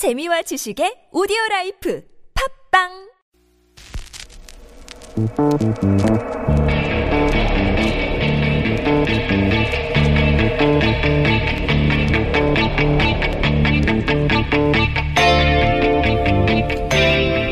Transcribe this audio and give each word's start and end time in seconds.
재미와 0.00 0.40
지식의 0.40 1.12
오디오 1.12 1.36
라이프 1.50 2.02
팟빵 2.72 2.88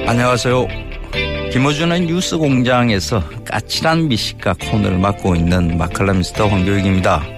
안녕하세요. 0.08 0.66
김어준의 1.52 2.06
뉴스 2.06 2.38
공장에서 2.38 3.22
까칠한 3.44 4.08
미식가 4.08 4.54
코너를 4.54 4.96
맡고 4.96 5.36
있는 5.36 5.76
맛 5.76 5.88
칼럼니스트 5.88 6.48
황교익입니다. 6.48 7.37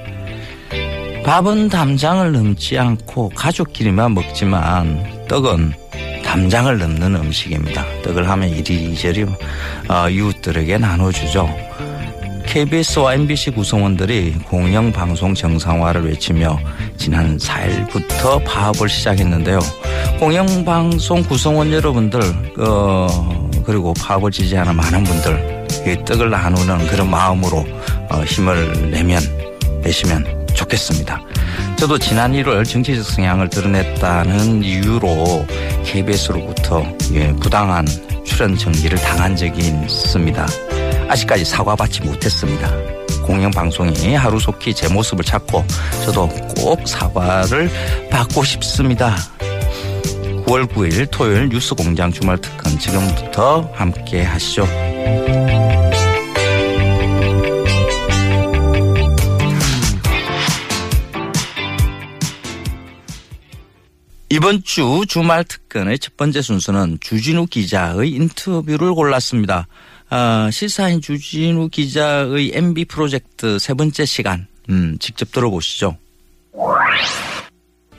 밥은 1.24 1.68
담장을 1.68 2.32
넘지 2.32 2.78
않고 2.78 3.30
가족끼리만 3.30 4.14
먹지만 4.14 5.26
떡은 5.28 5.74
담장을 6.24 6.78
넘는 6.78 7.16
음식입니다. 7.16 7.84
떡을 8.02 8.28
하면 8.28 8.48
이리저리 8.48 9.24
어, 9.88 10.08
이웃들에게 10.08 10.78
나눠주죠. 10.78 11.48
KBS와 12.46 13.14
MBC 13.14 13.52
구성원들이 13.52 14.32
공영방송 14.46 15.34
정상화를 15.34 16.06
외치며 16.06 16.58
지난 16.96 17.36
4일부터 17.36 18.44
파업을 18.44 18.88
시작했는데요. 18.88 19.60
공영방송 20.18 21.22
구성원 21.24 21.72
여러분들, 21.72 22.20
어, 22.58 23.50
그리고 23.64 23.94
파업을 23.94 24.32
지지하는 24.32 24.74
많은 24.74 25.04
분들, 25.04 25.66
이 25.86 26.04
떡을 26.04 26.30
나누는 26.30 26.86
그런 26.88 27.08
마음으로 27.08 27.64
어, 28.10 28.22
힘을 28.24 28.90
내면, 28.90 29.22
내시면 29.82 30.39
좋겠습니다. 30.54 31.20
저도 31.76 31.98
지난 31.98 32.32
1월 32.32 32.64
정치적 32.64 33.04
성향을 33.04 33.48
드러냈다는 33.48 34.62
이유로 34.62 35.46
KBS로부터 35.84 36.84
예, 37.14 37.32
부당한 37.34 37.86
출연 38.24 38.56
정지를 38.56 38.98
당한 38.98 39.34
적이 39.34 39.68
있습니다. 39.84 40.46
아직까지 41.08 41.44
사과받지 41.44 42.02
못했습니다. 42.02 42.70
공영방송이 43.24 44.14
하루속히 44.14 44.74
제 44.74 44.88
모습을 44.88 45.24
찾고 45.24 45.64
저도 46.04 46.28
꼭 46.56 46.86
사과를 46.86 47.70
받고 48.10 48.44
싶습니다. 48.44 49.16
9월 50.46 50.66
9일 50.66 51.08
토요일 51.10 51.48
뉴스공장 51.48 52.10
주말 52.10 52.38
특근 52.38 52.76
지금부터 52.78 53.70
함께 53.72 54.22
하시죠. 54.22 54.66
이번 64.32 64.62
주 64.62 65.02
주말 65.08 65.42
특근의 65.42 65.98
첫 65.98 66.16
번째 66.16 66.40
순서는 66.40 66.98
주진우 67.00 67.46
기자의 67.46 68.10
인터뷰를 68.10 68.94
골랐습니다. 68.94 69.66
어, 70.08 70.48
시사인 70.52 71.00
주진우 71.00 71.68
기자의 71.68 72.52
MB 72.54 72.84
프로젝트 72.84 73.58
세 73.58 73.74
번째 73.74 74.04
시간 74.04 74.46
음, 74.68 74.96
직접 75.00 75.32
들어보시죠. 75.32 75.98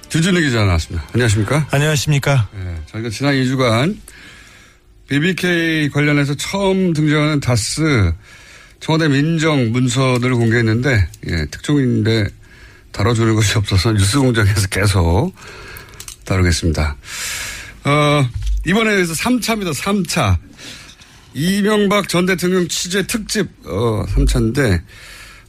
주진우 0.07 0.39
기자 0.39 0.63
나왔습니다. 0.63 1.05
안녕하십니까? 1.13 1.67
안녕하십니까? 1.69 2.49
네, 2.53 2.75
저희가 2.85 3.09
지난 3.09 3.33
2주간 3.33 3.97
BBK 5.09 5.89
관련해서 5.89 6.35
처음 6.35 6.93
등장하는 6.93 7.41
다스 7.41 8.13
청와대 8.79 9.09
민정 9.09 9.73
문서들을 9.73 10.33
공개했는데 10.33 11.09
예, 11.27 11.45
특종인데 11.51 12.27
다뤄주는 12.93 13.35
것이 13.35 13.57
없어서 13.57 13.91
뉴스공장에서 13.93 14.67
계속 14.69 15.33
다루겠습니다. 16.25 16.95
어, 17.85 18.29
이번에 18.65 19.05
서 19.05 19.13
3차입니다. 19.13 19.73
3차. 19.73 20.37
이명박 21.33 22.09
전 22.09 22.25
대통령 22.25 22.67
취재 22.67 23.07
특집 23.07 23.47
어, 23.65 24.05
3차인데 24.05 24.81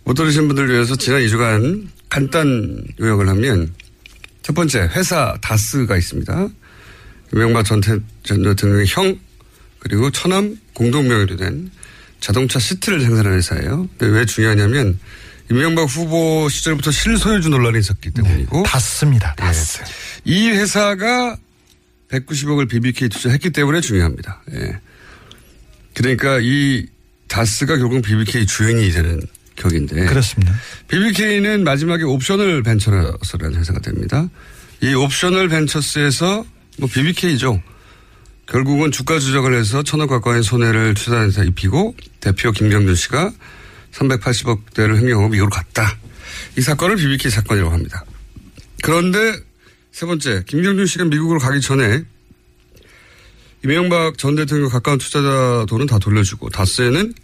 못 0.04 0.14
들으신 0.14 0.46
분들 0.48 0.70
위해서 0.70 0.96
지난 0.96 1.20
2주간 1.20 1.88
간단 2.08 2.84
요약을 3.00 3.28
하면 3.28 3.74
첫 4.42 4.54
번째 4.54 4.88
회사 4.94 5.36
다스가 5.40 5.96
있습니다. 5.96 6.48
이명박 7.32 7.64
전, 7.64 7.80
대, 7.80 7.98
전 8.22 8.42
대통령의 8.42 8.86
형 8.88 9.18
그리고 9.78 10.10
처남 10.10 10.56
공동명의로 10.74 11.36
된 11.36 11.70
자동차 12.20 12.58
시트를 12.58 13.00
생산하는 13.00 13.38
회사예요. 13.38 13.88
근데 13.98 14.16
왜 14.16 14.24
중요하냐면 14.24 14.98
이명박 15.52 15.82
후보 15.82 16.48
시절부터 16.48 16.90
실소유주 16.90 17.50
논란이 17.50 17.78
있었기 17.78 18.10
때문이고 18.12 18.56
네, 18.56 18.62
다스입니다. 18.64 19.34
다스. 19.34 19.84
네. 19.84 19.84
이 20.24 20.48
회사가 20.48 21.36
190억을 22.10 22.68
BBK 22.70 23.10
투자했기 23.10 23.50
때문에 23.50 23.82
중요합니다. 23.82 24.42
예. 24.54 24.78
그러니까 25.94 26.38
이 26.40 26.86
다스가 27.28 27.76
결국 27.76 28.00
BBK 28.00 28.46
주인이 28.46 28.90
되는 28.92 29.20
격인데. 29.56 30.06
그렇습니다. 30.06 30.54
BBK는 30.88 31.64
마지막에 31.64 32.04
옵셔널 32.04 32.62
벤처스라는 32.62 33.58
회사가 33.58 33.80
됩니다. 33.80 34.28
이 34.80 34.94
옵셔널 34.94 35.48
벤처스에서 35.48 36.46
뭐 36.78 36.88
BBK죠. 36.88 37.62
결국은 38.46 38.90
주가 38.90 39.18
조작을 39.18 39.54
해서 39.54 39.82
천억 39.82 40.08
가까이 40.08 40.42
손해를 40.42 40.94
투자해서 40.94 41.44
입히고 41.44 41.94
대표 42.20 42.52
김경준 42.52 42.94
씨가 42.94 43.32
380억대를 43.92 44.96
횡령하고 44.96 45.28
미국으로 45.28 45.50
갔다. 45.50 45.96
이 46.56 46.60
사건을 46.60 46.96
BBK 46.96 47.30
사건이라고 47.30 47.72
합니다. 47.72 48.04
그런데 48.82 49.18
세 49.92 50.06
번째, 50.06 50.42
김경준 50.46 50.86
씨가 50.86 51.04
미국으로 51.04 51.38
가기 51.38 51.60
전에 51.60 52.02
이명박 53.64 54.18
전 54.18 54.34
대통령 54.34 54.68
가까운 54.68 54.98
투자자 54.98 55.64
돈은 55.68 55.86
다 55.86 55.98
돌려주고 55.98 56.50
다스에는 56.50 57.14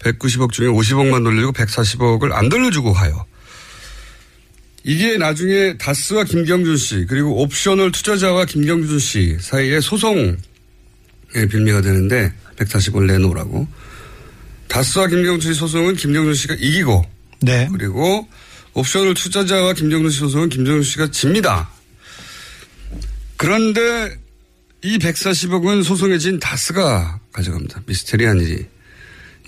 190억 0.00 0.52
중에 0.52 0.66
50억만 0.68 1.24
돌려주고 1.24 1.52
140억을 1.52 2.32
안 2.32 2.48
돌려주고 2.48 2.92
가요. 2.92 3.24
이게 4.84 5.16
나중에 5.16 5.76
다스와 5.76 6.24
김경준 6.24 6.76
씨 6.76 7.06
그리고 7.08 7.42
옵셔널 7.42 7.92
투자자와 7.92 8.44
김경준 8.44 8.98
씨 8.98 9.36
사이에 9.40 9.80
소송의 9.80 10.36
빌미가 11.50 11.80
되는데 11.80 12.32
140억을 12.56 13.06
내놓으라고. 13.06 13.66
다스와 14.68 15.06
김경준 15.08 15.52
씨 15.52 15.58
소송은 15.58 15.96
김경준 15.96 16.34
씨가 16.34 16.54
이기고 16.58 17.04
네. 17.40 17.68
그리고 17.72 18.28
옵셔널 18.74 19.14
투자자와 19.14 19.72
김경준 19.72 20.10
씨 20.10 20.18
소송은 20.20 20.48
김경준 20.50 20.82
씨가 20.82 21.10
집니다. 21.10 21.70
그런데 23.36 24.16
이 24.82 24.98
140억은 24.98 25.82
소송에 25.82 26.18
진 26.18 26.38
다스가 26.38 27.20
가져갑니다. 27.32 27.82
미스테리한 27.86 28.40
일이. 28.40 28.66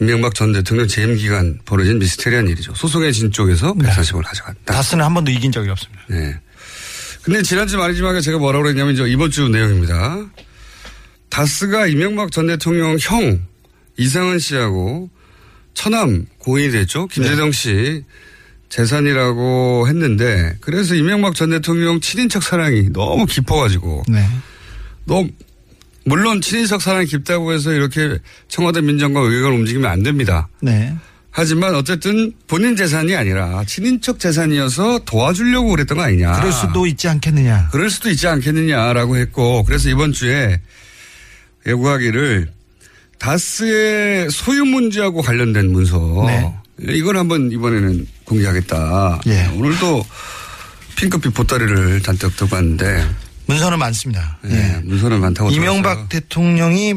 임명박 0.00 0.34
전 0.34 0.52
대통령 0.52 0.88
재임 0.88 1.14
기간 1.14 1.58
벌어진 1.66 1.98
미스테리한 1.98 2.48
일이죠. 2.48 2.74
소송에 2.74 3.12
진 3.12 3.30
쪽에서 3.30 3.74
140억을 3.74 4.24
가져갔다. 4.24 4.72
다스는 4.72 5.04
한 5.04 5.12
번도 5.12 5.30
이긴 5.30 5.52
적이 5.52 5.70
없습니다. 5.70 6.02
네. 6.08 6.36
근데 7.22 7.42
지난주 7.42 7.76
말이지만 7.76 8.18
제가 8.22 8.38
뭐라고 8.38 8.62
그랬냐면 8.64 8.96
이번 9.08 9.30
주 9.30 9.48
내용입니다. 9.48 10.26
다스가 11.28 11.86
이명박 11.86 12.32
전 12.32 12.46
대통령 12.46 12.96
형 12.98 13.40
이상은 14.00 14.38
씨하고 14.38 15.10
처남 15.74 16.24
고인이 16.38 16.72
됐죠. 16.72 17.06
김재정 17.08 17.52
씨 17.52 18.02
재산이라고 18.70 19.86
했는데 19.88 20.56
그래서 20.60 20.94
이명박 20.94 21.34
전 21.34 21.50
대통령 21.50 22.00
친인척 22.00 22.42
사랑이 22.42 22.90
너무 22.92 23.26
깊어가지고 23.26 24.04
네. 24.08 24.26
너무 25.04 25.28
물론 26.06 26.40
친인척 26.40 26.80
사랑이 26.80 27.04
깊다고 27.06 27.52
해서 27.52 27.72
이렇게 27.72 28.18
청와대 28.48 28.80
민정과 28.80 29.20
의회가 29.20 29.48
움직이면 29.48 29.90
안 29.90 30.02
됩니다. 30.02 30.48
네. 30.62 30.94
하지만 31.30 31.74
어쨌든 31.74 32.32
본인 32.48 32.76
재산이 32.76 33.14
아니라 33.14 33.64
친인척 33.64 34.18
재산이어서 34.18 35.00
도와주려고 35.04 35.68
그랬던 35.70 35.98
거 35.98 36.04
아니냐. 36.04 36.32
그럴 36.32 36.52
수도 36.52 36.86
있지 36.86 37.06
않겠느냐. 37.06 37.68
그럴 37.70 37.90
수도 37.90 38.08
있지 38.08 38.26
않겠느냐라고 38.26 39.18
했고 39.18 39.62
그래서 39.64 39.90
이번 39.90 40.12
주에 40.12 40.58
예고하기를 41.66 42.59
다스의 43.20 44.30
소유 44.30 44.64
문제하고 44.64 45.20
관련된 45.22 45.70
문서 45.70 46.24
네. 46.26 46.52
이걸 46.96 47.18
한번 47.18 47.52
이번에는 47.52 48.06
공개하겠다. 48.24 49.20
예. 49.26 49.46
오늘도 49.54 50.04
핑크빛 50.96 51.34
보따리를 51.34 52.02
잔뜩 52.02 52.34
들고 52.36 52.56
왔는데 52.56 53.06
문서는 53.46 53.78
많습니다. 53.78 54.38
예, 54.46 54.54
예. 54.54 54.80
문서는 54.84 55.20
많다고 55.20 55.50
이명박 55.50 56.08
들었어요. 56.08 56.08
대통령이 56.08 56.94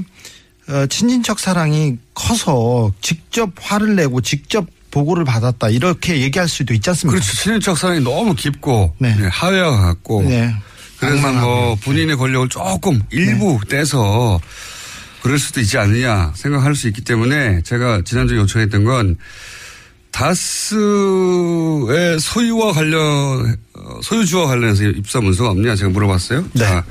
어, 0.70 0.86
친인척 0.88 1.40
사랑이 1.40 1.98
커서 2.14 2.94
직접 3.02 3.52
화를 3.60 3.96
내고 3.96 4.22
직접 4.22 4.66
보고를 4.92 5.26
받았다 5.26 5.70
이렇게 5.70 6.22
얘기할 6.22 6.48
수도 6.48 6.74
있지 6.74 6.90
않습니까? 6.92 7.20
그렇죠. 7.20 7.36
친인척 7.36 7.78
사랑이 7.78 8.00
너무 8.00 8.34
깊고 8.34 8.96
네. 9.00 9.14
예, 9.20 9.26
하회와 9.26 9.82
같고 9.82 10.24
네. 10.24 10.56
그래서 11.00 11.34
뭐. 11.34 11.76
본인의 11.84 12.16
권력을 12.16 12.48
조금 12.48 13.02
일부 13.12 13.60
네. 13.68 13.78
떼서 13.78 14.40
그럴 15.24 15.40
수도 15.40 15.62
있지 15.62 15.78
않느냐 15.78 16.34
생각할 16.36 16.76
수 16.76 16.88
있기 16.90 17.02
때문에 17.02 17.62
제가 17.64 18.02
지난주에 18.04 18.38
요청했던 18.38 18.84
건 18.84 19.16
다스의 20.12 20.78
소유와 22.20 22.74
관련 22.74 23.56
어, 23.74 24.00
소유주와 24.04 24.48
관련해서 24.48 24.84
입사 24.84 25.22
문서가 25.22 25.52
없냐 25.52 25.76
제가 25.76 25.90
물어봤어요. 25.92 26.42
네. 26.54 26.60
자, 26.60 26.86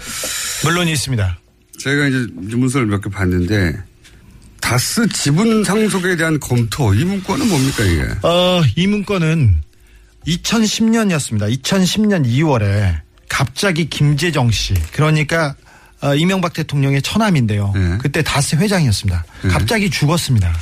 물론 0.64 0.88
있습니다. 0.88 1.38
제가 1.78 2.06
이제 2.08 2.26
문서를 2.56 2.86
몇 2.86 3.00
개 3.02 3.10
봤는데 3.10 3.76
다스 4.60 5.06
지분 5.08 5.62
상속에 5.64 6.16
대한 6.16 6.40
검토 6.40 6.94
이 6.94 7.04
문건은 7.04 7.48
뭡니까 7.48 7.84
이게? 7.84 8.06
어, 8.22 8.62
이 8.76 8.86
문건은 8.86 9.56
2010년이었습니다. 10.26 11.62
2010년 11.62 12.24
2월에 12.26 13.00
갑자기 13.28 13.88
김재정 13.90 14.50
씨, 14.50 14.72
그러니까 14.92 15.54
어, 16.02 16.14
이명박 16.14 16.52
대통령의 16.52 17.00
처남인데요. 17.02 17.72
네. 17.74 17.98
그때 17.98 18.22
다스 18.22 18.56
회장이었습니다. 18.56 19.24
갑자기 19.48 19.88
죽었습니다. 19.88 20.52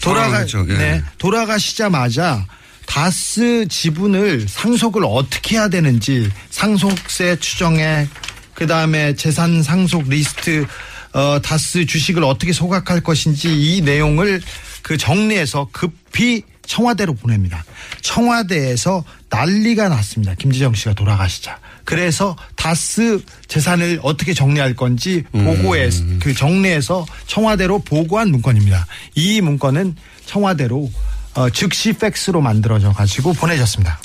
돌아가. 0.00 0.46
예. 0.46 0.76
네, 0.78 1.02
돌아가시자마자 1.18 2.46
다스 2.86 3.66
지분을 3.68 4.46
상속을 4.48 5.02
어떻게 5.04 5.56
해야 5.56 5.68
되는지 5.68 6.30
상속세 6.50 7.36
추정에 7.40 8.06
그 8.54 8.66
다음에 8.66 9.14
재산 9.16 9.62
상속 9.62 10.08
리스트 10.08 10.66
어, 11.12 11.40
다스 11.42 11.84
주식을 11.84 12.22
어떻게 12.22 12.52
소각할 12.52 13.00
것인지 13.00 13.48
이 13.48 13.80
내용을 13.80 14.40
그 14.82 14.96
정리해서 14.96 15.68
급히 15.72 16.42
청와대로 16.64 17.14
보냅니다. 17.14 17.64
청와대에서 18.02 19.04
난리가 19.30 19.88
났습니다. 19.88 20.34
김지정 20.34 20.74
씨가 20.74 20.94
돌아가시자. 20.94 21.58
그래서 21.86 22.36
다스 22.56 23.18
재산을 23.46 24.00
어떻게 24.02 24.34
정리할 24.34 24.74
건지 24.74 25.24
보고해 25.32 25.88
그 26.20 26.34
정리해서 26.34 27.06
청와대로 27.26 27.78
보고한 27.78 28.30
문건입니다. 28.30 28.86
이 29.14 29.40
문건은 29.40 29.94
청와대로 30.26 30.90
어, 31.34 31.48
즉시 31.50 31.92
팩스로 31.92 32.40
만들어져 32.40 32.92
가지고 32.92 33.32
보내졌습니다. 33.32 34.00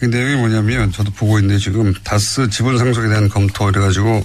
그 0.00 0.06
내용이 0.06 0.36
뭐냐면 0.36 0.90
저도 0.90 1.10
보고 1.12 1.38
있는데 1.38 1.60
지금 1.60 1.92
다스 2.04 2.48
지분 2.48 2.78
상속에 2.78 3.08
대한 3.08 3.28
검토 3.28 3.68
이래가지고 3.68 4.24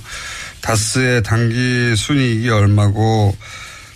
다스의 0.61 1.23
단기 1.23 1.95
순이익이 1.95 2.49
얼마고 2.49 3.35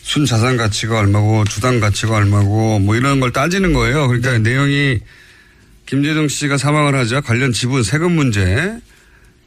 순 0.01 0.25
자산 0.25 0.57
가치가 0.57 0.99
얼마고 0.99 1.45
주당 1.45 1.79
가치가 1.79 2.15
얼마고 2.15 2.79
뭐 2.79 2.95
이런 2.95 3.19
걸 3.19 3.31
따지는 3.31 3.73
거예요. 3.73 4.07
그러니까 4.07 4.39
내용이 4.39 4.99
김재정 5.87 6.27
씨가 6.27 6.57
사망을 6.57 6.95
하자 6.95 7.21
관련 7.21 7.53
지분 7.53 7.81
세금 7.81 8.11
문제 8.11 8.77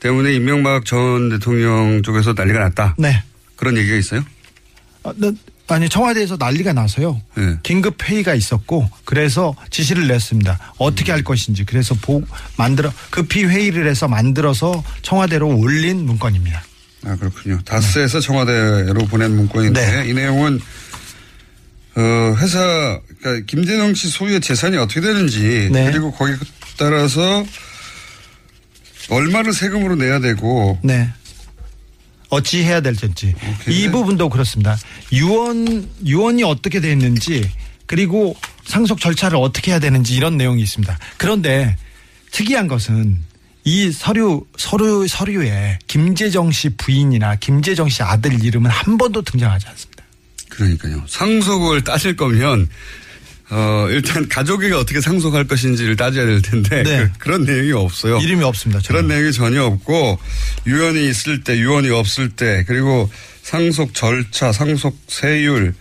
때문에 0.00 0.34
이명박 0.34 0.86
전 0.86 1.28
대통령 1.28 2.02
쪽에서 2.02 2.32
난리가 2.32 2.58
났다. 2.58 2.96
네. 2.98 3.22
그런 3.56 3.76
얘기가 3.76 3.96
있어요? 3.96 4.24
어, 5.02 5.12
네. 5.16 5.30
아니 5.68 5.88
청와대에서 5.88 6.36
난리가 6.38 6.72
나서요. 6.72 7.20
네. 7.36 7.58
긴급 7.62 8.02
회의가 8.02 8.34
있었고 8.34 8.90
그래서 9.04 9.54
지시를 9.68 10.08
냈습니다. 10.08 10.74
어떻게 10.78 11.12
할 11.12 11.22
것인지 11.22 11.64
그래서 11.64 11.94
보 11.94 12.24
만들어 12.56 12.90
급히 13.10 13.44
회의를 13.44 13.86
해서 13.86 14.08
만들어서 14.08 14.82
청와대로 15.02 15.56
올린 15.56 16.06
문건입니다. 16.06 16.64
아 17.04 17.16
그렇군요. 17.16 17.60
다스에서 17.64 18.18
청와대로 18.20 19.06
보낸 19.06 19.36
문건인데 19.36 20.02
네. 20.02 20.08
이 20.08 20.14
내용은 20.14 20.60
어 22.00 22.34
회사 22.36 23.00
그러니까 23.20 23.44
김재동 23.46 23.94
씨 23.94 24.08
소유의 24.08 24.40
재산이 24.40 24.76
어떻게 24.78 25.00
되는지 25.00 25.68
네. 25.70 25.90
그리고 25.90 26.10
거기에 26.12 26.36
따라서 26.78 27.44
얼마를 29.10 29.52
세금으로 29.52 29.96
내야 29.96 30.20
되고 30.20 30.78
네. 30.82 31.10
어찌 32.30 32.62
해야 32.62 32.80
될지. 32.80 33.34
이 33.68 33.88
부분도 33.88 34.28
그렇습니다. 34.28 34.78
유언 35.12 35.88
유언이 36.06 36.44
어떻게 36.44 36.80
돼 36.80 36.92
있는지 36.92 37.50
그리고 37.86 38.36
상속 38.64 39.00
절차를 39.00 39.36
어떻게 39.36 39.72
해야 39.72 39.80
되는지 39.80 40.14
이런 40.14 40.36
내용이 40.36 40.62
있습니다. 40.62 40.96
그런데 41.18 41.76
특이한 42.30 42.68
것은 42.68 43.18
이 43.64 43.90
서류 43.90 44.46
서류 44.56 45.06
서류에 45.06 45.80
김재정 45.86 46.52
씨 46.52 46.70
부인이나 46.70 47.36
김재정 47.36 47.88
씨 47.88 48.02
아들 48.02 48.42
이름은 48.42 48.70
한 48.70 48.96
번도 48.96 49.22
등장하지 49.22 49.66
않습니다. 49.68 49.89
그러니까요. 50.60 51.02
상속을 51.08 51.82
따질 51.82 52.16
거면 52.16 52.68
어 53.48 53.88
일단 53.90 54.28
가족이 54.28 54.70
어떻게 54.72 55.00
상속할 55.00 55.48
것인지를 55.48 55.96
따져야 55.96 56.26
될 56.26 56.42
텐데 56.42 56.82
네. 56.82 57.08
그, 57.18 57.30
런 57.30 57.44
내용이 57.44 57.72
없어요. 57.72 58.18
이름이 58.18 58.44
없습니다. 58.44 58.80
그런 58.86 59.08
전혀. 59.08 59.14
내용이 59.14 59.32
전혀 59.32 59.64
없고 59.64 60.18
유언이 60.66 61.08
있을 61.08 61.42
때 61.42 61.58
유언이 61.58 61.90
없을 61.90 62.28
때 62.28 62.64
그리고 62.66 63.10
상속 63.42 63.94
절차 63.94 64.52
상속 64.52 64.96
세율 65.08 65.74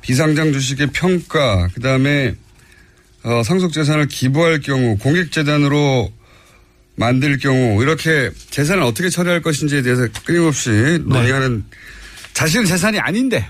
비상장 0.00 0.52
주식의 0.52 0.88
평가 0.92 1.68
그다음에 1.74 2.34
어, 3.24 3.42
상속 3.44 3.72
재산을 3.72 4.06
기부할 4.06 4.60
경우 4.60 4.96
공익 4.96 5.32
재단으로 5.32 6.12
만들 6.94 7.38
경우 7.38 7.82
이렇게 7.82 8.30
재산을 8.50 8.84
어떻게 8.84 9.10
처리할 9.10 9.42
것인지에 9.42 9.82
대해서 9.82 10.06
끊임없이 10.24 10.70
논의하는 11.04 11.64
자신은 12.32 12.64
재산이 12.64 12.98
아닌데 12.98 13.46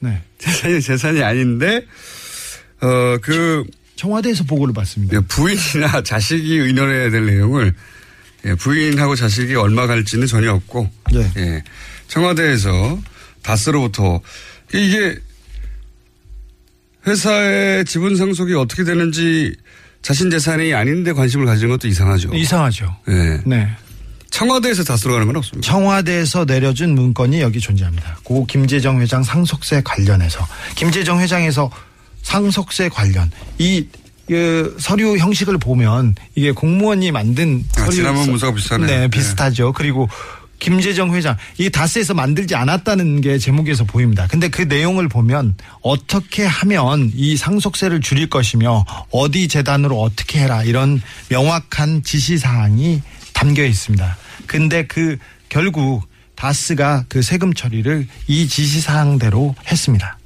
네. 0.00 0.22
재산이 0.38 0.80
재산이 0.80 1.22
아닌데 1.22 1.86
어 2.80 3.18
그 3.22 3.64
청와대에서 3.96 4.44
보고를 4.44 4.72
받습니다. 4.72 5.20
부인이나 5.28 6.02
자식이 6.02 6.56
의논해야 6.56 7.10
될 7.10 7.26
내용을 7.26 7.74
예, 8.46 8.54
부인하고 8.54 9.14
자식이 9.14 9.54
얼마 9.56 9.86
갈지는 9.86 10.26
전혀 10.26 10.52
없고 10.54 10.90
네. 11.12 11.30
예, 11.36 11.62
청와대에서 12.08 12.98
다스로부터 13.42 14.22
이게 14.72 15.18
회사의 17.06 17.84
지분 17.84 18.16
상속이 18.16 18.54
어떻게 18.54 18.84
되는지 18.84 19.54
자신 20.00 20.30
재산이 20.30 20.72
아닌데 20.72 21.12
관심을 21.12 21.44
가지는 21.44 21.70
것도 21.72 21.86
이상하죠. 21.88 22.30
이상하죠. 22.34 22.96
예. 23.08 23.42
네. 23.44 23.68
청와대에서 24.30 24.84
다스로 24.84 25.14
가는 25.14 25.26
건 25.26 25.36
없습니다. 25.36 25.66
청와대에서 25.70 26.44
내려준 26.44 26.94
문건이 26.94 27.40
여기 27.40 27.60
존재합니다. 27.60 28.18
고 28.24 28.46
김재정 28.46 29.00
회장 29.00 29.22
상속세 29.22 29.82
관련해서 29.84 30.46
김재정 30.76 31.20
회장에서 31.20 31.70
상속세 32.22 32.88
관련 32.88 33.30
이 33.58 33.86
그 34.28 34.76
서류 34.78 35.18
형식을 35.18 35.58
보면 35.58 36.14
이게 36.36 36.52
공무원이 36.52 37.10
만든 37.10 37.64
아, 37.76 37.80
서류 37.80 37.96
지난번 37.96 38.24
서- 38.26 38.30
문서가 38.30 38.54
비슷하네요. 38.54 38.86
네, 38.86 38.98
네. 39.00 39.08
비슷하죠. 39.08 39.72
그리고 39.72 40.08
김재정 40.60 41.12
회장 41.16 41.36
이 41.58 41.68
다스에서 41.68 42.14
만들지 42.14 42.54
않았다는 42.54 43.22
게 43.22 43.38
제목에서 43.38 43.82
보입니다. 43.82 44.28
근데 44.28 44.48
그 44.48 44.62
내용을 44.62 45.08
보면 45.08 45.56
어떻게 45.82 46.44
하면 46.46 47.10
이 47.12 47.36
상속세를 47.36 48.02
줄일 48.02 48.30
것이며 48.30 48.84
어디 49.10 49.48
재단으로 49.48 50.00
어떻게 50.00 50.38
해라 50.38 50.62
이런 50.62 51.02
명확한 51.28 52.04
지시 52.04 52.38
사항이 52.38 53.02
담겨 53.40 53.64
있습니다. 53.64 54.18
근데 54.46 54.86
그 54.86 55.16
결국 55.48 56.06
다스가 56.34 57.06
그 57.08 57.22
세금 57.22 57.54
처리를 57.54 58.06
이 58.26 58.46
지시 58.46 58.82
사항대로 58.82 59.54
했습니다. 59.66 60.18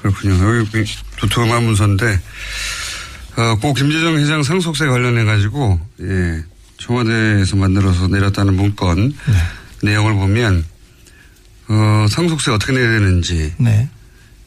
그렇군요. 0.00 0.60
여기 0.60 0.84
두툼한 1.16 1.64
문서인데, 1.64 2.20
어, 3.36 3.56
고 3.56 3.74
김재정 3.74 4.16
회장 4.16 4.44
상속세 4.44 4.86
관련해 4.86 5.24
가지고, 5.24 5.80
예, 6.00 6.44
청와대에서 6.78 7.56
만들어서 7.56 8.06
내렸다는 8.06 8.54
문건 8.54 9.12
내용을 9.82 10.14
보면, 10.14 10.64
어, 11.68 12.06
상속세 12.08 12.52
어떻게 12.52 12.72
내야 12.74 12.88
되는지, 12.88 13.54
네. 13.58 13.88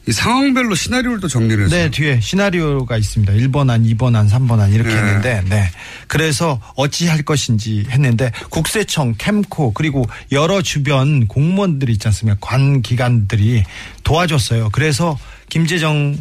이 0.08 0.12
상황별로 0.12 0.74
시나리오를 0.74 1.20
또 1.20 1.28
정리를 1.28 1.64
했어요. 1.64 1.82
네, 1.84 1.90
뒤에 1.90 2.20
시나리오가 2.20 2.96
있습니다. 2.96 3.32
1번 3.34 3.70
안, 3.70 3.84
2번 3.84 4.16
안, 4.16 4.28
3번 4.28 4.58
안 4.58 4.72
이렇게 4.72 4.90
네. 4.90 4.96
했는데, 4.96 5.42
네. 5.48 5.70
그래서 6.08 6.60
어찌 6.74 7.06
할 7.06 7.22
것인지 7.22 7.84
했는데, 7.90 8.32
국세청, 8.48 9.14
캠코, 9.18 9.74
그리고 9.74 10.06
여러 10.32 10.62
주변 10.62 11.26
공무원들이 11.28 11.92
있지 11.92 12.08
않습니까? 12.08 12.38
관 12.40 12.82
기관들이 12.82 13.62
도와줬어요. 14.02 14.70
그래서 14.72 15.18
김재정 15.48 16.16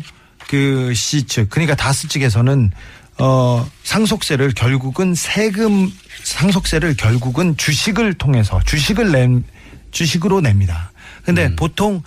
그 0.50 0.94
씨 0.96 1.24
측, 1.24 1.50
그러니까 1.50 1.76
다스 1.76 2.08
측에서는 2.08 2.72
어, 3.20 3.70
상속세를 3.84 4.54
결국은 4.54 5.14
세금, 5.14 5.92
상속세를 6.24 6.96
결국은 6.96 7.56
주식을 7.58 8.16
통해서 8.16 8.60
주식을 8.66 9.12
낸, 9.12 9.44
주식으로 9.92 10.42
냅니다. 10.42 10.92
근데 11.24 11.48
음. 11.48 11.56
보통 11.56 12.02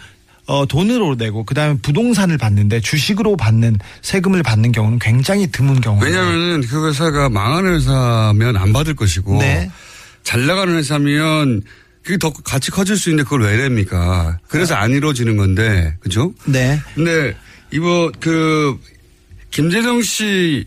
어, 0.46 0.66
돈으로 0.66 1.14
내고 1.14 1.44
그다음에 1.44 1.78
부동산을 1.82 2.36
받는데 2.36 2.80
주식으로 2.80 3.36
받는 3.36 3.78
세금을 4.02 4.42
받는 4.42 4.72
경우는 4.72 4.98
굉장히 4.98 5.46
드문 5.50 5.80
경우예요. 5.80 6.04
왜냐하면 6.04 6.60
그 6.62 6.88
회사가 6.88 7.28
망하는 7.28 7.74
회사면 7.74 8.56
안 8.56 8.72
받을 8.72 8.94
것이고, 8.94 9.38
네. 9.38 9.70
잘 10.24 10.46
나가는 10.46 10.74
회사면 10.74 11.62
그게 12.02 12.18
더 12.18 12.32
같이 12.32 12.70
커질 12.70 12.96
수 12.96 13.10
있는데 13.10 13.24
그걸 13.24 13.42
왜 13.42 13.56
냅니까? 13.56 14.38
그래서 14.48 14.74
안 14.74 14.90
이루어지는 14.90 15.36
건데, 15.36 15.96
그죠? 16.00 16.32
네. 16.44 16.80
근데 16.94 17.36
이번 17.70 18.10
그 18.18 18.76
김재정 19.50 20.02
씨 20.02 20.66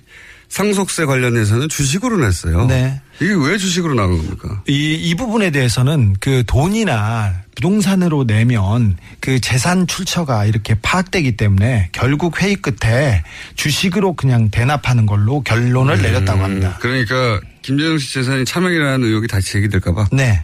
상속세 0.55 1.03
관련해서는 1.03 1.67
주식으로 1.67 2.15
냈어요. 2.15 2.65
네. 2.67 3.01
이게 3.19 3.33
왜 3.33 3.57
주식으로 3.57 3.93
나간 3.93 4.15
겁니까? 4.15 4.63
이, 4.69 4.93
이 4.93 5.13
부분에 5.13 5.51
대해서는 5.51 6.15
그 6.21 6.45
돈이나 6.47 7.41
부동산으로 7.55 8.23
내면 8.23 8.95
그 9.19 9.41
재산 9.41 9.85
출처가 9.85 10.45
이렇게 10.45 10.75
파악되기 10.75 11.35
때문에 11.35 11.89
결국 11.91 12.41
회의 12.41 12.55
끝에 12.55 13.25
주식으로 13.55 14.13
그냥 14.13 14.49
대납하는 14.49 15.05
걸로 15.05 15.41
결론을 15.41 16.01
내렸다고 16.01 16.41
합니다. 16.41 16.77
그러니까 16.79 17.41
김재정 17.61 17.97
씨 17.97 18.13
재산이 18.13 18.45
차명이라는 18.45 19.05
의혹이 19.05 19.27
다시 19.27 19.51
제기될까봐. 19.51 20.07
네. 20.13 20.41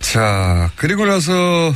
자, 0.00 0.72
그리고 0.74 1.06
나서 1.06 1.72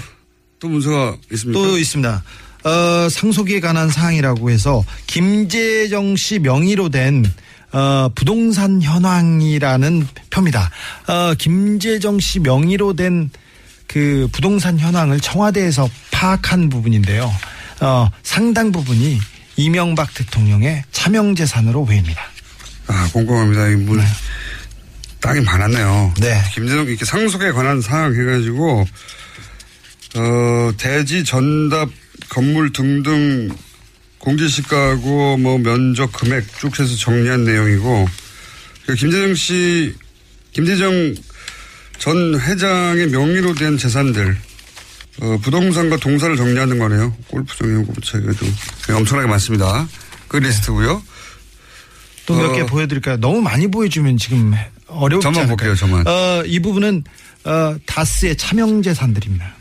또 0.59 0.67
문서가 0.67 1.17
있습니까? 1.31 1.61
또 1.61 1.79
있습니다. 1.79 2.25
어, 2.65 3.09
상속에 3.09 3.61
관한 3.61 3.91
사항이라고 3.91 4.51
해서 4.51 4.85
김재정 5.07 6.17
씨 6.17 6.41
명의로 6.41 6.89
된 6.89 7.25
어, 7.73 8.09
부동산 8.15 8.81
현황이라는 8.83 10.07
표입니다. 10.31 10.71
어, 11.09 11.35
김재정 11.35 12.21
씨 12.21 12.41
명의로 12.41 12.95
된 12.95 13.31
그 13.87 14.29
부동산 14.33 14.79
현황을 14.79 15.21
청와대에서 15.21 15.89
파악한 16.11 16.69
부분인데요. 16.69 17.33
어, 17.81 18.11
상당 18.23 18.73
부분이 18.73 19.19
이명박 19.57 20.13
대통령의 20.15 20.85
차명재산으로 20.93 21.85
보입니다. 21.85 22.23
아, 22.89 23.09
공공합니다. 23.13 23.69
이 23.69 23.77
물, 23.77 24.03
땅이 25.21 25.41
많았네요. 25.41 26.15
네. 26.21 26.43
김재동 26.55 26.87
이렇게 26.87 27.05
상속에 27.05 27.53
관한 27.53 27.81
사항 27.81 28.15
해가지고, 28.15 28.87
어, 30.17 30.73
대지 30.77 31.25
전답 31.25 31.89
건물 32.29 32.73
등등 32.73 33.49
공제시가하고 34.27 35.37
뭐 35.37 35.59
면적 35.59 36.11
금액 36.13 36.45
쭉 36.59 36.79
해서 36.79 36.97
정리한 36.97 37.45
내용이고, 37.45 38.09
그 38.87 38.95
김재정 38.95 39.35
씨, 39.35 39.95
김재정 40.53 41.15
전 41.99 42.39
회장의 42.39 43.09
명의로 43.09 43.55
된 43.55 43.79
재산들, 43.79 44.37
어, 45.23 45.39
부동산과 45.43 45.97
동사를 45.99 46.37
정리하는 46.37 46.79
거네요. 46.79 47.17
골프 47.29 47.57
정리하고 47.57 47.93
부채가도 47.93 48.47
엄청나게 48.91 49.29
많습니다. 49.29 49.89
그 50.29 50.39
리스트고요. 50.39 51.03
또 52.27 52.35
몇개 52.35 52.63
어. 52.63 52.67
보여드릴까요? 52.67 53.19
너무 53.19 53.41
많이 53.41 53.71
보여주면 53.71 54.19
지금 54.19 54.53
어렵지 54.89 55.23
저만 55.23 55.45
않을까요? 55.45 55.57
볼게요, 55.57 55.75
저만. 55.77 56.07
어, 56.07 56.43
이 56.45 56.59
부분은 56.59 57.05
어, 57.45 57.77
다스의 57.87 58.37
차명 58.37 58.83
재산들입니다. 58.83 59.56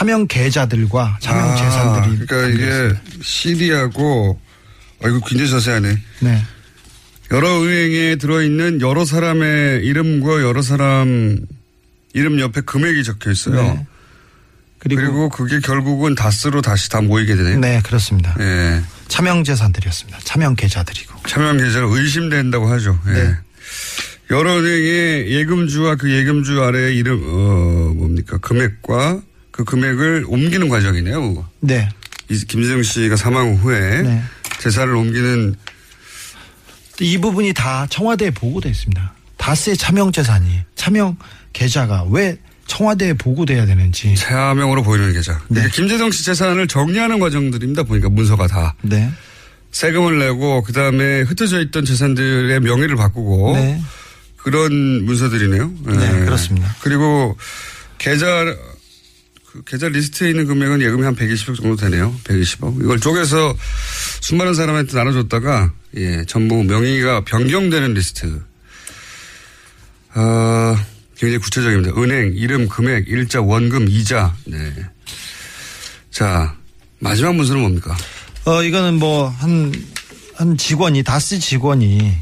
차명 0.00 0.26
계좌들과 0.28 1.18
차명 1.20 1.50
아, 1.50 1.56
재산들이 1.56 2.26
그러니까 2.26 2.48
이게 2.48 2.98
CD하고 3.20 4.40
아 5.02 5.08
이거 5.08 5.20
굉장히 5.26 5.50
자세하네. 5.50 5.98
네. 6.20 6.42
여러 7.32 7.60
은행에 7.60 8.16
들어있는 8.16 8.80
여러 8.80 9.04
사람의 9.04 9.84
이름과 9.84 10.40
여러 10.40 10.62
사람 10.62 11.38
이름 12.14 12.40
옆에 12.40 12.62
금액이 12.62 13.04
적혀 13.04 13.30
있어요. 13.30 13.56
네. 13.56 13.86
그리고, 14.78 15.02
그리고, 15.02 15.28
그게 15.28 15.60
결국은 15.60 16.14
다스로 16.14 16.62
다시 16.62 16.88
다 16.88 17.02
모이게 17.02 17.36
되네요. 17.36 17.58
네 17.58 17.82
그렇습니다. 17.84 18.34
예. 18.40 18.80
차명 19.08 19.44
재산들이었습니다. 19.44 20.20
차명 20.24 20.56
계좌들이고. 20.56 21.24
참여한 21.28 21.58
계좌가 21.58 21.86
의심된다고 21.90 22.68
하죠. 22.68 22.98
예. 23.08 23.12
네. 23.12 23.36
여러 24.30 24.60
은행의 24.60 25.30
예금주와 25.30 25.96
그 25.96 26.10
예금주 26.10 26.62
아래 26.62 26.94
이름 26.94 27.22
어 27.22 27.92
뭡니까 27.94 28.38
금액과 28.38 29.24
그 29.50 29.64
금액을 29.64 30.24
옮기는 30.28 30.68
과정이네요. 30.68 31.48
네. 31.60 31.88
이 32.28 32.38
김재정 32.38 32.82
씨가 32.82 33.16
사망 33.16 33.54
후에 33.56 34.02
네. 34.02 34.22
재산을 34.60 34.94
옮기는 34.94 35.54
이 37.00 37.18
부분이 37.18 37.52
다 37.54 37.86
청와대에 37.90 38.30
보고돼 38.30 38.68
있습니다. 38.68 39.14
다스의 39.36 39.76
차명 39.76 40.12
재산이 40.12 40.60
차명 40.74 41.16
계좌가 41.52 42.04
왜 42.10 42.38
청와대에 42.66 43.14
보고돼야 43.14 43.66
되는지. 43.66 44.14
차명으로 44.14 44.82
보이는 44.82 45.12
계좌. 45.12 45.32
네. 45.48 45.54
그러니까 45.54 45.74
김재정 45.74 46.10
씨 46.10 46.24
재산을 46.24 46.68
정리하는 46.68 47.18
과정들입니다. 47.18 47.82
보니까 47.82 48.08
문서가 48.08 48.46
다 48.46 48.76
네. 48.82 49.10
세금을 49.72 50.18
내고 50.18 50.62
그 50.62 50.72
다음에 50.72 51.22
흩어져 51.22 51.60
있던 51.62 51.84
재산들의 51.84 52.60
명의를 52.60 52.96
바꾸고 52.96 53.54
네. 53.56 53.80
그런 54.36 55.04
문서들이네요. 55.04 55.72
네, 55.86 56.24
그렇습니다. 56.24 56.74
그리고 56.80 57.36
계좌 57.98 58.26
그 59.52 59.64
계좌 59.64 59.88
리스트에 59.88 60.30
있는 60.30 60.46
금액은 60.46 60.80
예금이 60.80 61.02
한 61.02 61.16
120억 61.16 61.56
정도 61.56 61.76
되네요. 61.76 62.14
120억. 62.24 62.82
이걸 62.82 63.00
쪼개서 63.00 63.56
수많은 64.20 64.54
사람한테 64.54 64.96
나눠줬다가 64.96 65.72
예 65.96 66.24
전부 66.26 66.62
명의가 66.62 67.24
변경되는 67.24 67.94
리스트. 67.94 68.42
어, 70.14 70.76
굉장히 71.16 71.38
구체적입니다. 71.38 72.00
은행, 72.00 72.32
이름, 72.34 72.68
금액, 72.68 73.08
일자, 73.08 73.40
원금, 73.40 73.88
이자. 73.88 74.34
네. 74.46 74.72
자, 76.10 76.56
마지막 76.98 77.34
문서는 77.34 77.60
뭡니까? 77.60 77.96
어, 78.44 78.62
이거는 78.62 78.98
뭐, 78.98 79.28
한, 79.28 79.72
한 80.34 80.56
직원이, 80.56 81.02
다스 81.02 81.38
직원이 81.38 82.16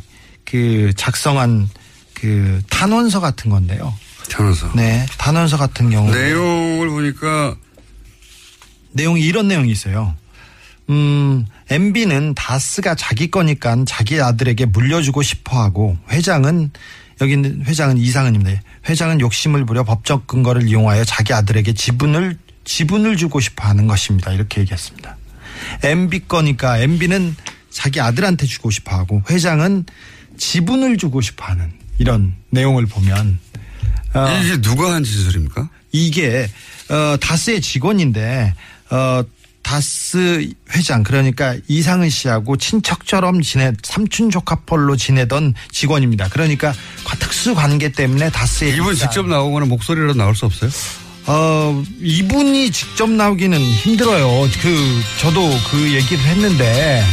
그 0.44 0.92
작성한 0.96 1.68
그 2.12 2.60
탄원서 2.68 3.20
같은 3.20 3.50
건데요. 3.50 3.94
변호사. 4.28 4.70
네. 4.74 5.06
탄원서 5.18 5.56
같은 5.56 5.90
경우. 5.90 6.10
내용을 6.10 6.88
보니까 6.88 7.56
내용이 8.92 9.22
이런 9.22 9.48
내용이 9.48 9.70
있어요. 9.70 10.14
음, 10.90 11.46
MB는 11.70 12.34
다스가 12.34 12.94
자기 12.94 13.30
거니까 13.30 13.76
자기 13.86 14.20
아들에게 14.20 14.66
물려주고 14.66 15.22
싶어 15.22 15.60
하고 15.62 15.96
회장은 16.10 16.70
여기 17.20 17.32
있는 17.32 17.64
회장은 17.64 17.98
이상은입니다. 17.98 18.62
회장은 18.88 19.20
욕심을 19.20 19.66
부려 19.66 19.84
법적 19.84 20.26
근거를 20.26 20.68
이용하여 20.68 21.04
자기 21.04 21.32
아들에게 21.32 21.74
지분을 21.74 22.38
지분을 22.64 23.16
주고 23.16 23.40
싶어 23.40 23.66
하는 23.66 23.86
것입니다. 23.86 24.32
이렇게 24.32 24.60
얘기했습니다. 24.60 25.16
MB 25.82 26.20
거니까 26.28 26.78
MB는 26.78 27.34
자기 27.70 28.00
아들한테 28.00 28.46
주고 28.46 28.70
싶어 28.70 28.96
하고 28.96 29.22
회장은 29.28 29.84
지분을 30.36 30.96
주고 30.96 31.20
싶어 31.20 31.44
하는 31.46 31.72
이런 31.98 32.34
내용을 32.50 32.86
보면 32.86 33.40
어, 34.14 34.40
이게 34.42 34.60
누가 34.60 34.92
한 34.94 35.04
진술입니까? 35.04 35.68
이게 35.92 36.48
어 36.90 37.16
다스의 37.20 37.60
직원인데 37.60 38.54
어 38.90 39.22
다스 39.62 40.50
회장 40.70 41.02
그러니까 41.02 41.54
이상은 41.68 42.08
씨하고 42.08 42.56
친척처럼 42.56 43.42
지내 43.42 43.72
삼촌 43.82 44.30
조카뻘로 44.30 44.96
지내던 44.96 45.54
직원입니다. 45.72 46.28
그러니까 46.30 46.72
특수 47.18 47.54
관계 47.54 47.90
때문에 47.92 48.30
다스의 48.30 48.76
이분 48.76 48.94
직접 48.94 49.26
나오거나 49.28 49.66
목소리로 49.66 50.14
나올 50.14 50.34
수 50.34 50.46
없어요? 50.46 50.70
어 51.26 51.84
이분이 52.00 52.70
직접 52.70 53.10
나오기는 53.10 53.60
힘들어요. 53.60 54.48
그 54.62 55.02
저도 55.20 55.50
그 55.70 55.92
얘기를 55.94 56.24
했는데 56.24 57.04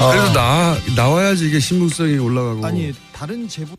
어, 0.00 0.10
그래도 0.12 0.32
나, 0.32 0.76
나와야지 0.94 1.48
이게 1.48 1.58
신분성이 1.58 2.18
올라가고. 2.18 2.64
아니 2.64 2.92
다른 3.12 3.48
제보 3.48 3.74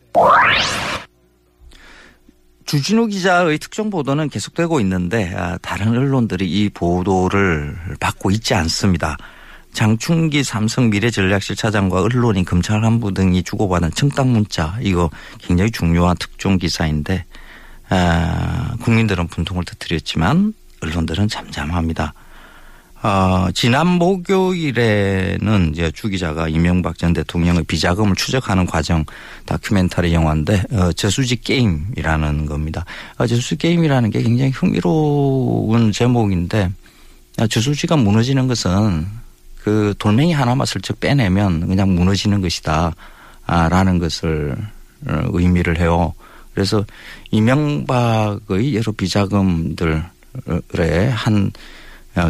주진우 2.70 3.08
기자의 3.08 3.58
특정 3.58 3.90
보도는 3.90 4.28
계속되고 4.28 4.78
있는데 4.78 5.34
아, 5.34 5.58
다른 5.60 5.88
언론들이 5.88 6.48
이 6.48 6.68
보도를 6.68 7.76
받고 7.98 8.30
있지 8.30 8.54
않습니다. 8.54 9.16
장충기 9.72 10.44
삼성 10.44 10.88
미래전략실 10.88 11.56
차장과 11.56 12.00
언론인 12.00 12.44
검찰 12.44 12.80
간부 12.80 13.12
등이 13.12 13.42
주고받은 13.42 13.90
청탁 13.96 14.28
문자 14.28 14.78
이거 14.82 15.10
굉장히 15.40 15.72
중요한 15.72 16.14
특종 16.20 16.58
기사인데 16.58 17.24
아, 17.88 18.76
국민들은 18.82 19.26
분통을 19.26 19.64
터뜨렸지만 19.64 20.54
언론들은 20.80 21.26
잠잠합니다. 21.26 22.14
어, 23.02 23.48
지난 23.54 23.86
목요일에는 23.86 25.70
이제 25.72 25.90
주 25.92 26.08
기자가 26.08 26.48
이명박 26.48 26.98
전 26.98 27.14
대통령의 27.14 27.64
비자금을 27.64 28.14
추적하는 28.14 28.66
과정 28.66 29.06
다큐멘터리 29.46 30.12
영화인데 30.12 30.64
어, 30.72 30.92
저수지 30.92 31.36
게임이라는 31.36 32.44
겁니다. 32.44 32.84
어, 33.16 33.26
저수지 33.26 33.56
게임이라는 33.56 34.10
게 34.10 34.22
굉장히 34.22 34.50
흥미로운 34.50 35.92
제목인데 35.92 36.70
아, 37.38 37.46
저수지가 37.46 37.96
무너지는 37.96 38.48
것은 38.48 39.06
그 39.62 39.94
돌멩이 39.98 40.34
하나만 40.34 40.66
슬쩍 40.66 41.00
빼내면 41.00 41.68
그냥 41.68 41.94
무너지는 41.94 42.42
것이다. 42.42 42.94
아, 43.46 43.68
라는 43.70 43.98
것을 43.98 44.56
어, 45.06 45.22
의미를 45.32 45.78
해요. 45.78 46.12
그래서 46.52 46.84
이명박의 47.30 48.76
여러 48.76 48.92
비자금들의 48.92 50.02
한 51.12 51.46
어, 51.46 51.79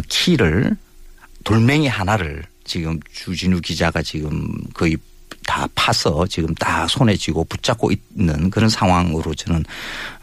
키를 0.07 0.75
돌멩이 1.43 1.87
하나를 1.87 2.43
지금 2.63 2.99
주진우 3.13 3.61
기자가 3.61 4.01
지금 4.01 4.51
거의 4.73 4.97
다 5.45 5.67
파서 5.73 6.27
지금 6.27 6.53
다 6.55 6.87
손에 6.87 7.15
쥐고 7.15 7.45
붙잡고 7.45 7.91
있는 7.91 8.49
그런 8.51 8.69
상황으로 8.69 9.33
저는 9.33 9.65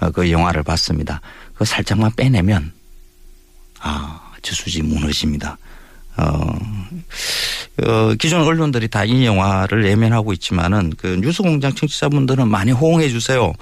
어, 0.00 0.10
그 0.10 0.30
영화를 0.30 0.62
봤습니다. 0.62 1.20
그 1.54 1.64
살짝만 1.64 2.12
빼내면 2.16 2.72
아, 3.80 4.32
저수지 4.42 4.82
무너집니다. 4.82 5.58
어, 6.16 6.58
어, 7.84 8.14
기존 8.18 8.42
언론들이 8.42 8.88
다 8.88 9.04
이 9.04 9.24
영화를 9.24 9.86
예면하고 9.86 10.32
있지만은 10.32 10.92
그 10.96 11.18
뉴스공장 11.20 11.74
청취자분들은 11.74 12.48
많이 12.48 12.72
호응해 12.72 13.08
주세요. 13.08 13.52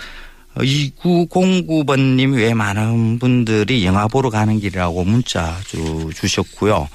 2909번님 0.59 2.37
외 2.37 2.55
많은 2.55 3.19
분들이 3.19 3.85
영화 3.85 4.07
보러 4.09 4.31
가는 4.31 4.59
길이라고 4.59 5.05
문자 5.05 5.59
주, 5.67 6.11
주셨고요. 6.15 6.89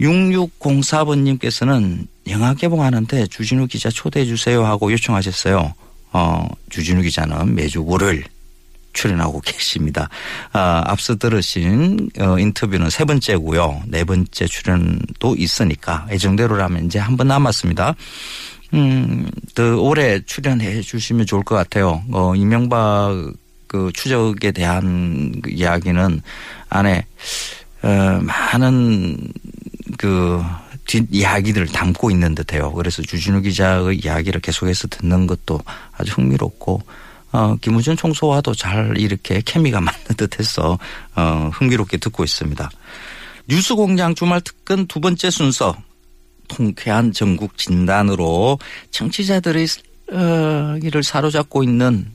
6604번님께서는 0.00 2.06
영화 2.28 2.54
개봉하는데 2.54 3.26
주진우 3.28 3.66
기자 3.66 3.88
초대해 3.90 4.26
주세요 4.26 4.64
하고 4.64 4.92
요청하셨어요. 4.92 5.74
어, 6.12 6.48
주진우 6.70 7.02
기자는 7.02 7.54
매주 7.54 7.84
월요일 7.84 8.24
출연하고 8.92 9.40
계십니다. 9.40 10.08
아, 10.52 10.82
앞서 10.86 11.16
들으신 11.16 12.10
어, 12.18 12.38
인터뷰는 12.38 12.90
세 12.90 13.04
번째고요. 13.04 13.82
네 13.86 14.04
번째 14.04 14.46
출연도 14.46 15.34
있으니까 15.36 16.06
예정대로라면 16.10 16.86
이제 16.86 16.98
한 16.98 17.16
번 17.16 17.28
남았습니다. 17.28 17.94
음, 18.74 19.30
더 19.54 19.80
오래 19.80 20.20
출연해 20.20 20.80
주시면 20.82 21.26
좋을 21.26 21.42
것 21.44 21.54
같아요. 21.54 22.02
어, 22.12 22.34
이명박 22.34 23.32
그 23.66 23.90
추적에 23.94 24.52
대한 24.52 25.32
그 25.42 25.50
이야기는 25.50 26.20
안에 26.68 27.04
어, 27.82 28.20
많은 28.22 29.16
그 29.98 30.42
뒷 30.86 31.06
이야기들을 31.10 31.66
담고 31.66 32.10
있는 32.10 32.34
듯해요. 32.34 32.72
그래서 32.72 33.02
주진우 33.02 33.42
기자의 33.42 33.98
이야기를 33.98 34.40
계속해서 34.40 34.88
듣는 34.88 35.26
것도 35.26 35.60
아주 35.92 36.12
흥미롭고 36.12 36.80
어, 37.32 37.56
김우준 37.60 37.96
총수와도 37.96 38.54
잘 38.54 38.94
이렇게 38.96 39.42
케미가 39.44 39.80
맞는 39.82 40.00
듯해서 40.16 40.78
어, 41.16 41.50
흥미롭게 41.52 41.98
듣고 41.98 42.24
있습니다. 42.24 42.70
뉴스공장 43.48 44.14
주말 44.14 44.40
특근 44.40 44.86
두 44.86 45.00
번째 45.00 45.30
순서 45.30 45.76
통쾌한 46.48 47.12
전국 47.12 47.56
진단으로 47.58 48.58
청취자들의 48.90 49.66
어, 50.12 50.78
이를 50.82 51.02
사로잡고 51.02 51.62
있는 51.62 52.06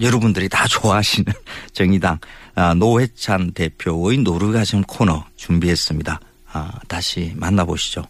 여러분들이 0.00 0.48
다 0.48 0.66
좋아하시는 0.66 1.32
정의당 1.72 2.18
아, 2.54 2.74
노회찬 2.74 3.52
대표의 3.52 4.18
노르가즘 4.18 4.82
코너 4.82 5.24
준비했습니다. 5.36 6.20
아, 6.52 6.70
다시 6.88 7.32
만나보시죠. 7.36 8.02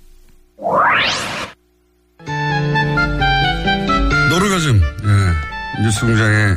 노르가즘, 4.30 4.80
예. 4.80 5.82
뉴스공장에 5.82 6.54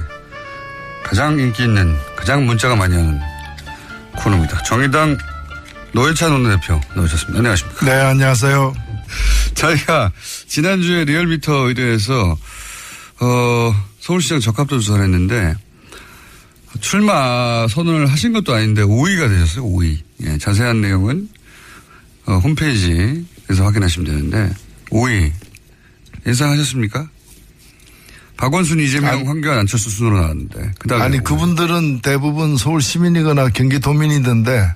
가장 1.04 1.38
인기 1.40 1.64
있는, 1.64 1.96
가장 2.16 2.46
문자가 2.46 2.76
많이 2.76 2.96
오는 2.96 3.20
코너입니다. 4.18 4.64
정의당 4.64 5.18
노회찬 5.94 6.32
원내대표 6.32 6.80
나오셨습니다. 6.96 7.40
안녕하십니까. 7.40 7.86
네, 7.86 7.92
안녕하세요. 7.92 8.83
저희가 9.56 10.12
지난주에 10.48 11.06
리얼미터 11.06 11.68
의뢰해서, 11.68 12.38
어, 13.20 13.86
서울시장 14.00 14.40
적합도 14.40 14.80
조사를 14.80 15.04
했는데, 15.04 15.56
출마 16.82 17.68
선언을 17.68 18.12
하신 18.12 18.34
것도 18.34 18.54
아닌데 18.54 18.82
5위가 18.82 19.30
되셨어요, 19.30 19.66
5위. 19.66 20.00
예, 20.24 20.38
자세한 20.38 20.82
내용은, 20.82 21.30
어, 22.26 22.38
홈페이지에서 22.38 23.64
확인하시면 23.64 24.06
되는데, 24.06 24.54
5위. 24.90 25.32
예상하셨습니까? 26.26 27.10
박원순, 28.38 28.80
이재명, 28.80 29.28
황교안, 29.28 29.60
안철수 29.60 29.90
순으로 29.90 30.20
나왔는데. 30.20 30.72
그다음에 30.80 31.04
아니, 31.04 31.24
그분들은 31.24 32.02
대부분 32.02 32.58
서울 32.58 32.82
시민이거나 32.82 33.50
경기도민이던데, 33.50 34.74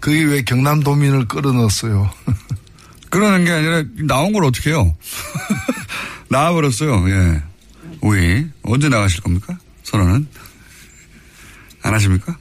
그게 0.00 0.24
왜 0.24 0.42
경남도민을 0.42 1.28
끌어넣었어요? 1.28 2.10
그러는 3.16 3.46
게 3.46 3.50
아니라 3.50 3.82
나온 4.06 4.34
걸 4.34 4.44
어떻게 4.44 4.68
해요? 4.70 4.94
나와버렸어요. 6.28 7.08
예. 7.08 7.42
5위. 8.02 8.50
언제 8.62 8.90
나가실 8.90 9.22
겁니까? 9.22 9.56
선언은? 9.84 10.26
안 11.82 11.94
하십니까? 11.94 12.36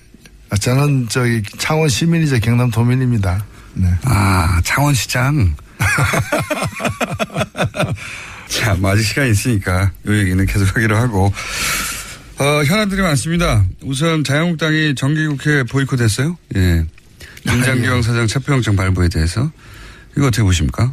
아, 0.49 0.57
저는 0.57 1.07
저기 1.07 1.41
창원 1.57 1.87
시민이자 1.87 2.39
경남 2.39 2.71
도민입니다. 2.71 3.45
네. 3.75 3.87
아, 4.03 4.59
창원시장. 4.65 5.55
자, 8.49 8.75
뭐 8.75 8.91
아직 8.91 9.03
시간이 9.03 9.31
있으니까 9.31 9.91
이 10.05 10.11
얘기는 10.11 10.45
계속 10.45 10.75
하기로 10.75 10.97
하고. 10.97 11.33
어, 12.37 12.63
현안들이 12.65 13.01
많습니다. 13.01 13.63
우선 13.81 14.25
자유한국당이 14.25 14.93
정기국회 14.95 15.63
보이콧 15.63 16.01
했어요. 16.01 16.37
예. 16.57 16.85
김장경 17.43 18.01
사장 18.01 18.27
체포영장 18.27 18.75
발부에 18.75 19.07
대해서. 19.07 19.49
이거 20.17 20.27
어떻게 20.27 20.43
보십니까? 20.43 20.91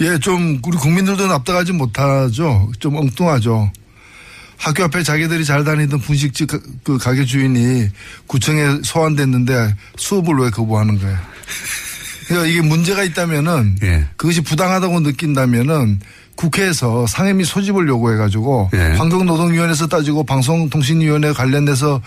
예, 0.00 0.18
좀 0.18 0.60
우리 0.64 0.76
국민들도 0.76 1.26
납득하지 1.26 1.72
못하죠. 1.72 2.70
좀 2.78 2.96
엉뚱하죠. 2.96 3.70
학교 4.58 4.84
앞에 4.84 5.02
자기들이 5.02 5.44
잘 5.44 5.64
다니던 5.64 6.00
분식집 6.00 6.50
가- 6.50 6.58
그 6.82 6.98
가게 6.98 7.24
주인이 7.24 7.88
구청에 8.26 8.78
소환됐는데 8.82 9.74
수업을 9.96 10.34
왜 10.36 10.50
거부하는 10.50 10.98
거예요? 10.98 11.16
그러니까 12.28 12.48
이게 12.50 12.60
문제가 12.62 13.02
있다면은 13.04 13.78
예. 13.82 14.06
그것이 14.16 14.40
부당하다고 14.42 15.00
느낀다면은 15.00 16.00
국회에서 16.34 17.06
상임위 17.06 17.44
소집을 17.44 17.86
요구해가지고 17.88 18.70
예. 18.74 18.78
환경노동위원회에서 18.98 19.86
따지고 19.86 20.24
방송통신위원회 20.24 21.32
관련해서 21.32 22.02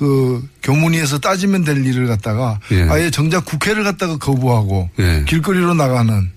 그 0.00 0.42
교문위에서 0.62 1.18
따지면 1.18 1.62
될 1.62 1.84
일을 1.86 2.06
갖다가 2.06 2.58
예. 2.72 2.84
아예 2.88 3.10
정작 3.10 3.44
국회를 3.44 3.84
갖다가 3.84 4.16
거부하고 4.16 4.88
예. 4.98 5.24
길거리로 5.28 5.74
나가는 5.74 6.30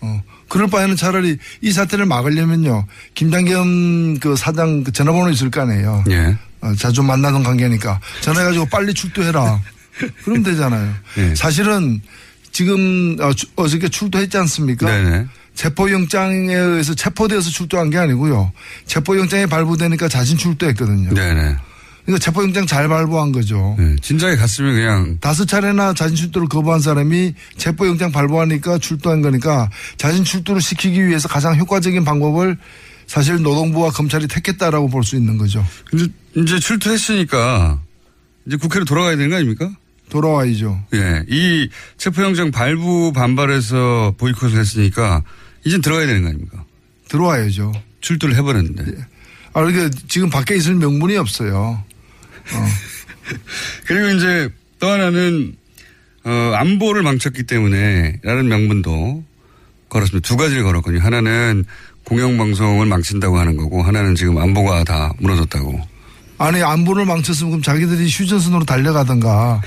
어 0.00 0.22
그럴 0.48 0.68
바에는 0.70 0.96
차라리 0.96 1.36
이 1.60 1.70
사태를 1.70 2.06
막으려면요 2.06 2.86
김장겸 3.12 4.20
그 4.20 4.36
사장 4.36 4.84
그 4.84 4.92
전화번호 4.92 5.28
있을 5.28 5.50
거 5.50 5.60
아니에요. 5.60 6.02
예. 6.08 6.34
어, 6.62 6.74
자주 6.76 7.02
만나던 7.02 7.42
관계니까 7.42 8.00
전화해가지고 8.22 8.64
빨리 8.70 8.94
출두해라. 8.94 9.60
그러면 10.24 10.42
되잖아요. 10.44 10.94
예. 11.18 11.34
사실은 11.34 12.00
지금 12.52 13.18
어, 13.20 13.34
주- 13.34 13.46
어저께 13.56 13.90
출두했지 13.90 14.38
않습니까? 14.38 14.86
네네. 14.90 15.26
체포영장에 15.54 16.54
의해서 16.54 16.94
체포되어서 16.94 17.50
출두한 17.50 17.90
게 17.90 17.98
아니고요. 17.98 18.50
체포영장이 18.86 19.44
발부되니까 19.46 20.08
자신 20.08 20.38
출두했거든요. 20.38 21.12
네네. 21.12 21.56
그러니까 22.08 22.24
체포영장 22.24 22.66
잘 22.66 22.88
발부한 22.88 23.32
거죠. 23.32 23.76
네. 23.78 23.94
진작에 24.00 24.36
갔으면 24.36 24.74
그냥 24.74 25.18
다섯 25.20 25.44
차례나 25.44 25.92
자진 25.92 26.16
출두를 26.16 26.48
거부한 26.48 26.80
사람이 26.80 27.34
체포영장 27.58 28.10
발부하니까 28.12 28.78
출두한 28.78 29.20
거니까 29.20 29.68
자진 29.98 30.24
출두를 30.24 30.62
시키기 30.62 31.06
위해서 31.06 31.28
가장 31.28 31.54
효과적인 31.56 32.04
방법을 32.04 32.56
사실 33.06 33.42
노동부와 33.42 33.90
검찰이 33.90 34.26
택했다라고 34.26 34.88
볼 34.88 35.02
수 35.04 35.16
있는 35.16 35.36
거죠. 35.36 35.62
이제, 35.92 36.08
이제 36.34 36.58
출두했으니까 36.58 37.78
이제 38.46 38.56
국회로 38.56 38.86
돌아가야 38.86 39.16
되는 39.16 39.28
거 39.28 39.36
아닙니까? 39.36 39.70
돌아와야죠. 40.08 40.84
예. 40.94 41.24
이 41.28 41.68
체포영장 41.98 42.50
발부 42.50 43.12
반발해서 43.12 44.14
보이콧을 44.16 44.58
했으니까 44.58 45.22
이젠 45.62 45.82
들어가야 45.82 46.06
되는 46.06 46.22
거 46.22 46.28
아닙니까? 46.28 46.64
들어와야죠. 47.10 47.72
출두를 48.00 48.34
해버렸는데. 48.36 48.96
아, 49.52 49.62
그러니까 49.62 49.90
지금 50.08 50.30
밖에 50.30 50.56
있을 50.56 50.74
명분이 50.74 51.18
없어요. 51.18 51.82
그리고 53.86 54.08
이제 54.16 54.48
또 54.78 54.88
하나는 54.88 55.54
어, 56.24 56.30
안보를 56.56 57.02
망쳤기 57.02 57.44
때문에 57.44 58.20
라는 58.22 58.48
명분도 58.48 59.24
걸었습니다. 59.88 60.26
두 60.26 60.36
가지를 60.36 60.62
걸었거든요. 60.64 61.00
하나는 61.02 61.64
공영방송을 62.04 62.86
망친다고 62.86 63.38
하는 63.38 63.56
거고 63.56 63.82
하나는 63.82 64.14
지금 64.14 64.38
안보가 64.38 64.84
다 64.84 65.12
무너졌다고. 65.18 65.80
아니, 66.38 66.62
안보를 66.62 67.04
망쳤으면 67.04 67.50
그럼 67.50 67.62
자기들이 67.62 68.08
휴전선으로 68.08 68.64
달려가던가. 68.64 69.60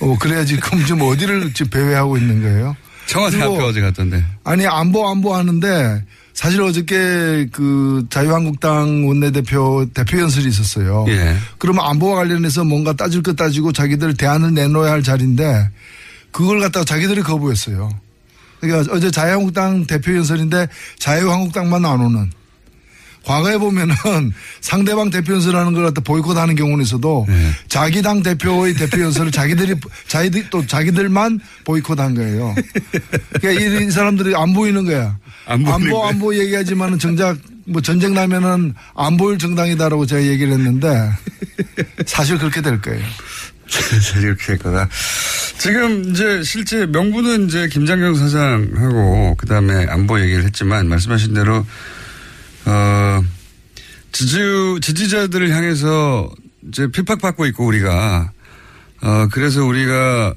어, 0.00 0.18
그래야지. 0.18 0.56
그럼 0.58 0.84
지금 0.84 1.02
어디를 1.02 1.52
지금 1.52 1.70
배회하고 1.70 2.16
있는 2.16 2.42
거예요? 2.42 2.76
청와대 3.06 3.40
앞에 3.42 3.62
어제 3.62 3.80
갔던데. 3.80 4.24
아니 4.44 4.66
안보 4.66 5.08
안보 5.08 5.34
하는데 5.34 6.04
사실 6.34 6.60
어저께 6.60 7.48
그 7.52 8.04
자유한국당 8.10 9.06
원내대표 9.06 9.86
대표 9.94 10.18
연설이 10.20 10.48
있었어요. 10.48 11.06
예. 11.08 11.36
그러면 11.58 11.86
안보와 11.86 12.16
관련해서 12.16 12.64
뭔가 12.64 12.92
따질 12.92 13.22
것 13.22 13.36
따지고 13.36 13.72
자기들 13.72 14.14
대안을 14.14 14.52
내놓아야 14.52 14.92
할 14.92 15.02
자리인데 15.02 15.70
그걸 16.32 16.58
갖다가 16.60 16.84
자기들이 16.84 17.22
거부했어요. 17.22 17.88
그러니까 18.60 18.92
어제 18.92 19.10
자유한국당 19.12 19.86
대표 19.86 20.14
연설인데 20.16 20.68
자유한국당만 20.98 21.84
안 21.84 22.00
오는. 22.00 22.30
과거에 23.24 23.58
보면은 23.58 23.94
상대방 24.60 25.10
대표 25.10 25.34
연설하는 25.34 25.72
걸 25.72 25.84
갖다 25.84 26.00
보이콧하는 26.00 26.54
경우는 26.54 26.84
있어도 26.84 27.24
네. 27.28 27.50
자기 27.68 28.02
당 28.02 28.22
대표의 28.22 28.74
대표 28.74 29.02
연설을 29.02 29.30
자기들이 29.32 29.74
자기들 30.08 30.50
또 30.50 30.66
자기들만 30.66 31.40
보이콧한 31.64 32.14
거예요. 32.14 32.54
그러니까 33.40 33.62
이, 33.62 33.86
이 33.86 33.90
사람들이 33.90 34.34
안 34.36 34.52
보이는 34.52 34.84
거야. 34.84 35.18
안 35.46 35.62
보이는 35.62 35.86
안보. 35.86 36.06
안보 36.06 36.34
얘기하지만은 36.36 36.98
정작 36.98 37.36
뭐 37.66 37.80
전쟁 37.80 38.14
나면은 38.14 38.74
안 38.94 39.16
보일 39.16 39.38
정당이다라고 39.38 40.06
제가 40.06 40.22
얘기를 40.22 40.52
했는데 40.52 41.10
사실 42.06 42.38
그렇게 42.38 42.60
될 42.60 42.80
거예요. 42.80 43.04
이렇게 44.20 44.52
했거나. 44.52 44.88
지금 45.58 46.10
이제 46.10 46.42
실제 46.42 46.84
명분은 46.86 47.46
이제 47.46 47.68
김장경 47.68 48.14
사장하고 48.16 49.34
그 49.36 49.46
다음에 49.46 49.86
안보 49.88 50.20
얘기를 50.20 50.44
했지만 50.44 50.88
말씀하신 50.88 51.32
대로 51.34 51.64
어, 52.66 53.24
지지, 54.12 54.38
지지자들을 54.80 55.50
향해서 55.50 56.30
이제 56.68 56.86
핍박받고 56.88 57.46
있고 57.46 57.66
우리가 57.66 58.30
어, 59.02 59.28
그래서 59.30 59.64
우리가 59.64 60.34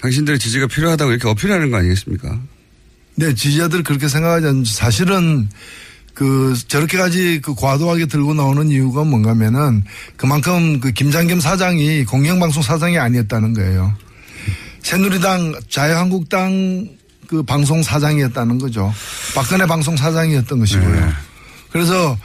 당신들의 0.00 0.38
지지가 0.38 0.66
필요하다고 0.68 1.10
이렇게 1.10 1.28
어필하는 1.28 1.70
거 1.70 1.78
아니겠습니까? 1.78 2.40
네, 3.16 3.34
지지자들 3.34 3.82
그렇게 3.82 4.08
생각하지 4.08 4.46
않는지 4.46 4.74
사실은 4.74 5.48
그 6.14 6.54
저렇게까지 6.66 7.40
그 7.42 7.54
과도하게 7.54 8.06
들고 8.06 8.34
나오는 8.34 8.68
이유가 8.70 9.04
뭔가면은 9.04 9.84
그만큼 10.16 10.80
그 10.80 10.90
김장겸 10.90 11.40
사장이 11.40 12.04
공영방송 12.04 12.62
사장이 12.62 12.98
아니었다는 12.98 13.54
거예요. 13.54 13.94
새누리당 14.82 15.54
자유한국당 15.68 16.88
그 17.28 17.42
방송 17.42 17.82
사장이었다는 17.82 18.58
거죠. 18.58 18.92
박근혜 19.34 19.66
방송 19.66 19.96
사장이었던 19.96 20.58
것이고요. 20.58 21.00
네. 21.06 21.12
그래서 21.70 22.16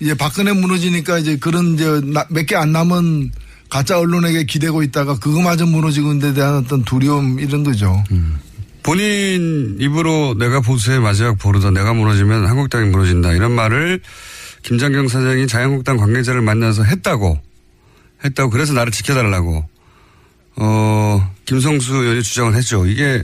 이제 0.00 0.14
박근혜 0.14 0.52
무너지니까 0.52 1.18
이제 1.18 1.36
그런 1.36 1.74
이제 1.74 1.84
몇 2.28 2.46
개 2.46 2.56
안 2.56 2.72
남은 2.72 3.30
가짜 3.68 3.98
언론에게 3.98 4.44
기대고 4.44 4.82
있다가 4.82 5.18
그거마저 5.18 5.64
무너지는 5.66 6.18
데 6.18 6.34
대한 6.34 6.56
어떤 6.56 6.84
두려움 6.84 7.38
이런 7.40 7.64
거죠. 7.64 8.02
본인 8.82 9.76
입으로 9.80 10.34
내가 10.38 10.60
보수의 10.60 11.00
마지막 11.00 11.38
보루다. 11.38 11.70
내가 11.70 11.94
무너지면 11.94 12.46
한국당이 12.46 12.90
무너진다. 12.90 13.32
이런 13.32 13.52
말을 13.52 14.00
김장경 14.62 15.08
사장이 15.08 15.46
자유한국당 15.46 15.96
관계자를 15.96 16.42
만나서 16.42 16.82
했다고. 16.84 17.38
했다고. 18.24 18.50
그래서 18.50 18.72
나를 18.72 18.92
지켜달라고. 18.92 19.64
어, 20.56 21.30
김성수 21.46 21.94
의원이 21.94 22.22
주장을 22.22 22.54
했죠. 22.54 22.86
이게, 22.86 23.22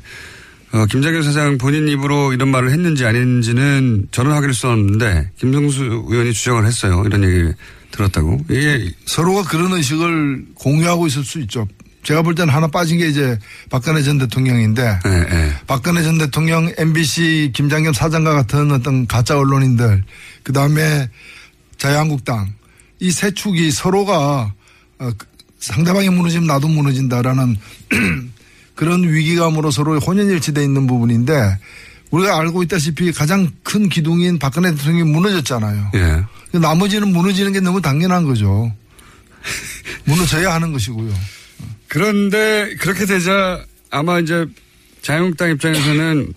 어, 0.73 0.87
김장경 0.87 1.23
사장 1.23 1.59
본인 1.59 1.89
입으로 1.89 2.33
이런 2.33 2.51
말을 2.51 2.71
했는지 2.71 3.05
아닌지는 3.05 4.09
저는 4.11 4.33
확인할 4.33 4.55
수 4.55 4.69
없는데, 4.69 5.31
김성수 5.39 6.05
의원이 6.09 6.33
주장을 6.33 6.65
했어요. 6.67 7.03
이런 7.07 7.25
얘기 7.25 7.53
들었다고. 7.91 8.41
이게, 8.51 8.93
서로가 9.07 9.49
그런 9.49 9.73
의식을 9.73 10.47
공유하고 10.55 11.07
있을 11.07 11.25
수 11.25 11.41
있죠. 11.41 11.67
제가 12.03 12.23
볼 12.23 12.35
때는 12.35 12.53
하나 12.53 12.67
빠진 12.69 12.99
게 12.99 13.09
이제 13.09 13.39
박근혜 13.71 14.03
전 14.03 14.19
대통령인데 14.19 14.99
예, 15.05 15.11
예. 15.11 15.53
박근혜 15.67 16.03
전 16.03 16.17
대통령 16.17 16.73
MBC 16.79 17.51
김장겸 17.55 17.93
사장과 17.93 18.33
같은 18.33 18.71
어떤 18.71 19.07
가짜 19.07 19.37
언론인들 19.37 20.05
그 20.43 20.53
다음에 20.53 21.11
자유한국당 21.77 22.55
이 23.01 23.11
세 23.11 23.31
축이 23.33 23.71
서로가 23.73 24.55
어, 25.01 25.11
그 25.19 25.27
상대방이 25.59 26.09
무너지면 26.09 26.47
나도 26.47 26.69
무너진다라는 26.69 27.57
그런 28.79 29.03
위기감으로 29.03 29.73
서로 29.73 29.99
혼연일치돼 29.99 30.63
있는 30.63 30.87
부분인데 30.87 31.59
우리가 32.13 32.39
알고 32.39 32.63
있다시피 32.63 33.11
가장 33.11 33.51
큰 33.65 33.89
기둥인 33.89 34.39
박근혜 34.39 34.71
대통령이 34.71 35.11
무너졌잖아요. 35.11 35.91
예. 35.95 36.25
나머지는 36.57 37.09
무너지는 37.09 37.53
게 37.53 37.59
너무 37.59 37.83
당연한 37.83 38.25
거죠. 38.25 38.73
무너져야 40.05 40.55
하는 40.55 40.73
것이고요. 40.73 41.13
그런데 41.89 42.77
그렇게 42.79 43.05
되자 43.05 43.65
아마 43.91 44.21
이제 44.21 44.47
자유한국당 45.03 45.51
입장에서는 45.51 46.33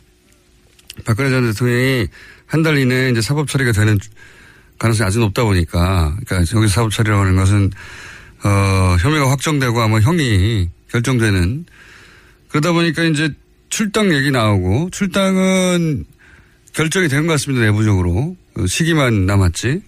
박근혜 1.06 1.30
전 1.30 1.45
대통령이 1.51 2.08
한 2.47 2.63
달 2.63 2.75
이내에 2.80 3.12
이제 3.12 3.21
사법 3.21 3.47
처리가 3.47 3.71
되는 3.71 3.99
가능성이 4.80 5.08
아주 5.08 5.19
높다 5.19 5.43
보니까 5.43 6.17
그러니까 6.25 6.58
여기 6.58 6.67
사법 6.67 6.91
처리라고 6.91 7.21
하는 7.21 7.36
것은 7.36 7.69
어 8.43 8.97
혐의가 8.99 9.30
확정되고 9.30 9.80
아마 9.80 9.99
형이 9.99 10.69
결정되는 10.89 11.65
그러다 12.52 12.72
보니까 12.74 13.04
이제 13.04 13.30
출당 13.70 14.14
얘기 14.14 14.32
나오고 14.32 14.90
출당은 14.92 16.06
결정이 16.74 17.08
된 17.08 17.26
것 17.26 17.34
같습니다 17.34 17.66
내부적으로 17.66 18.36
어, 18.58 18.66
시기만 18.68 19.26
남았지 19.26 19.82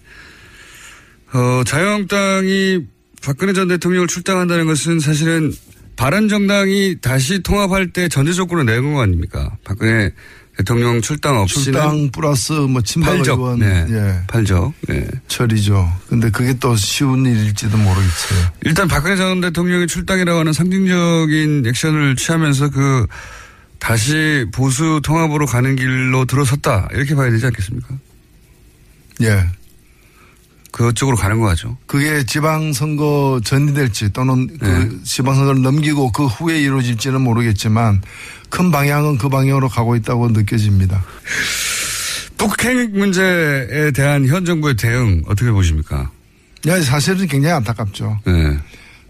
어 1.34 1.62
자유한국당이 1.64 2.80
박근혜 3.22 3.52
전 3.52 3.68
대통령을 3.68 4.06
출당한다는 4.06 4.66
것은 4.66 5.00
사실은 5.00 5.52
바른 5.96 6.28
정당이 6.28 6.96
다시 7.00 7.42
통합할 7.42 7.92
때 7.92 8.08
전제 8.08 8.32
조건을 8.32 8.66
내건 8.66 8.94
거 8.94 9.02
아닙니까? 9.02 9.56
박근혜 9.64 10.12
대통령 10.56 11.00
출당 11.00 11.38
없이는 11.38 11.64
출당 11.64 12.10
플러스 12.10 12.52
뭐 12.52 12.80
친박 12.82 13.16
팔적, 13.16 13.38
의원 13.38 13.58
네. 13.58 13.86
예, 13.90 14.20
팔적. 14.28 14.72
네. 14.88 15.06
처리죠. 15.26 15.90
근데 16.08 16.30
그게 16.30 16.54
또 16.54 16.76
쉬운 16.76 17.26
일일지도 17.26 17.76
모르겠어요. 17.76 18.52
일단 18.64 18.86
박근혜 18.86 19.16
전 19.16 19.40
대통령이 19.40 19.86
출당이라고 19.86 20.40
하는 20.40 20.52
상징적인 20.52 21.64
액션을 21.66 22.16
취하면서 22.16 22.70
그 22.70 23.06
다시 23.78 24.46
보수 24.52 25.00
통합으로 25.02 25.46
가는 25.46 25.74
길로 25.76 26.24
들어섰다 26.24 26.88
이렇게 26.92 27.14
봐야 27.14 27.30
되지 27.30 27.46
않겠습니까? 27.46 27.88
예. 29.22 29.46
그쪽으로 30.74 31.16
가는 31.16 31.38
거죠. 31.38 31.76
그게 31.86 32.26
지방선거 32.26 33.40
전이 33.44 33.74
될지 33.74 34.12
또는 34.12 34.48
네. 34.48 34.58
그 34.58 35.00
지방선거를 35.04 35.62
넘기고 35.62 36.10
그 36.10 36.26
후에 36.26 36.60
이루어질지는 36.62 37.20
모르겠지만 37.20 38.02
큰 38.50 38.72
방향은 38.72 39.18
그 39.18 39.28
방향으로 39.28 39.68
가고 39.68 39.94
있다고 39.94 40.30
느껴집니다. 40.30 41.04
북핵 42.36 42.90
문제에 42.90 43.92
대한 43.92 44.26
현 44.26 44.44
정부의 44.44 44.74
대응 44.74 45.22
어떻게 45.28 45.52
보십니까? 45.52 46.10
예, 46.66 46.80
사실은 46.80 47.28
굉장히 47.28 47.54
안타깝죠. 47.54 48.18
네. 48.26 48.58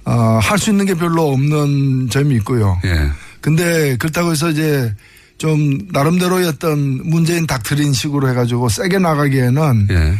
어, 0.04 0.38
할 0.42 0.58
수 0.58 0.68
있는 0.70 0.84
게 0.84 0.92
별로 0.94 1.32
없는 1.32 2.10
점이 2.10 2.34
있고요. 2.36 2.78
예. 2.84 3.08
근데 3.40 3.96
그렇다고 3.96 4.32
해서 4.32 4.50
이제 4.50 4.94
좀 5.38 5.78
나름대로의 5.92 6.46
어떤 6.46 6.78
문재인 7.08 7.46
닥트린 7.46 7.94
식으로 7.94 8.28
해가지고 8.28 8.68
세게 8.68 8.98
나가기에는 8.98 9.86
예. 9.90 10.14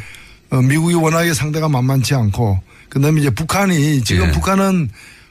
어, 0.54 0.62
미국이 0.62 0.94
워낙에 0.94 1.34
상대가 1.34 1.68
만만치 1.68 2.14
않고 2.14 2.60
그다음에 2.88 3.20
이제 3.20 3.30
북한이 3.30 4.02
지금 4.04 4.28
예. 4.28 4.30
북한은 4.32 4.88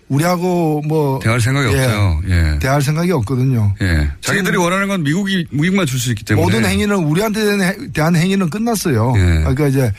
우리하고 0.09 0.81
뭐 0.85 1.19
대할 1.19 1.39
생각이 1.39 1.73
예, 1.73 1.83
없어요. 1.85 2.21
예. 2.27 2.59
대할 2.59 2.81
생각이 2.81 3.11
없거든요. 3.11 3.73
예. 3.81 4.09
자기들이 4.21 4.57
원하는 4.57 4.87
건 4.87 5.03
미국이 5.03 5.47
무기만 5.49 5.85
줄 5.85 5.97
수 5.99 6.09
있기 6.09 6.25
때문에 6.25 6.45
모든 6.45 6.65
행위는 6.65 6.95
우리한테 6.97 7.89
대한 7.93 8.15
행위는 8.15 8.49
끝났어요. 8.49 9.13
예. 9.15 9.21
그러니까 9.21 9.67
이제 9.67 9.91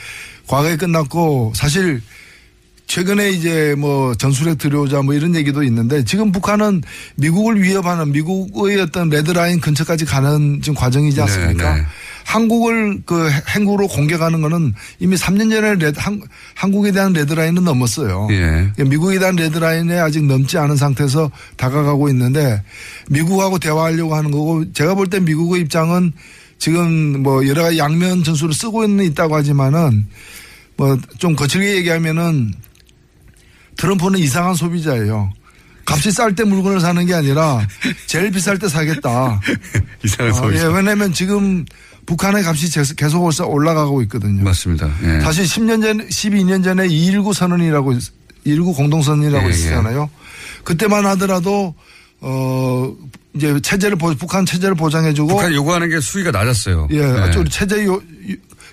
과거에 0.46 0.76
끝났고 0.76 1.52
사실 1.56 2.02
최근에 2.87 3.31
이제 3.31 3.75
뭐 3.77 4.14
전술핵 4.14 4.59
들여오자 4.59 5.03
뭐 5.03 5.14
이런 5.14 5.35
얘기도 5.35 5.62
있는데 5.64 6.05
지금 6.05 6.31
북한은 6.33 6.83
미국을 7.16 7.61
위협하는 7.62 8.12
미국의 8.12 8.81
어떤 8.81 9.09
레드라인 9.09 9.61
근처까지 9.61 10.05
가는 10.05 10.61
지금 10.62 10.75
과정이지 10.77 11.20
않습니까? 11.23 11.75
네, 11.75 11.81
네. 11.81 11.87
한국을 12.25 13.03
그 13.05 13.29
핵으로 13.50 13.87
공격하는 13.88 14.40
거는 14.40 14.75
이미 14.99 15.14
3년 15.16 15.51
전에 15.51 15.75
레드, 15.75 15.99
한, 15.99 16.23
한국에 16.55 16.90
대한 16.92 17.12
레드라인은 17.12 17.64
넘었어요. 17.64 18.29
예. 18.31 18.70
미국에 18.83 19.18
대한 19.18 19.37
레드라인에 19.37 19.99
아직 19.99 20.25
넘지 20.25 20.57
않은 20.57 20.77
상태에서 20.77 21.31
다가가고 21.57 22.09
있는데 22.11 22.62
미국하고 23.11 23.59
대화하려고 23.59 24.14
하는 24.14 24.31
거고 24.31 24.73
제가 24.73 24.94
볼 24.94 25.09
때 25.09 25.20
미국의 25.20 25.61
입장은 25.62 26.12
지금 26.59 27.23
뭐 27.23 27.47
여러 27.47 27.62
가지 27.62 27.77
양면 27.79 28.25
전술을 28.25 28.55
쓰고 28.55 28.85
있는 28.85 29.05
있다고 29.07 29.35
하지만은 29.37 30.07
뭐 30.77 30.97
좀 31.18 31.37
거칠게 31.37 31.77
얘기하면은 31.77 32.53
트럼프는 33.76 34.18
이상한 34.18 34.54
소비자예요. 34.54 35.32
값이 35.87 36.12
쌀 36.12 36.34
때 36.34 36.44
물건을 36.44 36.80
사는 36.80 37.04
게 37.04 37.12
아니라 37.14 37.66
제일 38.06 38.30
비쌀 38.30 38.58
때 38.58 38.68
사겠다. 38.68 39.40
이상한 40.04 40.32
어, 40.32 40.37
소리. 40.37 40.56
예, 40.58 40.62
왜냐면 40.64 41.12
지금 41.12 41.64
북한의 42.06 42.42
값이 42.44 42.70
제- 42.70 42.82
계속 42.96 43.22
올라- 43.22 43.46
올라가고 43.46 44.00
있거든요. 44.02 44.42
맞습니다. 44.44 44.90
예. 45.02 45.20
사실 45.20 45.44
10년 45.44 45.82
전, 45.82 46.06
12년 46.08 46.64
전에 46.64 46.87
219 46.87 47.32
선언이라고, 47.34 47.92
있- 47.92 48.12
219 48.44 48.72
공동선언이라고 48.74 49.44
예, 49.46 49.50
예. 49.50 49.54
있었잖아요. 49.54 50.08
그때만 50.64 51.04
하더라도, 51.06 51.74
어, 52.20 52.94
이제 53.34 53.58
체제를, 53.60 53.96
보- 53.96 54.14
북한 54.14 54.46
체제를 54.46 54.74
보장해주고. 54.76 55.28
북한 55.28 55.52
요구하는 55.52 55.88
게 55.90 56.00
수위가 56.00 56.30
낮았어요. 56.30 56.88
예, 56.92 57.26
예. 57.26 57.30
좀 57.30 57.46
체제 57.48 57.84
요, 57.84 57.94
요- 57.94 58.00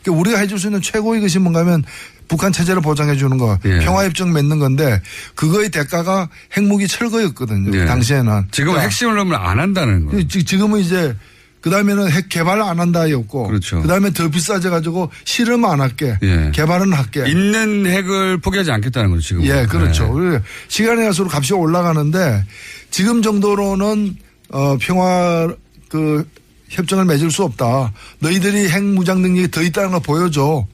그러니까 0.03 0.11
우리가 0.19 0.39
해줄 0.39 0.57
수 0.59 0.67
있는 0.67 0.81
최고의 0.81 1.19
것이 1.21 1.39
뭔가면 1.39 1.83
북한 2.32 2.54
체제를 2.54 2.82
보장해 2.82 3.17
주는 3.17 3.38
거, 3.38 3.60
예. 3.65 3.80
평화 3.80 4.06
협정 4.06 4.32
맺는 4.32 4.58
건데 4.58 5.02
그거의 5.36 5.70
대가가 5.70 6.30
핵무기 6.56 6.88
철거였거든요. 6.88 7.78
예. 7.78 7.84
당시에는. 7.84 8.48
지금은 8.52 8.76
그러니까 8.76 8.82
핵심을 8.84 9.15
넣으면 9.17 9.38
안 9.41 9.60
한다는 9.60 10.06
거예요. 10.06 10.26
지- 10.30 10.46
지금은 10.46 10.80
이제 10.80 11.13
그 11.60 11.70
다음에는 11.70 12.10
핵 12.10 12.30
개발 12.30 12.62
안 12.62 12.80
한다였고. 12.80 13.48
그렇죠. 13.48 13.82
그 13.82 13.88
다음에 13.89 14.12
더 14.13 14.30
비싸져 14.30 14.70
가지고 14.70 15.12
실험 15.26 15.65
안 15.65 15.82
할게. 15.82 16.17
예. 16.24 16.52
개발은 16.54 16.94
할게. 16.94 17.26
있는 17.28 17.86
핵을 17.86 18.38
포기하지 18.38 18.72
않겠다는 18.72 19.10
거죠, 19.10 19.22
지금. 19.22 19.44
예, 19.44 19.65
그렇죠. 19.65 20.10
그리고 20.13 20.39
시간이 20.70 21.02
갈수록 21.04 21.36
값이 21.36 21.54
올라가는데 21.54 22.46
지금 22.91 23.22
정도로는 23.22 24.15
어 24.54 24.78
평화 24.80 25.54
그 25.89 26.26
협정을 26.70 27.04
맺을 27.04 27.30
수 27.30 27.44
없다. 27.44 27.91
너희들이 28.20 28.70
핵 28.70 28.82
무장 28.86 29.22
능력이 29.22 29.52
더 29.52 29.62
있다는 29.62 29.91
걸 29.91 30.00
보여줘. 30.00 30.65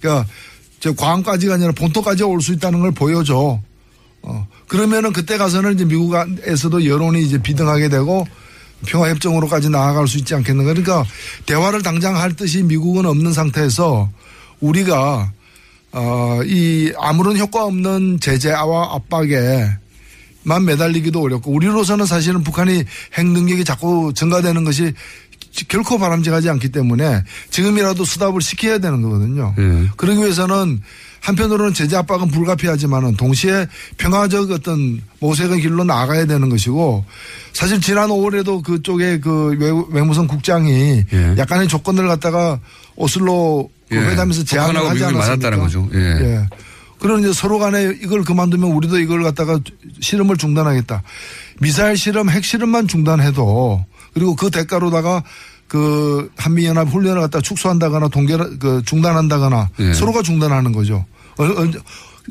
그러니까 0.00 0.26
저 0.80 0.92
광까지가 0.94 1.54
아니라 1.54 1.72
본토까지 1.72 2.22
올 2.24 2.40
수 2.40 2.52
있다는 2.52 2.80
걸 2.80 2.90
보여줘. 2.92 3.60
어 4.22 4.46
그러면은 4.68 5.12
그때 5.12 5.38
가서는 5.38 5.74
이제 5.74 5.84
미국에서도 5.84 6.84
여론이 6.86 7.22
이제 7.22 7.40
비등하게 7.40 7.88
되고 7.88 8.26
평화 8.86 9.08
협정으로까지 9.10 9.68
나아갈 9.70 10.08
수 10.08 10.18
있지 10.18 10.34
않겠는가. 10.34 10.72
그러니까 10.74 11.04
대화를 11.46 11.82
당장 11.82 12.16
할 12.16 12.34
뜻이 12.34 12.62
미국은 12.62 13.06
없는 13.06 13.32
상태에서 13.32 14.10
우리가 14.60 15.32
어, 15.92 16.40
이 16.44 16.92
아무런 16.98 17.36
효과 17.38 17.64
없는 17.64 18.20
제재와 18.20 18.94
압박에만 18.94 20.64
매달리기도 20.66 21.20
어렵고 21.20 21.50
우리로서는 21.50 22.06
사실은 22.06 22.42
북한이 22.42 22.84
핵 23.14 23.26
능력이 23.26 23.64
자꾸 23.64 24.12
증가되는 24.14 24.64
것이 24.64 24.92
결코 25.68 25.98
바람직하지 25.98 26.48
않기 26.50 26.70
때문에 26.70 27.24
지금이라도 27.50 28.04
수답을 28.04 28.40
시켜야 28.40 28.78
되는 28.78 29.02
거거든요. 29.02 29.54
예. 29.58 29.88
그러기 29.96 30.20
위해서는 30.20 30.80
한편으로는 31.20 31.74
제재 31.74 31.96
압박은 31.96 32.28
불가피하지만은 32.28 33.16
동시에 33.16 33.66
평화적 33.98 34.50
어떤 34.52 35.02
모색의 35.20 35.60
길로 35.60 35.84
나가야 35.84 36.24
되는 36.26 36.48
것이고 36.48 37.04
사실 37.52 37.80
지난 37.80 38.08
5월에도 38.08 38.62
그쪽에 38.62 39.18
그 39.20 39.54
외- 39.58 39.84
외무성 40.00 40.26
국장이 40.26 41.04
예. 41.12 41.34
약간의 41.36 41.68
조건을 41.68 42.08
갖다가 42.08 42.58
오슬로 42.96 43.70
그 43.88 43.96
예. 43.96 44.00
회담에서 44.00 44.44
제안을 44.44 44.76
하지 44.76 45.04
않았습니까? 45.04 45.18
맞았다는 45.18 45.58
거죠. 45.58 45.88
예. 45.94 46.46
그런 47.00 47.20
이제 47.20 47.32
서로 47.32 47.58
간에 47.58 47.94
이걸 48.02 48.22
그만두면 48.24 48.70
우리도 48.72 48.98
이걸 48.98 49.22
갖다가 49.22 49.58
실험을 50.00 50.36
중단하겠다. 50.36 51.02
미사일 51.58 51.96
실험, 51.96 52.28
핵 52.30 52.44
실험만 52.44 52.88
중단해도 52.88 53.84
그리고 54.14 54.34
그 54.36 54.50
대가로다가 54.50 55.22
그 55.68 56.30
한미연합 56.36 56.88
훈련을 56.88 57.20
갖다 57.22 57.40
축소한다거나 57.40 58.08
동결 58.08 58.58
그 58.58 58.82
중단한다거나 58.84 59.68
예. 59.80 59.92
서로가 59.92 60.22
중단하는 60.22 60.72
거죠. 60.72 61.04
어, 61.38 61.44
어, 61.44 61.70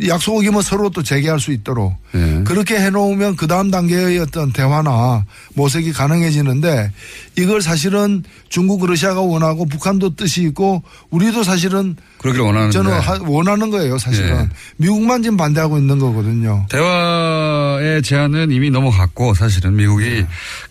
약속 0.07 0.37
어기면 0.37 0.61
서로 0.61 0.89
또 0.91 1.01
재개할 1.03 1.39
수 1.39 1.51
있도록 1.51 1.93
예. 2.15 2.43
그렇게 2.45 2.75
해놓으면 2.79 3.35
그 3.37 3.47
다음 3.47 3.71
단계의 3.71 4.19
어떤 4.19 4.51
대화나 4.53 5.25
모색이 5.55 5.91
가능해지는데 5.93 6.91
이걸 7.37 7.61
사실은 7.61 8.23
중국 8.49 8.85
러시아가 8.85 9.21
원하고 9.21 9.65
북한도 9.65 10.15
뜻이 10.15 10.43
있고 10.43 10.83
우리도 11.09 11.43
사실은 11.43 11.95
그러기를 12.19 12.45
원하는데. 12.45 12.71
저는 12.73 12.91
하- 12.99 13.19
원하는 13.25 13.69
거예요, 13.71 13.97
사실은. 13.97 14.29
예. 14.41 14.49
미국만 14.77 15.23
지금 15.23 15.37
반대하고 15.37 15.77
있는 15.77 15.97
거거든요. 15.99 16.65
대화의 16.69 18.01
제안은 18.03 18.51
이미 18.51 18.69
넘어갔고 18.69 19.33
사실은 19.33 19.75
미국이 19.75 20.25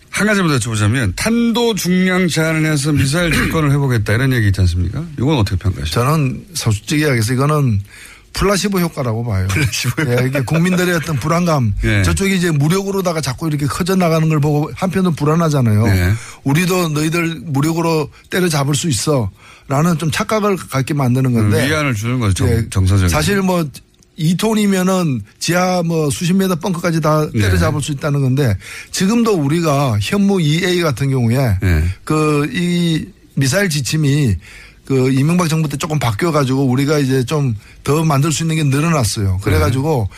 한 0.09 0.27
가지만 0.27 0.49
더 0.49 0.57
여쭤보자면 0.57 1.13
탄도 1.15 1.75
중량 1.75 2.27
제한을 2.27 2.65
해서 2.71 2.91
미사일 2.91 3.31
접근을 3.33 3.71
해보겠다 3.71 4.13
이런 4.13 4.33
얘기 4.33 4.47
있지 4.47 4.61
않습니까? 4.61 5.03
이건 5.17 5.37
어떻게 5.37 5.55
평가하시죠? 5.57 5.99
저는 5.99 6.45
솔직히 6.53 7.03
얘기해서 7.03 7.33
이거는 7.33 7.81
플라시보 8.33 8.79
효과라고 8.79 9.25
봐요. 9.25 9.47
플라시보 9.49 10.03
예, 10.07 10.27
이게 10.27 10.41
국민들의 10.41 10.93
어떤 10.95 11.15
불안감. 11.17 11.73
예. 11.83 12.03
저쪽이 12.03 12.35
이제 12.35 12.51
무력으로다가 12.51 13.21
자꾸 13.21 13.47
이렇게 13.47 13.65
커져 13.65 13.95
나가는 13.95 14.27
걸 14.29 14.39
보고 14.39 14.71
한편은 14.75 15.13
불안하잖아요. 15.15 15.87
예. 15.87 16.13
우리도 16.43 16.89
너희들 16.89 17.41
무력으로 17.45 18.09
때려잡을 18.29 18.75
수 18.75 18.87
있어. 18.87 19.31
라는 19.67 19.97
좀 19.97 20.09
착각을 20.11 20.57
갖게 20.57 20.93
만드는 20.93 21.31
건데. 21.33 21.67
위안을 21.67 21.93
주는 21.95 22.19
거죠. 22.19 22.33
정, 22.33 22.49
예, 22.49 22.65
정서적인. 22.69 23.09
사실 23.09 23.41
뭐 23.41 23.67
2톤이면은 24.19 25.21
지하 25.39 25.81
뭐 25.83 26.09
수십 26.09 26.33
메터 26.33 26.55
벙커까지 26.55 27.01
다 27.01 27.25
네. 27.33 27.41
때려잡을 27.41 27.81
수 27.81 27.91
있다는 27.93 28.21
건데 28.21 28.55
지금도 28.91 29.33
우리가 29.33 29.97
현무 30.01 30.37
2A 30.37 30.83
같은 30.83 31.09
경우에 31.09 31.57
네. 31.61 31.83
그이 32.03 33.05
미사일 33.35 33.69
지침이 33.69 34.35
그 34.85 35.11
이명박 35.11 35.47
정부 35.49 35.69
때 35.69 35.77
조금 35.77 35.97
바뀌어 35.99 36.31
가지고 36.31 36.65
우리가 36.65 36.99
이제 36.99 37.23
좀 37.23 37.55
더 37.89 38.03
만들 38.03 38.31
수 38.31 38.43
있는 38.43 38.55
게 38.55 38.63
늘어났어요. 38.63 39.39
그래 39.41 39.57
가지고 39.57 40.09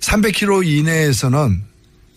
300km 0.00 0.66
이내에서는 0.66 1.62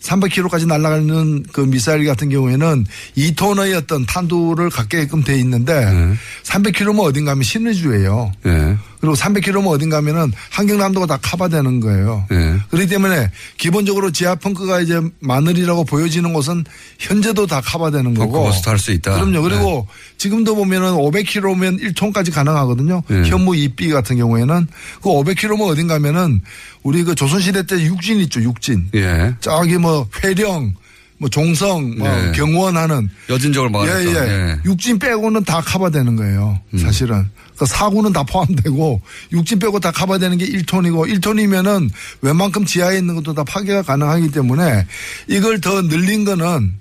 300km까지 0.02 0.66
날아가는 0.66 1.44
그 1.52 1.60
미사일 1.60 2.04
같은 2.04 2.28
경우에는 2.28 2.86
2톤의 3.16 3.76
어떤 3.76 4.04
탄두를 4.04 4.70
갖게끔 4.70 5.22
돼 5.22 5.38
있는데 5.38 5.84
네. 5.84 6.14
300km면 6.44 7.00
어딘가 7.00 7.32
하면 7.32 7.42
신의주예요. 7.44 8.32
예. 8.46 8.76
그리고 9.00 9.14
300km면 9.14 9.68
어딘가 9.68 9.98
하면은 9.98 10.32
한경남도가 10.50 11.06
다 11.06 11.18
커버되는 11.22 11.80
거예요. 11.80 12.26
예. 12.32 12.56
그렇기 12.70 12.88
때문에 12.88 13.30
기본적으로 13.58 14.10
지하 14.12 14.34
펑크가 14.34 14.80
이제 14.80 15.00
마늘이라고 15.20 15.84
보여지는 15.84 16.32
곳은 16.32 16.64
현재도 16.98 17.46
다 17.46 17.60
커버되는 17.60 18.14
거고. 18.14 18.32
벙커버스터 18.32 18.70
할수 18.70 18.92
있다. 18.92 19.14
그럼요. 19.14 19.42
그리고 19.42 19.86
지금도 20.18 20.56
보면은 20.56 20.92
500km면 20.92 21.94
1톤까지 21.94 22.32
가능하거든요. 22.32 23.02
네. 23.08 23.22
현무 23.24 23.52
2B 23.52 23.92
같은 23.92 24.16
경우에는 24.16 24.66
그 25.02 25.08
500km면 25.08 25.68
어딘가 25.68 25.94
하면은 25.94 26.40
우리 26.82 27.02
그 27.02 27.14
조선시대 27.14 27.66
때 27.66 27.80
육진 27.82 28.20
있죠. 28.20 28.40
육진. 28.42 28.88
예. 28.94 29.34
저기 29.40 29.76
뭐 29.76 30.08
회령, 30.22 30.74
뭐 31.18 31.28
종성, 31.28 31.96
뭐 31.96 32.08
네. 32.08 32.32
경원하는 32.32 33.08
여진적으로 33.28 33.70
막았다. 33.70 34.04
예, 34.04 34.06
예. 34.06 34.58
육진 34.64 34.98
빼고는 34.98 35.44
다 35.44 35.60
커버되는 35.60 36.16
거예요. 36.16 36.60
사실은. 36.78 37.26
그 37.56 37.64
사고는 37.64 38.12
다 38.12 38.22
포함되고 38.22 39.00
육진 39.32 39.58
빼고 39.58 39.80
다 39.80 39.90
커버되는 39.90 40.36
게 40.36 40.46
1톤이고 40.46 41.10
1톤이면은 41.20 41.88
웬만큼 42.20 42.66
지하에 42.66 42.98
있는 42.98 43.14
것도 43.14 43.32
다 43.32 43.44
파괴가 43.44 43.82
가능하기 43.82 44.30
때문에 44.30 44.86
이걸 45.28 45.60
더 45.60 45.80
늘린 45.80 46.26
거는 46.26 46.74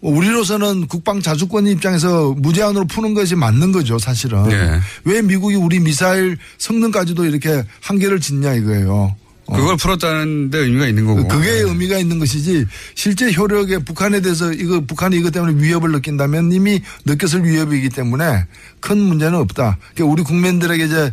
뭐 0.00 0.16
우리로서는 0.16 0.86
국방 0.86 1.20
자주권 1.20 1.66
입장에서 1.68 2.34
무제한으로 2.36 2.86
푸는 2.86 3.14
것이 3.14 3.34
맞는 3.36 3.72
거죠, 3.72 3.98
사실은. 3.98 4.50
예. 4.50 4.80
왜 5.04 5.22
미국이 5.22 5.54
우리 5.54 5.80
미사일 5.80 6.36
성능까지도 6.58 7.24
이렇게 7.24 7.64
한계를 7.80 8.20
짓냐 8.20 8.54
이거예요. 8.54 9.16
어. 9.52 9.56
그걸 9.56 9.76
풀었다는 9.76 10.50
데 10.50 10.58
의미가 10.58 10.86
있는 10.86 11.04
거고. 11.06 11.28
그게 11.28 11.48
예. 11.48 11.60
의미가 11.60 11.98
있는 11.98 12.18
것이지 12.18 12.66
실제 12.94 13.32
효력에 13.32 13.78
북한에 13.78 14.20
대해서 14.20 14.52
이거 14.52 14.80
북한이 14.80 15.16
이것 15.16 15.32
때문에 15.32 15.62
위협을 15.62 15.92
느낀다면 15.92 16.52
이미 16.52 16.82
느꼈을 17.04 17.44
위협이기 17.44 17.90
때문에 17.90 18.46
큰 18.80 18.98
문제는 18.98 19.38
없다. 19.38 19.78
그러니까 19.94 20.12
우리 20.12 20.22
국민들에게 20.22 20.84
이제 20.84 21.12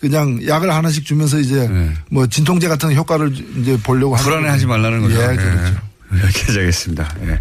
그냥 0.00 0.46
약을 0.46 0.72
하나씩 0.74 1.04
주면서 1.06 1.38
이제 1.38 1.66
네. 1.68 1.92
뭐 2.10 2.26
진통제 2.26 2.68
같은 2.68 2.94
효과를 2.94 3.32
이제 3.60 3.78
보려고 3.82 4.14
불안해하지. 4.16 4.66
말라는 4.66 5.00
거죠. 5.00 5.14
예, 5.14 5.36
그렇죠. 5.36 5.74
예. 6.14 6.22
여기까지 6.22 6.58
하겠습니다. 6.58 7.14
예. 7.26 7.40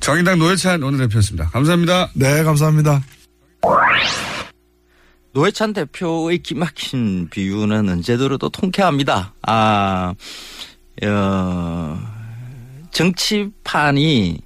정의당 0.00 0.38
노회찬 0.38 0.82
원내대표였습니다. 0.82 1.48
감사합니다. 1.50 2.10
네, 2.14 2.42
감사합니다. 2.42 3.02
노회찬 5.32 5.72
대표의 5.72 6.38
기막힌 6.38 7.28
비유는 7.28 7.88
언제 7.88 8.16
들어도 8.16 8.48
통쾌합니다. 8.48 9.34
아, 9.42 10.14
어, 11.04 11.98
정치판이 12.90 14.40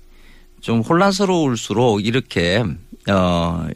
좀 0.60 0.80
혼란스러울수록 0.80 2.04
이렇게, 2.04 2.64
어, 3.08 3.66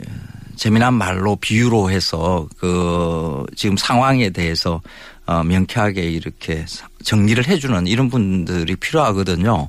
재미난 0.56 0.94
말로 0.94 1.36
비유로 1.36 1.90
해서 1.90 2.48
그 2.58 3.44
지금 3.54 3.76
상황에 3.76 4.30
대해서 4.30 4.80
어, 5.26 5.42
명쾌하게 5.42 6.02
이렇게 6.02 6.64
정리를 7.02 7.46
해주는 7.46 7.86
이런 7.86 8.08
분들이 8.08 8.76
필요하거든요. 8.76 9.68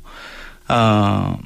어, 0.69 1.37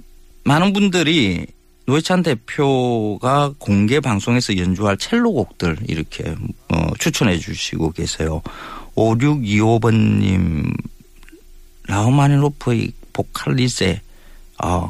많은 0.44 0.74
분들이 0.74 1.48
노회찬 1.92 2.24
대표가 2.24 3.52
공개 3.58 4.00
방송에서 4.00 4.56
연주할 4.56 4.96
첼로 4.96 5.34
곡들 5.34 5.78
이렇게 5.90 6.34
어, 6.70 6.88
추천해 6.98 7.38
주시고 7.38 7.92
계세요. 7.92 8.42
5625번님 8.96 10.74
라흐마니노프의 11.88 12.94
보칼리제 13.12 14.00
어, 14.64 14.90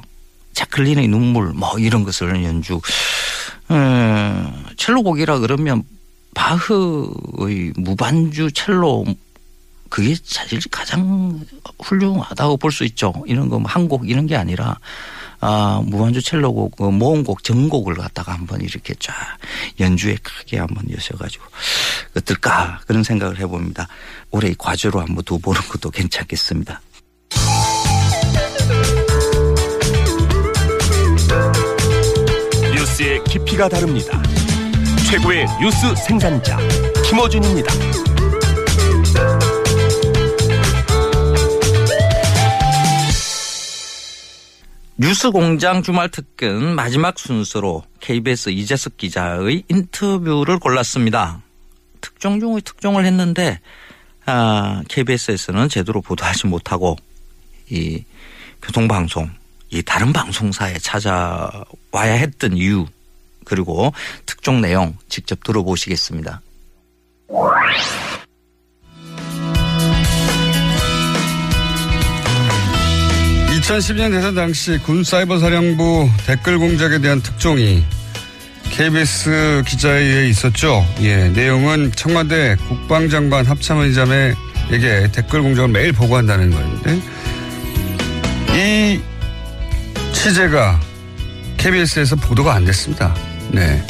자클린의 0.54 1.08
눈물 1.08 1.54
뭐 1.54 1.80
이런 1.80 2.04
것을 2.04 2.44
연주 2.44 2.80
음, 3.72 4.66
첼로 4.78 5.02
곡이라 5.02 5.40
그러면 5.40 5.82
바흐의 6.36 7.74
무반주 7.78 8.52
첼로 8.52 9.06
그게 9.90 10.16
사실 10.24 10.60
가장 10.70 11.42
훌륭하다고 11.80 12.58
볼 12.58 12.72
수 12.72 12.84
있죠. 12.84 13.12
이런 13.26 13.50
거 13.50 13.58
한 13.66 13.88
곡 13.88 14.08
이런 14.08 14.28
게 14.28 14.36
아니라 14.36 14.78
아, 15.42 15.82
무반주 15.84 16.22
첼로곡, 16.22 16.78
그 16.78 16.84
모음곡, 16.84 17.44
전곡을 17.44 17.96
갖다가 17.96 18.34
한번 18.34 18.62
이렇게 18.62 18.94
쫙 19.00 19.14
연주에 19.80 20.16
크게 20.22 20.60
한번 20.60 20.90
여셔가지고 20.90 21.44
어떨까 22.16 22.80
그런 22.86 23.04
생각을 23.04 23.40
해봅니다. 23.40 23.88
올해 24.30 24.54
과제로 24.58 25.02
한번 25.02 25.24
두 25.24 25.40
보는 25.40 25.60
것도 25.62 25.90
괜찮겠습니다. 25.90 26.80
뉴스의 32.76 33.24
깊이가 33.24 33.68
다릅니다. 33.68 34.22
최고의 35.10 35.48
뉴스 35.60 35.96
생산자 35.96 36.58
김어준입니다. 37.10 38.21
뉴스 45.02 45.32
공장 45.32 45.82
주말 45.82 46.10
특근 46.10 46.76
마지막 46.76 47.18
순서로 47.18 47.84
KBS 48.02 48.50
이재석 48.50 48.98
기자의 48.98 49.64
인터뷰를 49.68 50.60
골랐습니다. 50.60 51.42
특종 52.02 52.40
중의 52.40 52.62
특종을 52.62 53.04
했는데 53.06 53.60
아, 54.28 54.84
KBS에서는 54.88 55.70
제대로 55.70 56.02
보도하지 56.02 56.46
못하고 56.46 56.98
이 57.72 58.04
교통방송 58.62 59.32
이 59.72 59.82
다른 59.82 60.14
방송사에 60.14 60.78
찾아와야 60.78 61.66
했던 61.94 62.56
이유 62.56 62.86
그리고 63.44 63.92
특종 64.28 64.62
내용 64.62 64.96
직접 65.10 65.44
들어보시겠습니다. 65.44 66.42
2010년 73.62 74.12
대선 74.12 74.34
당시 74.34 74.80
군 74.80 75.04
사이버 75.04 75.38
사령부 75.38 76.10
댓글 76.26 76.58
공작에 76.58 76.98
대한 76.98 77.22
특종이 77.22 77.86
KBS 78.72 79.64
기자에 79.68 80.02
의해 80.02 80.30
있었죠. 80.30 80.84
예, 81.02 81.30
내용은 81.30 81.92
청와대 81.96 82.56
국방장관 82.68 83.46
합참의장에게 83.46 85.12
댓글 85.12 85.44
공작을 85.44 85.70
매일 85.70 85.92
보고한다는 85.92 86.50
거였는데 86.50 87.02
이 88.56 89.02
취재가 90.14 90.80
KBS에서 91.58 92.16
보도가 92.16 92.56
안 92.56 92.66
됐습니다. 92.66 93.14
네. 93.52 93.86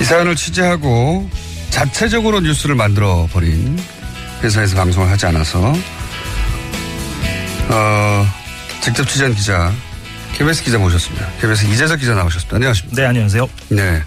이 0.00 0.04
사연을 0.04 0.34
취재하고 0.34 1.30
자체적으로 1.70 2.40
뉴스를 2.40 2.74
만들어 2.74 3.28
버린 3.32 3.78
회사에서 4.42 4.74
방송을 4.74 5.08
하지 5.08 5.26
않아서 5.26 5.72
어, 7.70 8.37
직접 8.80 9.06
취재한 9.08 9.34
기자 9.34 9.72
KBS 10.34 10.62
기자 10.62 10.78
모셨습니다. 10.78 11.26
KBS 11.40 11.66
이재석 11.66 11.98
기자 11.98 12.14
나오셨습니다. 12.14 12.56
안녕하십니까? 12.56 12.96
네, 12.96 13.06
안녕하세요. 13.06 13.50
네. 13.70 14.02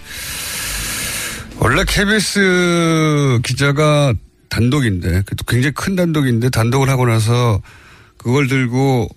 원래 1.58 1.84
KBS 1.86 3.40
기자가 3.44 4.14
단독인데, 4.50 5.22
그것도 5.22 5.44
굉장히 5.48 5.74
큰 5.74 5.96
단독인데, 5.96 6.50
단독을 6.50 6.90
하고 6.90 7.06
나서 7.06 7.62
그걸 8.18 8.48
들고 8.48 9.10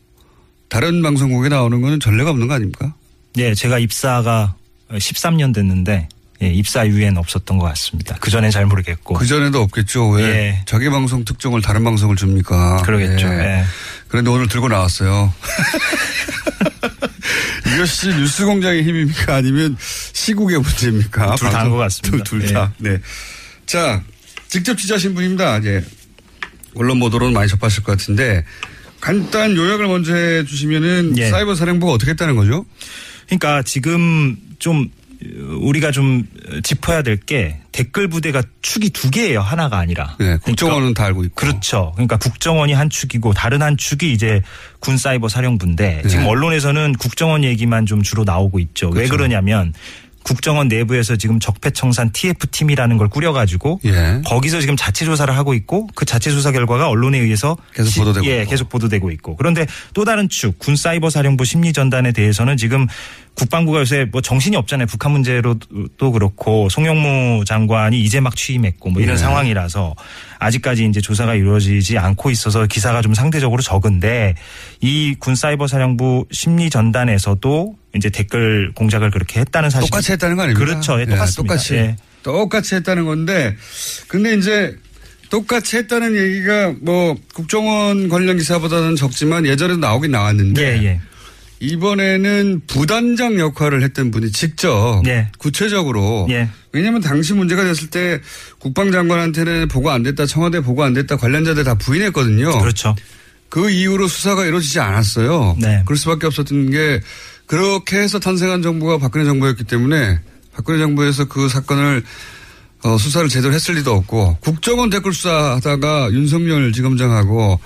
다른 0.69 1.03
방송국에 1.03 1.49
나오는 1.49 1.81
거는 1.81 2.01
전례가 2.01 2.31
없는 2.31 2.49
거 2.49 2.55
아닙니까? 2.55 2.95
네, 3.35 3.55
제가 3.55 3.79
입사가 3.79 4.55
13년 4.91 5.55
됐는데, 5.55 6.09
예, 6.43 6.49
입사 6.49 6.85
이후엔 6.85 7.17
없었던 7.17 7.59
것 7.59 7.67
같습니다. 7.67 8.17
그 8.21 8.31
전엔 8.31 8.51
잘 8.51 8.67
모르겠고. 8.67 9.15
그 9.15 9.27
전에도 9.27 9.63
없겠죠. 9.63 10.09
왜 10.11 10.25
예. 10.25 10.63
자기 10.67 10.91
방송 10.91 11.25
특종을 11.25 11.63
다른 11.63 11.85
방송을 11.85 12.17
줍니까? 12.17 12.83
그러겠죠. 12.83 13.29
예. 13.29 13.39
예. 13.39 13.65
그런데 14.15 14.31
오늘 14.31 14.47
들고 14.47 14.69
나왔어요. 14.69 15.35
이것이 17.75 18.11
뉴스 18.11 18.47
공장의 18.47 18.85
힘입니까? 18.85 19.35
아니면 19.35 19.77
시국의 20.13 20.61
문제입니까? 20.61 21.35
둘 21.35 21.51
다인 21.51 21.69
것 21.69 21.79
같습니다. 21.79 22.23
둘, 22.23 22.43
둘 22.43 22.53
다. 22.53 22.73
네. 22.79 23.01
자, 23.67 24.05
직접 24.47 24.79
취재하신 24.79 25.17
분입니다. 25.17 25.59
이제 25.59 25.85
언론 26.77 27.01
보도로는 27.01 27.35
많이 27.35 27.49
접하실 27.49 27.83
것 27.83 27.99
같은데 27.99 28.45
간단 29.01 29.57
요약을 29.57 29.89
먼저 29.89 30.15
해 30.15 30.45
주시면은 30.45 31.19
예. 31.19 31.31
사이버 31.31 31.57
사령부가 31.57 31.91
어떻게 31.91 32.13
했다는 32.13 32.37
거죠? 32.37 32.65
그러니까 33.27 33.65
지금 33.65 34.37
좀 34.61 34.89
우리가 35.61 35.91
좀 35.91 36.27
짚어야 36.63 37.03
될 37.03 37.17
게 37.25 37.59
댓글 37.73 38.09
부대가 38.09 38.43
축이 38.61 38.91
두 38.91 39.11
개예요. 39.11 39.41
하나가 39.41 39.79
아니라. 39.79 40.17
네, 40.19 40.37
국정원은 40.43 40.81
그러니까 40.81 41.03
다 41.03 41.07
알고 41.07 41.25
있고. 41.25 41.35
그렇죠. 41.35 41.93
그러니까 41.95 42.17
국정원이 42.19 42.73
한 42.73 42.91
축이고 42.91 43.33
다른 43.33 43.63
한 43.63 43.77
축이 43.77 44.13
이제 44.13 44.43
군 44.81 44.97
사이버 44.99 45.29
사령부인데 45.29 46.03
네. 46.03 46.09
지금 46.09 46.27
언론에서는 46.27 46.95
국정원 46.95 47.45
얘기만 47.45 47.87
좀 47.87 48.03
주로 48.03 48.25
나오고 48.25 48.59
있죠. 48.59 48.89
왜 48.89 48.93
그렇죠. 49.07 49.17
그러냐면 49.17 49.73
국정원 50.25 50.69
내부에서 50.69 51.17
지금 51.17 51.39
적폐청산 51.39 52.11
TF팀이라는 52.13 52.97
걸 52.97 53.09
꾸려가지고 53.11 53.81
예. 53.85 54.23
거기서 54.25 54.59
지금 54.63 54.75
자체 54.75 55.05
조사를 55.05 55.37
하고 55.37 55.53
있고 55.53 55.87
그 55.95 56.07
자체 56.07 56.31
조사 56.31 56.51
결과가 56.51 56.89
언론에 56.89 57.19
의해서 57.19 57.59
계속 57.75 57.91
시- 57.91 57.99
보도되고 57.99 58.27
예, 58.27 58.41
있고. 58.41 58.51
계속 58.51 58.69
보도되고 58.71 59.11
있고. 59.11 59.37
그런데 59.37 59.67
또 59.93 60.07
다른 60.07 60.31
축, 60.31 60.59
군 60.59 60.77
사이버 60.77 61.11
사령부 61.11 61.45
심리 61.45 61.75
전단에 61.75 62.13
대해서는 62.13 62.57
지금 62.57 62.87
국방부가 63.35 63.81
요새 63.81 64.07
뭐 64.11 64.21
정신이 64.21 64.57
없잖아요. 64.57 64.87
북한 64.87 65.11
문제로도 65.13 66.13
그렇고 66.13 66.69
송영무 66.69 67.45
장관이 67.47 68.01
이제 68.01 68.21
막 68.21 68.37
취임했고 68.37 68.91
뭐 68.91 69.03
이런 69.03 69.17
네. 69.17 69.21
상황이라서 69.21 69.95
아직까지 70.39 70.87
이제 70.87 71.01
조사가 71.01 71.35
이루어지지 71.35 71.99
않고 71.99 72.31
있어서 72.31 72.67
기사가 72.67 73.03
좀 73.03 73.15
상대적으로 73.15 73.61
적은데 73.63 74.35
이 74.81 75.15
군 75.19 75.35
사이버 75.35 75.67
사령부 75.67 76.27
심리 76.31 76.71
전단에서도 76.71 77.75
이제 77.97 78.11
댓글 78.11 78.73
공작을 78.75 79.11
그렇게 79.11 79.41
했다는 79.41 79.71
사실 79.71 79.89
똑같이 79.91 80.13
했다는 80.13 80.37
거 80.37 80.43
아닙니까? 80.43 80.65
그렇죠. 80.65 81.01
예, 81.01 81.07
똑같습니다. 81.07 81.43
똑같이. 81.55 81.75
예. 81.75 81.97
똑같이 82.23 82.75
했다는 82.77 83.05
건데, 83.05 83.55
근데 84.09 84.35
이제 84.35 84.75
똑같이 85.31 85.77
했다는 85.77 86.17
얘기가 86.17 86.75
뭐 86.81 87.17
국정원 87.35 88.09
관련 88.09 88.37
기사보다는 88.39 88.97
적지만 88.97 89.45
예전에도 89.47 89.79
나오긴 89.79 90.13
나왔는데 90.13 90.63
예, 90.63 90.85
예. 90.85 91.01
이번에는 91.61 92.63
부단장 92.67 93.39
역할을 93.39 93.83
했던 93.83 94.11
분이 94.11 94.33
직접 94.33 95.03
예. 95.07 95.29
구체적으로 95.39 96.27
예. 96.31 96.49
왜냐하면 96.73 97.01
당시 97.01 97.33
문제가 97.33 97.65
됐을 97.65 97.89
때 97.89 98.21
국방장관한테는 98.59 99.69
보고 99.69 99.91
안 99.91 100.03
됐다 100.03 100.27
청와대 100.27 100.61
보고 100.61 100.83
안 100.83 100.93
됐다 100.93 101.17
관련자들 101.17 101.65
다 101.65 101.75
부인했거든요. 101.75 102.59
그렇죠. 102.61 102.95
그 103.49 103.71
이후로 103.71 104.09
수사가 104.09 104.45
이루어지지 104.45 104.81
않았어요. 104.81 105.57
네. 105.61 105.83
그럴 105.87 105.97
수밖에 105.97 106.27
없었던 106.27 106.71
게 106.71 107.01
그렇게 107.47 107.99
해서 107.99 108.19
탄생한 108.19 108.63
정부가 108.63 108.99
박근혜 108.99 109.25
정부였기 109.25 109.65
때문에 109.65 110.19
박근혜 110.53 110.79
정부에서 110.79 111.27
그 111.27 111.49
사건을 111.49 112.03
어, 112.83 112.99
수사를 112.99 113.29
제대로 113.29 113.55
했을 113.55 113.77
리도 113.77 113.93
없고 113.93 114.39
국정원 114.41 114.91
댓글 114.91 115.13
수사하다가 115.15 116.11
윤석열 116.13 116.73
지검장하고 116.73 117.59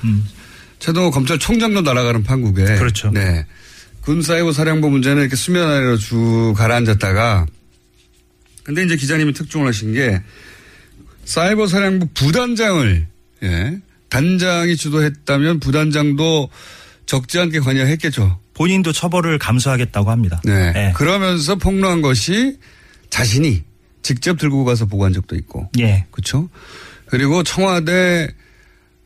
최동호 0.79 1.11
검찰총장도 1.11 1.83
날아가는 1.83 2.23
판국에 2.23 2.63
음. 2.63 2.79
그렇죠. 2.79 3.11
네. 3.11 3.45
군 4.01 4.23
사이버 4.23 4.53
사령부 4.53 4.91
문제는 4.91 5.23
이렇게 5.23 5.37
수면 5.37 5.69
아래로 5.69 5.99
쭉 5.99 6.55
가라앉았다가 6.57 7.47
근데 8.65 8.85
이제 8.85 8.97
기자님이 8.97 9.33
특종을 9.33 9.69
하신 9.69 9.93
게 9.93 10.21
사이버 11.25 11.67
사령부 11.67 12.09
부단장을 12.15 13.07
예. 13.43 13.79
단장이 14.09 14.77
주도했다면 14.77 15.61
부단장도 15.61 16.51
적지 17.07 17.39
않게 17.39 17.61
관여했겠죠. 17.61 18.39
본인도 18.55 18.93
처벌을 18.93 19.39
감수하겠다고 19.39 20.11
합니다. 20.11 20.41
네. 20.45 20.73
예. 20.75 20.93
그러면서 20.95 21.57
폭로한 21.57 22.03
것이 22.03 22.59
자신이 23.11 23.63
직접 24.03 24.39
들고 24.39 24.65
가서 24.65 24.87
보고한 24.87 25.13
적도 25.13 25.37
있고. 25.37 25.71
예. 25.79 26.07
그렇죠. 26.11 26.49
그리고 27.07 27.43
청와대 27.43 28.29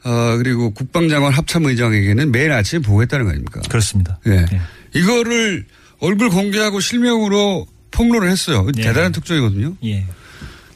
어 0.04 0.36
그리고 0.38 0.72
국방장관 0.74 1.32
합참의장에게는 1.32 2.32
매일 2.32 2.52
아침에 2.52 2.80
보고했다는 2.82 3.24
거 3.24 3.30
아닙니까? 3.30 3.60
그렇습니다. 3.68 4.18
예. 4.26 4.46
예. 4.52 4.60
이거를 4.94 5.66
얼굴 6.00 6.30
공개하고 6.30 6.80
실명으로 6.80 7.66
폭로를 7.90 8.30
했어요. 8.30 8.66
예. 8.76 8.82
대단한 8.82 9.12
특종이거든요. 9.12 9.76
예. 9.84 10.06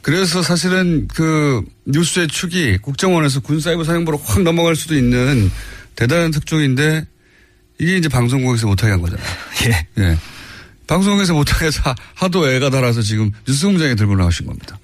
그래서 0.01 0.41
사실은 0.41 1.07
그 1.13 1.61
뉴스의 1.85 2.27
축이 2.29 2.77
국정원에서 2.77 3.41
군사이버 3.41 3.83
사령부로 3.83 4.17
확 4.23 4.41
넘어갈 4.41 4.75
수도 4.75 4.95
있는 4.95 5.51
대단한 5.95 6.31
특종인데 6.31 7.05
이게 7.79 7.97
이제 7.97 8.07
방송국에서 8.07 8.67
못하게 8.67 8.91
한 8.91 9.01
거잖아요. 9.01 9.27
예. 9.67 10.01
예. 10.01 10.17
방송국에서 10.87 11.33
못하게 11.33 11.65
해서 11.65 11.93
하도 12.13 12.49
애가 12.49 12.69
달아서 12.69 13.01
지금 13.01 13.31
뉴스 13.45 13.65
공장에 13.65 13.95
들고 13.95 14.15
나오신 14.15 14.45
겁니다. 14.45 14.79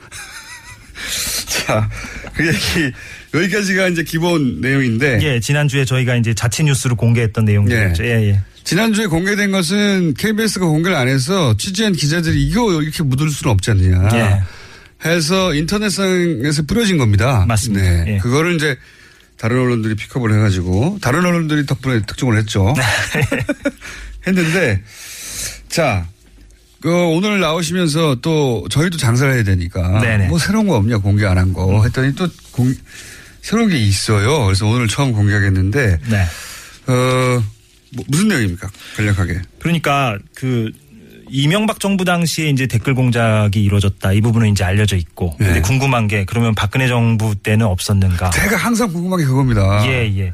자, 1.48 1.89
그 2.34 2.46
얘기, 2.46 2.91
여기까지가 3.34 3.88
이제 3.88 4.04
기본 4.04 4.60
내용인데. 4.60 5.19
예, 5.22 5.39
지난주에 5.39 5.86
저희가 5.86 6.17
이제 6.17 6.34
자체 6.34 6.63
뉴스로 6.63 6.96
공개했던 6.98 7.46
내용이었죠. 7.46 8.04
예, 8.04 8.10
예. 8.10 8.41
지난주에 8.63 9.08
공개된 9.08 9.52
것은 9.52 10.13
KBS가 10.15 10.65
공개를 10.65 10.95
안 10.97 11.08
해서 11.08 11.56
취재한 11.58 11.93
기자들이 11.93 12.43
이거 12.43 12.82
이렇게 12.82 13.04
묻을 13.04 13.30
수는 13.30 13.52
없지 13.54 13.71
않느냐. 13.71 14.10
예. 14.13 14.41
해서 15.10 15.54
인터넷상에서 15.54 16.63
뿌려진 16.63 16.97
겁니다. 16.97 17.45
맞습니다. 17.47 17.84
네. 17.84 18.13
예. 18.13 18.17
그거를 18.19 18.56
이제 18.56 18.78
다른 19.38 19.60
언론들이 19.60 19.95
픽업을 19.95 20.34
해가지고 20.34 20.99
다른 21.02 21.26
언론들이 21.26 21.65
덕분에 21.65 22.02
특종을 22.06 22.38
했죠. 22.38 22.73
했는데 24.26 24.82
자, 25.67 26.08
그 26.82 26.89
오늘 26.89 27.39
나오시면서 27.41 28.17
또 28.21 28.65
저희도 28.69 28.97
장사를 28.97 29.34
해야 29.34 29.43
되니까 29.43 29.99
네네. 30.02 30.28
뭐 30.28 30.39
새로운 30.39 30.67
거 30.67 30.76
없냐 30.76 30.97
공개 30.99 31.26
안 31.26 31.38
한 31.38 31.54
거 31.54 31.84
했더니 31.84 32.15
또 32.15 32.28
공, 32.52 32.73
새로운 33.41 33.69
게 33.69 33.78
있어요. 33.78 34.45
그래서 34.45 34.65
오늘 34.67 34.88
처음 34.88 35.12
공개하겠는데 35.12 35.99
네. 36.10 36.26
어 36.88 37.43
뭐, 37.96 38.06
무슨 38.08 38.28
내용입니까? 38.28 38.70
간략하게. 38.98 39.42
그러니까 39.60 40.18
그 40.36 40.72
이명박 41.30 41.80
정부 41.80 42.06
당시에 42.06 42.50
이제 42.50 42.68
댓글 42.68 42.94
공작이 42.94 43.64
이루어졌다. 43.64 44.14
이 44.14 44.22
부분은 44.22 44.50
이제 44.50 44.64
알려져 44.64 44.96
있고. 44.96 45.36
네. 45.40 45.48
근데 45.48 45.62
궁금한 45.62 46.08
게 46.08 46.26
그러면 46.26 46.54
박근혜 46.54 46.88
정부 46.88 47.36
때는 47.36 47.66
없었는가? 47.66 48.30
제가 48.30 48.56
항상 48.56 48.91
궁금한 48.91 49.20
게 49.20 49.26
그겁니다. 49.26 49.84
예, 49.88 50.12
예. 50.18 50.34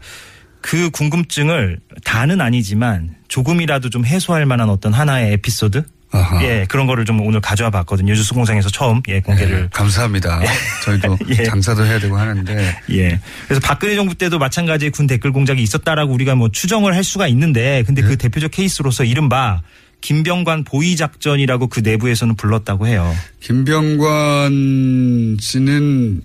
그 0.61 0.89
궁금증을 0.89 1.79
다는 2.03 2.41
아니지만 2.41 3.15
조금이라도 3.29 3.89
좀 3.89 4.05
해소할 4.05 4.45
만한 4.45 4.69
어떤 4.69 4.93
하나의 4.93 5.33
에피소드? 5.33 5.83
아하. 6.11 6.43
예, 6.43 6.65
그런 6.67 6.87
거를 6.87 7.05
좀 7.05 7.21
오늘 7.21 7.39
가져와 7.39 7.69
봤거든요. 7.69 8.13
뉴스 8.13 8.33
공장에서 8.33 8.69
처음 8.69 9.01
예, 9.07 9.19
공개를. 9.21 9.61
네, 9.61 9.67
감사합니다. 9.71 10.41
저희도 10.83 11.17
예. 11.29 11.43
장사도 11.43 11.85
해야 11.85 11.99
되고 11.99 12.17
하는데 12.17 12.75
예. 12.91 13.19
그래서 13.47 13.61
박근혜 13.61 13.95
정부 13.95 14.15
때도 14.15 14.39
마찬가지의 14.39 14.91
군 14.91 15.05
댓글 15.05 15.31
공작이 15.31 15.61
있었다라고 15.61 16.11
우리가 16.13 16.35
뭐 16.35 16.49
추정을 16.49 16.95
할 16.95 17.03
수가 17.03 17.27
있는데 17.27 17.83
근데 17.85 18.01
네. 18.01 18.07
그 18.07 18.17
대표적 18.17 18.51
케이스로서 18.51 19.03
이른바 19.03 19.61
김병관 20.01 20.63
보위 20.63 20.95
작전이라고 20.95 21.67
그 21.67 21.81
내부에서는 21.81 22.35
불렀다고 22.35 22.87
해요. 22.87 23.15
김병관 23.41 25.37
씨는 25.39 26.21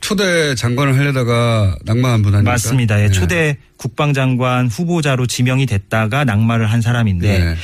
초대 0.00 0.54
장관을 0.54 0.96
하려다가 0.98 1.76
낙마한 1.84 2.22
분 2.22 2.34
아닙니까? 2.34 2.52
맞습니다. 2.52 3.00
예, 3.00 3.06
네. 3.06 3.10
초대 3.10 3.56
국방장관 3.76 4.68
후보자로 4.68 5.26
지명이 5.26 5.66
됐다가 5.66 6.24
낙마를 6.24 6.70
한 6.70 6.80
사람인데 6.80 7.38
네. 7.38 7.56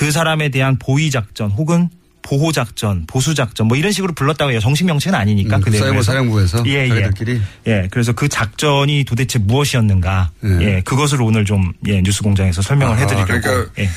그 0.00 0.10
사람에 0.10 0.48
대한 0.48 0.78
보위 0.78 1.10
작전 1.10 1.50
혹은 1.50 1.90
보호 2.22 2.52
작전, 2.52 3.04
보수 3.06 3.34
작전 3.34 3.68
뭐 3.68 3.76
이런 3.76 3.92
식으로 3.92 4.14
불렀다고 4.14 4.50
해요. 4.50 4.58
정식 4.58 4.84
명칭은 4.84 5.14
아니니까 5.14 5.56
음, 5.56 5.60
그그 5.60 5.76
사이버. 5.76 6.00
사령부에서 6.00 6.62
예, 6.68 6.84
예. 6.84 6.88
자기들끼리 6.88 7.42
예, 7.66 7.86
그래서 7.90 8.14
그 8.14 8.26
작전이 8.26 9.04
도대체 9.04 9.38
무엇이었는가, 9.38 10.30
예. 10.44 10.48
예, 10.62 10.82
그것을 10.86 11.20
오늘 11.20 11.44
좀 11.44 11.74
예, 11.86 12.00
뉴스공장에서 12.00 12.62
설명을 12.62 12.96
해드리려고. 12.96 13.26
그러니까 13.26 13.70
예, 13.78 13.90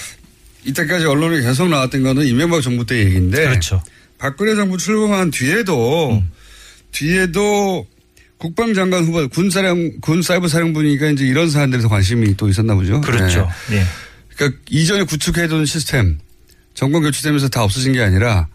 이때까지 0.66 1.06
언론에 1.06 1.40
계속 1.40 1.70
나왔던 1.70 2.04
거는 2.04 2.26
이명박 2.26 2.62
정부 2.62 2.86
때 2.86 3.00
얘기인데 3.00 3.46
그렇죠. 3.46 3.82
박근혜 4.18 4.56
정부 4.56 4.78
출범한 4.78 5.32
뒤에도 5.32 6.12
음. 6.12 6.30
뒤에도 6.92 7.88
국방장관 8.40 9.06
후보 9.06 9.26
군사령 9.30 10.02
군 10.02 10.22
사이버 10.22 10.50
사령부니까 10.50 11.12
이제 11.12 11.24
이런 11.26 11.50
사안들에서 11.50 11.88
관심이 11.88 12.36
또 12.36 12.50
있었나 12.50 12.76
보죠. 12.76 13.00
그렇죠. 13.00 13.50
네. 13.70 13.78
예. 13.78 13.84
그러니까 14.36 14.60
이전에 14.70 15.04
구축해둔 15.04 15.66
시스템 15.66 16.20
정권 16.74 17.04
교체되면서 17.04 17.50
다 17.50 17.64
없어진 17.64 17.94
게 17.94 18.02
아니라 18.02 18.48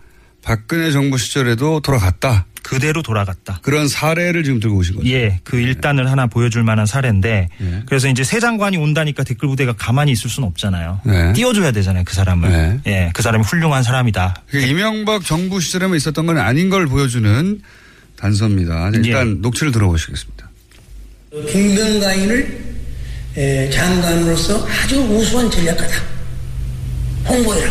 박근혜 0.42 0.90
정부 0.90 1.18
시절에도 1.18 1.80
돌아갔다. 1.80 2.46
그대로 2.62 3.02
돌아갔다. 3.02 3.60
그런 3.62 3.88
사례를 3.88 4.44
지금 4.44 4.60
들고 4.60 4.76
오신 4.76 4.96
거죠. 4.96 5.08
예, 5.08 5.40
그 5.42 5.58
일단을 5.58 6.10
하나 6.10 6.26
보여줄 6.26 6.64
만한 6.64 6.84
사례인데, 6.84 7.48
예. 7.60 7.82
그래서 7.86 8.08
이제 8.08 8.24
새 8.24 8.40
장관이 8.40 8.76
온다니까 8.76 9.24
댓글 9.24 9.48
부대가 9.48 9.72
가만히 9.72 10.12
있을 10.12 10.28
수는 10.28 10.46
없잖아요. 10.48 11.00
네. 11.04 11.32
띄워줘야 11.32 11.70
되잖아요, 11.72 12.04
그 12.04 12.14
사람을. 12.14 12.48
네. 12.50 12.80
예, 12.86 13.10
그 13.14 13.22
사람이 13.22 13.44
훌륭한 13.44 13.82
사람이다. 13.82 14.42
그러니까 14.48 14.70
이명박 14.70 15.24
정부 15.24 15.60
시절에만 15.60 15.96
있었던 15.96 16.26
건 16.26 16.36
아닌 16.38 16.68
걸 16.68 16.86
보여주는 16.86 17.62
단서입니다. 18.16 18.90
예. 18.96 19.00
일단 19.02 19.40
녹취를 19.40 19.72
들어보시겠습니다. 19.72 20.50
김병가인을 21.30 22.40
에, 22.40 22.67
장관으로서 23.70 24.66
아주 24.66 25.00
우수한 25.00 25.50
전략가다. 25.50 25.94
홍보해라. 27.28 27.70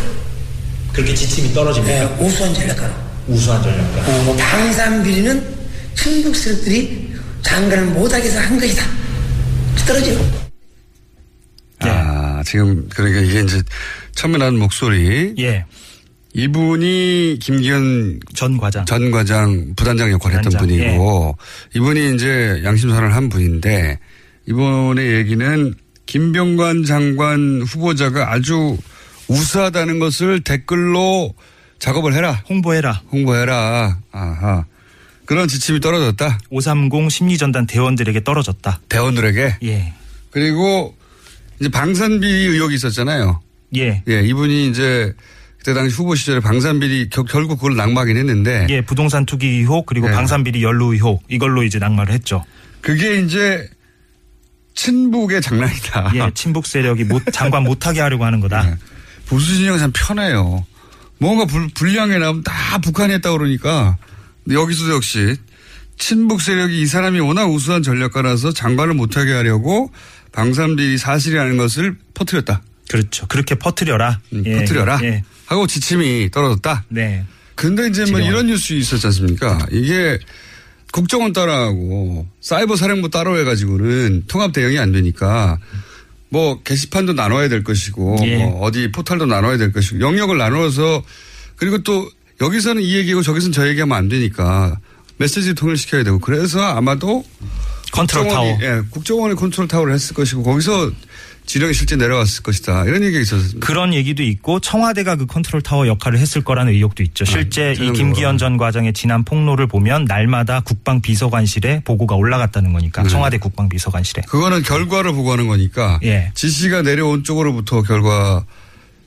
그렇게 0.93 1.13
지침이 1.13 1.53
떨어집니까? 1.53 1.93
에, 1.93 2.03
우수한 2.20 2.53
전략가로. 2.53 2.93
우수한 3.28 3.61
전략가. 3.61 4.01
어, 4.01 4.36
방산 4.38 5.03
비리는 5.03 5.55
충북 5.95 6.36
세력들이 6.36 7.13
장관을 7.41 7.86
못하게 7.88 8.26
해서 8.26 8.39
한 8.39 8.59
것이다. 8.59 8.84
떨어져요. 9.86 10.20
예. 11.86 11.89
아, 11.89 12.41
지금 12.45 12.88
그러니까 12.89 13.22
이게 13.22 13.41
이제 13.41 13.61
처음에 14.15 14.38
나온 14.38 14.57
목소리 14.57 15.36
예, 15.39 15.63
이분이 16.34 17.38
김기현 17.41 18.20
전 18.36 18.57
과장. 18.57 18.86
전 18.86 19.11
과장 19.11 19.74
부단장 19.76 20.11
역할을 20.11 20.38
했던 20.38 20.51
부단장, 20.51 20.68
분이고 20.78 21.38
이분이 21.76 22.15
이제 22.15 22.61
양심선언을 22.63 23.15
한 23.15 23.30
분인데 23.30 23.99
이번의 24.48 25.06
얘기는 25.16 25.74
김병관 26.06 26.84
장관 26.86 27.62
후보자가 27.62 28.32
아주 28.32 28.78
우수하다는 29.28 30.00
것을 30.00 30.39
댓글로 30.41 31.34
작업을 31.80 32.14
해라. 32.14 32.41
홍보해라. 32.50 33.02
홍보해라. 33.12 34.00
아하. 34.12 34.66
그런 35.26 35.50
지침이 35.50 35.82
떨어졌다. 35.82 36.39
530 36.50 37.12
심리전단 37.12 37.68
대원들에게 37.68 38.24
떨어졌다. 38.24 38.80
대원들에게. 38.88 39.58
예. 39.64 39.93
그리고 40.32 40.95
이제 41.60 41.70
방산비리 41.70 42.45
의혹이 42.48 42.76
있었잖아요. 42.76 43.41
예. 43.76 44.02
예, 44.08 44.22
이분이 44.22 44.70
이제 44.70 45.14
그때 45.58 45.74
당시 45.74 45.93
후보 45.95 46.16
시절에 46.16 46.39
방산비리 46.39 47.10
겨- 47.10 47.24
결국 47.26 47.58
그걸 47.58 47.76
낙마하긴 47.76 48.16
했는데 48.16 48.68
예, 48.70 48.80
부동산 48.80 49.26
투기 49.26 49.48
의혹 49.48 49.86
그리고 49.86 50.08
예. 50.08 50.12
방산비리 50.14 50.64
연루 50.64 50.93
의혹 50.93 51.24
이걸로 51.28 51.64
이제 51.64 51.78
낙마를 51.80 52.14
했죠. 52.14 52.45
그게 52.80 53.20
이제 53.20 53.68
친북의 54.78 55.41
장난이다. 55.41 56.11
예, 56.15 56.32
친북 56.36 56.67
세력이 56.67 57.03
못, 57.05 57.23
장관 57.34 57.63
못하게 57.63 57.99
하려고 57.99 58.25
하는 58.25 58.39
거다. 58.39 58.61
네. 58.61 58.75
보수 59.25 59.55
진영은 59.55 59.80
참 59.80 59.91
편해요. 59.93 60.65
뭔가 61.17 61.45
불, 61.45 61.67
불량에 61.73 62.19
나오면 62.19 62.43
다 62.43 62.78
북한이 62.78 63.13
했다 63.13 63.32
그러니까 63.32 63.97
여기서도 64.49 64.93
역시 64.93 65.36
친북 65.97 66.41
세력이 66.41 66.80
이 66.80 66.86
사람이 66.86 67.19
워낙 67.19 67.47
우수한 67.47 67.82
전략가라서 67.82 68.53
장관을 68.53 68.93
못하게 68.93 69.34
하려고 69.34 69.91
방산비리 70.32 70.99
사실이라는 70.99 71.57
것을 71.57 71.97
퍼뜨렸다. 72.13 72.61
그렇죠. 72.88 73.25
그렇게 73.28 73.55
퍼뜨려라. 73.55 74.19
음, 74.32 74.43
예, 74.45 74.59
퍼뜨려라. 74.59 74.99
예. 75.01 75.23
하고 75.47 75.65
지침이 75.65 76.30
떨어졌다. 76.32 76.86
네. 76.89 77.25
근데 77.55 77.88
이제 77.88 78.05
뭐. 78.05 78.19
이런 78.19 78.45
뉴스 78.45 78.73
있었지 78.73 79.07
않습니까? 79.07 79.57
이게 79.71 80.19
국정원 80.92 81.34
따라하고 81.34 82.28
사이버 82.42 82.76
사령부 82.76 83.10
따로 83.10 83.38
해가지고는 83.40 84.24
통합 84.28 84.54
대응이 84.54 84.80
안 84.80 84.92
되니까 84.92 85.60
뭐 86.30 86.62
게시판도 86.64 87.14
나눠야 87.14 87.50
될 87.50 87.64
것이고 87.64 88.18
예. 88.24 88.38
뭐 88.38 88.62
어디 88.62 88.92
포털도 88.92 89.26
나눠야 89.26 89.58
될 89.58 89.72
것이고 89.72 90.00
영역을 90.00 90.38
나눠서 90.38 91.04
그리고 91.56 91.80
또 91.84 92.10
여기서는 92.42 92.82
이 92.82 92.96
얘기고 92.96 93.22
저기서는 93.22 93.52
저 93.52 93.68
얘기하면 93.68 93.98
안 93.98 94.10
되니까 94.10 94.80
메시지 95.18 95.54
통일시켜야 95.56 96.04
되고 96.04 96.20
그래서 96.20 96.62
아마도 96.62 97.24
컨트롤 97.92 98.28
타워. 98.28 98.58
예, 98.62 98.82
국정원이 98.92 99.36
컨트롤 99.36 99.68
타워를 99.68 99.94
했을 99.94 100.14
것이고 100.14 100.44
거기서 100.44 100.92
지령이 101.48 101.74
실제 101.74 101.95
내려왔을 101.95 102.43
것이다 102.43 102.84
이런 102.86 103.02
얘기가 103.04 103.22
있었습니다. 103.22 103.66
그런 103.66 103.93
얘기도 103.93 104.22
있고 104.22 104.60
청와대가 104.60 105.16
그 105.16 105.26
컨트롤 105.26 105.62
타워 105.62 105.88
역할을 105.88 106.20
했을 106.20 106.43
거라는 106.43 106.74
의혹도 106.74 107.04
있죠. 107.04 107.24
실제 107.24 107.72
이 107.72 107.76
전형적으로. 107.76 107.93
김기현 107.93 108.38
전 108.38 108.58
과장의 108.58 108.91
지난 108.91 109.24
폭로를 109.24 109.66
보면 109.66 110.06
날마다 110.06 110.60
국방 110.60 111.02
비서관실에 111.02 111.82
보고가 111.86 112.16
올라갔다는 112.16 112.74
거니까 112.74 113.02
네. 113.04 113.10
청와대 113.10 113.38
국방 113.38 113.70
비서관실에. 113.70 114.24
그거는 114.28 114.62
결과를 114.62 115.14
보고하는 115.14 115.48
거니까 115.48 116.00
예. 116.04 116.32
지시가 116.36 116.82
내려온 116.82 117.24
쪽으로부터 117.24 117.82
결과 117.82 118.45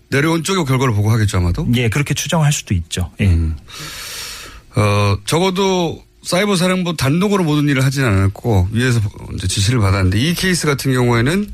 내려온 0.09 0.43
쪽의 0.43 0.65
결과를 0.65 0.95
보고 0.95 1.11
하겠죠 1.13 1.37
아마도. 1.39 1.69
예, 1.77 1.91
그렇게 1.91 2.15
추정할 2.15 2.53
수도 2.53 2.73
있죠. 2.73 3.11
예. 3.21 3.27
음. 3.27 3.55
어 4.77 5.19
적어도 5.27 6.03
사이버 6.23 6.57
사령부 6.57 6.97
단독으로 6.97 7.45
모든 7.45 7.69
일을 7.69 7.85
하진 7.85 8.05
않았고 8.05 8.69
위에서 8.73 9.01
지시를 9.47 9.79
받았는데 9.81 10.19
이 10.19 10.33
케이스 10.35 10.67
같은 10.67 10.93
경우에는 10.95 11.51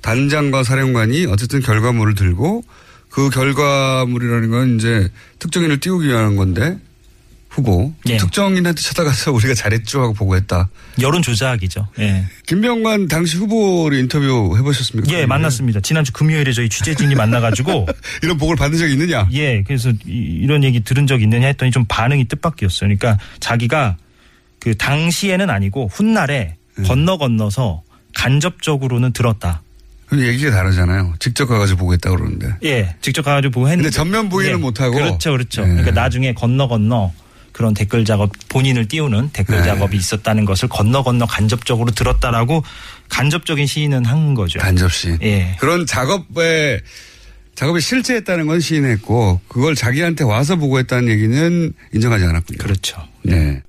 단장과 0.00 0.62
사령관이 0.62 1.26
어쨌든 1.26 1.60
결과물을 1.60 2.14
들고 2.14 2.62
그 3.10 3.30
결과물이라는 3.30 4.50
건 4.50 4.76
이제 4.76 5.08
특정인을 5.38 5.80
띄우기 5.80 6.08
위한 6.08 6.36
건데 6.36 6.78
후보 7.48 7.92
예. 8.06 8.18
특정인한테 8.18 8.80
찾아가서 8.80 9.32
우리가 9.32 9.54
잘했죠 9.54 10.00
하고 10.00 10.12
보고했다. 10.12 10.68
여론 11.00 11.22
조작이죠. 11.22 11.88
예. 11.98 12.26
김병관 12.46 13.08
당시 13.08 13.36
후보를 13.36 13.98
인터뷰 13.98 14.54
해보셨습니까? 14.56 15.12
예, 15.12 15.26
만났습니다. 15.26 15.80
지난주 15.80 16.12
금요일에 16.12 16.52
저희 16.52 16.68
취재진이 16.68 17.14
만나가지고 17.14 17.86
이런 18.22 18.36
보고를 18.36 18.56
받은 18.56 18.78
적이 18.78 18.92
있느냐? 18.92 19.28
예, 19.32 19.62
그래서 19.62 19.92
이, 20.06 20.46
런 20.46 20.62
얘기 20.62 20.80
들은 20.80 21.06
적 21.06 21.22
있느냐 21.22 21.46
했더니 21.48 21.70
좀 21.70 21.84
반응이 21.88 22.26
뜻밖이었어요. 22.26 22.88
그러니까 22.88 23.18
자기가 23.40 23.96
그 24.60 24.76
당시에는 24.76 25.50
아니고 25.50 25.88
훗날에 25.92 26.56
음. 26.78 26.84
건너 26.84 27.16
건너서 27.16 27.82
간접적으로는 28.14 29.12
들었다. 29.12 29.62
얘기가 30.12 30.50
다르잖아요. 30.50 31.14
직접 31.18 31.46
가가지고 31.46 31.80
보겠다 31.80 32.10
그러는데. 32.10 32.54
예, 32.64 32.94
직접 33.00 33.22
가가지고 33.22 33.52
보고 33.52 33.66
했는데. 33.68 33.84
근데 33.84 33.94
전면 33.94 34.28
부인은 34.28 34.52
예, 34.52 34.56
못하고. 34.56 34.94
그렇죠, 34.94 35.32
그렇죠. 35.32 35.62
예. 35.62 35.66
그러니까 35.66 35.90
나중에 35.90 36.32
건너 36.32 36.68
건너 36.68 37.12
그런 37.52 37.74
댓글 37.74 38.04
작업 38.04 38.30
본인을 38.48 38.86
띄우는 38.88 39.30
댓글 39.32 39.56
네. 39.56 39.64
작업이 39.64 39.96
있었다는 39.96 40.44
것을 40.44 40.68
건너 40.68 41.02
건너 41.02 41.26
간접적으로 41.26 41.90
들었다라고 41.90 42.62
간접적인 43.08 43.66
시인은 43.66 44.04
한 44.04 44.34
거죠. 44.34 44.60
간접 44.60 44.92
시. 44.92 45.18
예. 45.22 45.56
그런 45.58 45.84
작업에 45.84 46.80
작업이 47.54 47.80
실제했다는 47.80 48.46
건 48.46 48.60
시인했고 48.60 49.40
그걸 49.48 49.74
자기한테 49.74 50.22
와서 50.22 50.54
보고했다는 50.56 51.08
얘기는 51.08 51.72
인정하지 51.92 52.24
않았군요. 52.24 52.58
그렇죠. 52.58 53.02
네. 53.24 53.60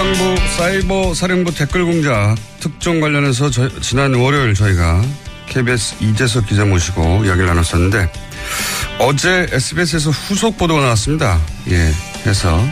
국방부 0.00 0.36
사이버 0.56 1.12
사령부 1.12 1.54
댓글 1.54 1.84
공작 1.84 2.34
특종 2.58 3.00
관련해서 3.00 3.50
저- 3.50 3.68
지난 3.80 4.14
월요일 4.14 4.54
저희가 4.54 5.02
KBS 5.46 5.96
이재석 6.00 6.46
기자 6.46 6.64
모시고 6.64 7.24
이야기를 7.26 7.46
나눴었는데 7.46 8.10
어제 8.98 9.46
SBS에서 9.52 10.08
후속 10.10 10.56
보도가 10.56 10.80
나왔습니다. 10.80 11.38
예. 11.68 11.92
그래서 12.22 12.66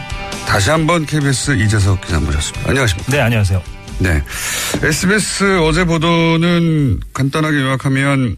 다시 0.47 0.71
한번 0.71 1.05
KBS 1.05 1.51
이재석 1.51 2.01
기자 2.01 2.19
모셨습니다. 2.19 2.67
안녕하십니까. 2.67 3.11
네, 3.11 3.21
안녕하세요. 3.21 3.61
네. 3.99 4.23
SBS 4.81 5.59
어제 5.59 5.85
보도는 5.85 6.99
간단하게 7.13 7.57
요약하면 7.61 8.37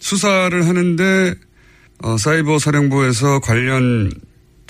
수사를 0.00 0.66
하는데 0.66 1.34
어, 2.02 2.16
사이버 2.18 2.58
사령부에서 2.58 3.38
관련 3.38 4.10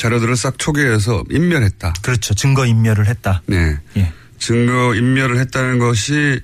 자료들을 0.03 0.35
싹 0.35 0.59
초기해서 0.59 1.23
인멸했다. 1.31 1.93
그렇죠. 2.03 2.35
증거 2.35 2.67
인멸을 2.67 3.07
했다. 3.07 3.41
네. 3.47 3.77
예. 3.97 4.13
증거 4.37 4.97
인멸을 4.97 5.39
했다는 5.39 5.79
것이 5.79 6.41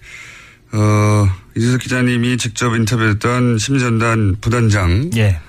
어, 0.70 1.28
이재석 1.56 1.80
기자님이 1.80 2.36
직접 2.36 2.76
인터뷰했던 2.76 3.59
심리전단 3.59 4.36
부단장 4.40 5.11
예. 5.16 5.40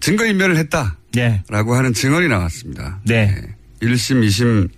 증거 0.00 0.26
인멸을 0.26 0.58
했다라고 0.58 0.96
예. 1.16 1.76
하는 1.76 1.94
증언이 1.94 2.28
나왔습니다. 2.28 3.00
네. 3.06 3.34
1심, 3.80 4.22
2심 4.26 4.68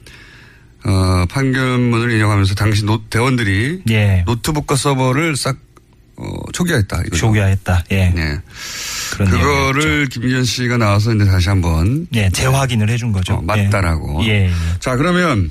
어, 0.84 1.26
판결문을 1.28 2.12
인용하면서 2.12 2.54
당시 2.54 2.84
노, 2.84 3.02
대원들이 3.10 3.82
예. 3.90 4.22
노트북과 4.24 4.76
서버를 4.76 5.34
싹 5.34 5.56
어, 6.16 6.24
초기화했다. 6.52 7.02
이거죠. 7.06 7.16
초기화했다. 7.16 7.84
예. 7.90 8.08
네. 8.10 8.38
그런 9.12 9.30
그거를 9.30 10.06
김기현 10.06 10.44
씨가 10.44 10.78
나와서 10.78 11.12
이제 11.14 11.24
다시 11.24 11.48
한번 11.48 12.06
예, 12.14 12.30
재확인을 12.30 12.88
해준 12.88 13.12
거죠. 13.12 13.34
어, 13.34 13.42
맞다라고. 13.42 14.24
예. 14.24 14.46
예. 14.46 14.50
자 14.80 14.96
그러면 14.96 15.50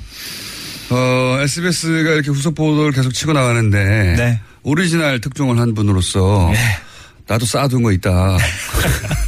어, 0.90 1.38
SBS가 1.40 2.10
이렇게 2.10 2.30
후속 2.30 2.54
보도를 2.54 2.92
계속 2.92 3.12
치고 3.12 3.32
나가는데 3.32 4.14
네. 4.16 4.40
오리지널 4.62 5.20
특종을 5.20 5.58
한 5.58 5.74
분으로서 5.74 6.52
나도 7.28 7.44
쌓아둔 7.46 7.82
거 7.82 7.92
있다. 7.92 8.36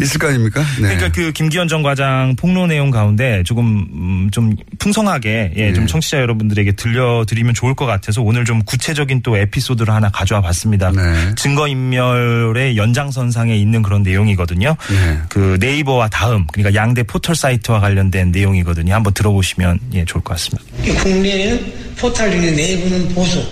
있을 0.00 0.18
거 0.18 0.28
아닙니까? 0.28 0.60
네. 0.76 0.94
그러니까 0.94 1.10
그 1.10 1.32
김기현 1.32 1.68
전 1.68 1.82
과장 1.82 2.36
폭로 2.36 2.66
내용 2.66 2.90
가운데 2.90 3.42
조금 3.44 3.86
음, 3.92 4.28
좀 4.30 4.54
풍성하게 4.78 5.52
예, 5.56 5.72
좀 5.72 5.84
네. 5.84 5.86
청취자 5.86 6.18
여러분들에게 6.18 6.72
들려드리면 6.72 7.54
좋을 7.54 7.74
것 7.74 7.86
같아서 7.86 8.22
오늘 8.22 8.44
좀 8.44 8.62
구체적인 8.64 9.22
또 9.22 9.36
에피소드를 9.36 9.92
하나 9.92 10.08
가져와 10.10 10.40
봤습니다. 10.40 10.90
네. 10.92 11.34
증거 11.36 11.68
인멸의 11.68 12.76
연장선상에 12.76 13.56
있는 13.56 13.82
그런 13.82 14.02
내용이거든요. 14.02 14.76
네. 14.90 15.18
그 15.28 15.56
네이버와 15.60 16.08
다음 16.08 16.46
그러니까 16.52 16.80
양대 16.80 17.02
포털 17.02 17.34
사이트와 17.34 17.80
관련된 17.80 18.30
내용이거든요. 18.30 18.94
한번 18.94 19.12
들어보시면 19.14 19.80
예, 19.94 20.04
좋을 20.04 20.22
것 20.22 20.34
같습니다. 20.34 20.64
이 20.84 20.90
국내에는 20.94 21.72
포탈 21.96 22.30
중에 22.30 22.50
네이버는 22.52 23.08
보수, 23.14 23.44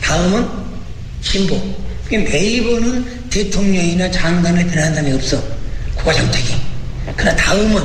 다음은 0.00 0.46
진보. 1.20 1.60
그 2.08 2.14
네이버는 2.16 3.21
대통령이나 3.32 4.10
장관을 4.10 4.66
비난한 4.66 4.94
사람이 4.94 5.14
없어. 5.14 5.42
국가정책이. 5.96 6.54
그러나 7.16 7.34
다음은 7.36 7.82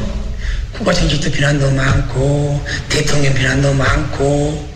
국가정책도 0.74 1.32
비난도 1.32 1.72
많고, 1.72 2.62
대통령 2.90 3.34
비난도 3.34 3.74
많고, 3.74 4.70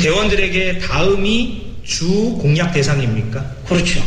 대원들에게 0.00 0.80
다음이 0.80 1.76
주 1.84 2.08
공약 2.40 2.72
대상입니까? 2.72 3.40
그렇죠. 3.68 4.02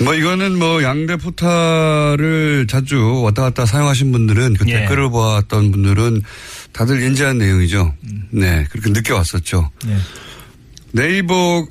뭐 0.00 0.14
이거는 0.14 0.56
뭐 0.56 0.82
양대 0.84 1.16
포탈을 1.16 2.66
자주 2.68 3.22
왔다 3.24 3.42
갔다 3.42 3.66
사용하신 3.66 4.12
분들은 4.12 4.54
그 4.54 4.68
예. 4.68 4.80
댓글을 4.80 5.10
보았던 5.10 5.72
분들은 5.72 6.22
다들 6.72 7.02
인지한 7.02 7.38
내용이죠. 7.38 7.92
네. 8.30 8.66
그렇게 8.70 8.90
느껴왔었죠. 8.90 9.70
예. 9.88 9.96
네이버 10.92 11.66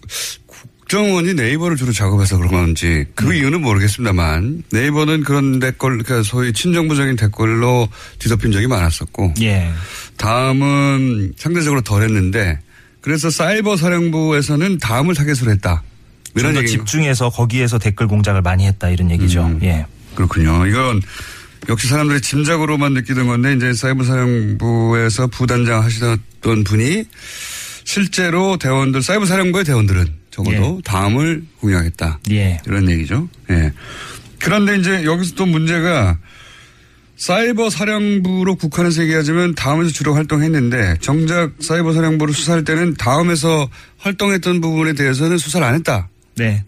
국정원이 0.93 1.33
네이버를 1.33 1.75
주로 1.75 1.91
작업해서 1.91 2.37
그런 2.37 2.51
건지 2.51 3.05
그 3.15 3.25
음. 3.25 3.33
이유는 3.33 3.61
모르겠습니다만 3.61 4.63
네이버는 4.71 5.23
그런 5.23 5.59
댓글 5.59 5.97
그러니까 5.97 6.21
소위 6.21 6.53
친정부적인 6.53 7.15
댓글로 7.15 7.89
뒤덮인 8.19 8.51
적이 8.51 8.67
많았었고 8.67 9.33
예. 9.41 9.71
다음은 10.17 11.33
상대적으로 11.35 11.81
덜했는데 11.81 12.59
그래서 13.01 13.31
사이버 13.31 13.75
사령부에서는 13.75 14.77
다음을 14.77 15.15
타겟으로 15.15 15.49
했다. 15.49 15.81
이런 16.35 16.55
얘기 16.57 16.67
집중해서 16.67 17.31
거기에서 17.31 17.79
댓글 17.79 18.07
공작을 18.07 18.43
많이 18.43 18.67
했다 18.67 18.89
이런 18.89 19.09
얘기죠. 19.09 19.47
음. 19.47 19.59
예. 19.63 19.87
그렇군요. 20.13 20.67
이건 20.67 21.01
역시 21.69 21.87
사람들이 21.87 22.21
짐작으로만 22.21 22.93
느끼던 22.93 23.25
건데 23.25 23.53
이제 23.53 23.73
사이버 23.73 24.03
사령부에서 24.03 25.25
부단장 25.25 25.81
하시던 25.81 26.63
분이 26.65 27.05
실제로 27.83 28.57
대원들 28.57 29.01
사이버 29.01 29.25
사령부의 29.25 29.65
대원들은 29.65 30.22
적어도 30.33 30.81
다음을 30.83 31.43
공약했다. 31.59 32.19
예. 32.31 32.59
이런 32.65 32.89
얘기죠. 32.89 33.29
예. 33.51 33.71
그런데 34.39 34.77
이제 34.77 35.05
여기서 35.05 35.35
또 35.35 35.45
문제가 35.45 36.17
사이버 37.15 37.69
사령부로 37.69 38.55
국한해서 38.55 39.03
얘기하자면 39.03 39.53
다음에서 39.53 39.91
주로 39.91 40.15
활동했는데 40.15 40.97
정작 41.01 41.51
사이버 41.59 41.93
사령부를 41.93 42.33
수사할 42.33 42.63
때는 42.63 42.95
다음에서 42.95 43.69
활동했던 43.99 44.59
부분에 44.59 44.93
대해서는 44.93 45.37
수사를 45.37 45.65
안 45.65 45.75
했다. 45.75 46.09
네. 46.35 46.65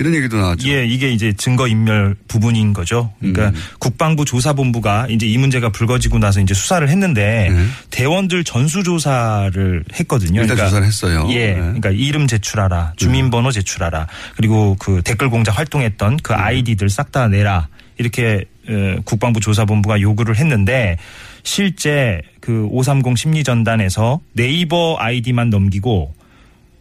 이런 0.00 0.14
얘기도 0.14 0.38
나왔죠. 0.38 0.66
예, 0.68 0.86
이게 0.86 1.10
이제 1.10 1.34
증거 1.34 1.68
인멸 1.68 2.16
부분인 2.26 2.72
거죠. 2.72 3.12
그러니까 3.18 3.50
음. 3.50 3.54
국방부 3.78 4.24
조사본부가 4.24 5.08
이제 5.10 5.26
이 5.26 5.36
문제가 5.36 5.68
불거지고 5.68 6.18
나서 6.18 6.40
이제 6.40 6.54
수사를 6.54 6.88
했는데 6.88 7.50
네. 7.50 7.66
대원들 7.90 8.44
전수 8.44 8.82
조사를 8.82 9.84
했거든요. 9.92 10.40
일단 10.40 10.56
조사를 10.56 10.86
했어요. 10.86 11.26
예, 11.30 11.48
네. 11.48 11.54
그러니까 11.56 11.90
이름 11.90 12.26
제출하라, 12.26 12.94
주민번호 12.96 13.52
제출하라, 13.52 14.06
그리고 14.36 14.74
그 14.78 15.02
댓글 15.04 15.28
공작 15.28 15.58
활동했던 15.58 16.18
그 16.22 16.32
아이디들 16.32 16.88
싹 16.88 17.10
다 17.10 17.26
내라 17.26 17.66
이렇게 17.98 18.44
어, 18.68 19.00
국방부 19.04 19.40
조사본부가 19.40 20.00
요구를 20.00 20.36
했는데 20.36 20.96
실제 21.42 22.22
그 22.40 22.68
530 22.70 23.18
심리전단에서 23.18 24.20
네이버 24.32 24.96
아이디만 24.98 25.50
넘기고 25.50 26.14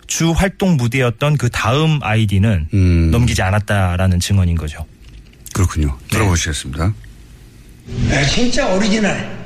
주 0.10 0.32
활동 0.32 0.76
무대였던 0.76 1.38
그 1.38 1.50
다음 1.50 2.00
아이디는 2.02 2.68
음. 2.74 3.12
넘기지 3.12 3.42
않았다라는 3.44 4.20
증언인 4.20 4.58
거죠. 4.58 4.86
그렇군요. 5.54 5.98
들어보시겠습니다. 6.10 6.94
아, 8.12 8.26
진짜 8.26 8.68
오리지널 8.74 9.38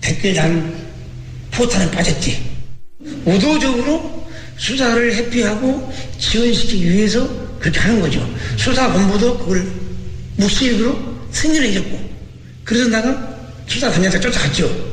댓글 0.00 0.34
단 0.34 0.74
포털은 1.50 1.90
빠졌지. 1.90 2.42
의도적으로 3.26 4.26
수사를 4.56 5.14
회피하고 5.14 5.92
지연시키기 6.18 6.90
위해서 6.90 7.28
그렇게 7.58 7.78
하는 7.78 8.00
거죠. 8.00 8.26
수사본부도 8.56 9.38
그걸 9.38 9.70
묵시적으로 10.36 11.28
승인을 11.30 11.68
해줬고 11.68 12.10
그래서 12.64 12.88
나가 12.88 13.38
수사단장한테 13.66 14.18
쫓아갔죠. 14.18 14.89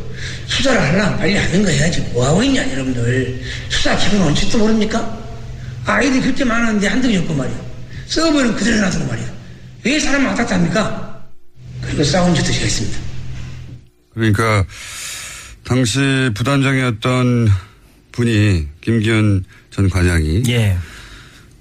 수사를 0.47 0.79
하려면 0.81 1.17
빨리 1.17 1.35
하는 1.35 1.63
거 1.63 1.69
해야지. 1.69 2.01
뭐하고 2.13 2.43
있냐 2.43 2.69
여러분들. 2.71 3.41
수사 3.69 3.95
기본 3.97 4.21
원칙도 4.21 4.57
모릅니까? 4.57 5.17
아이들이 5.85 6.21
그렇게 6.21 6.43
많았는데 6.43 6.87
한두 6.87 7.07
개 7.07 7.17
없고 7.17 7.33
말이야. 7.33 7.57
서버는 8.07 8.55
그대로 8.55 8.81
놔두고 8.81 9.05
말이야. 9.05 9.27
왜 9.83 9.99
사람 9.99 10.25
왔다 10.25 10.55
합니까? 10.55 11.25
그리고 11.81 12.03
싸운 12.03 12.33
적도 12.33 12.51
제가 12.51 12.65
있습니다. 12.65 12.99
그러니까 14.13 14.65
당시 15.63 15.99
부단장이었던 16.33 17.49
분이 18.13 18.67
김기현 18.81 19.43
전 19.69 19.89
과장이 19.89 20.43
예. 20.47 20.75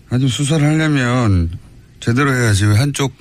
아주 0.09 0.29
수사를 0.29 0.65
하려면 0.67 1.51
제대로 2.01 2.35
해야지 2.35 2.65
왜 2.67 2.77
한쪽 2.77 3.13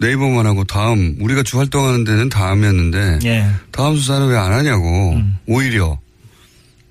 네이버만 0.00 0.46
하고 0.46 0.64
다음 0.64 1.16
우리가 1.20 1.42
주 1.42 1.58
활동하는 1.58 2.04
데는 2.04 2.28
다음이었는데 2.28 3.18
예. 3.24 3.46
다음 3.72 3.96
수사는 3.96 4.28
왜 4.28 4.36
안 4.36 4.52
하냐고 4.52 5.20
오히려 5.46 5.98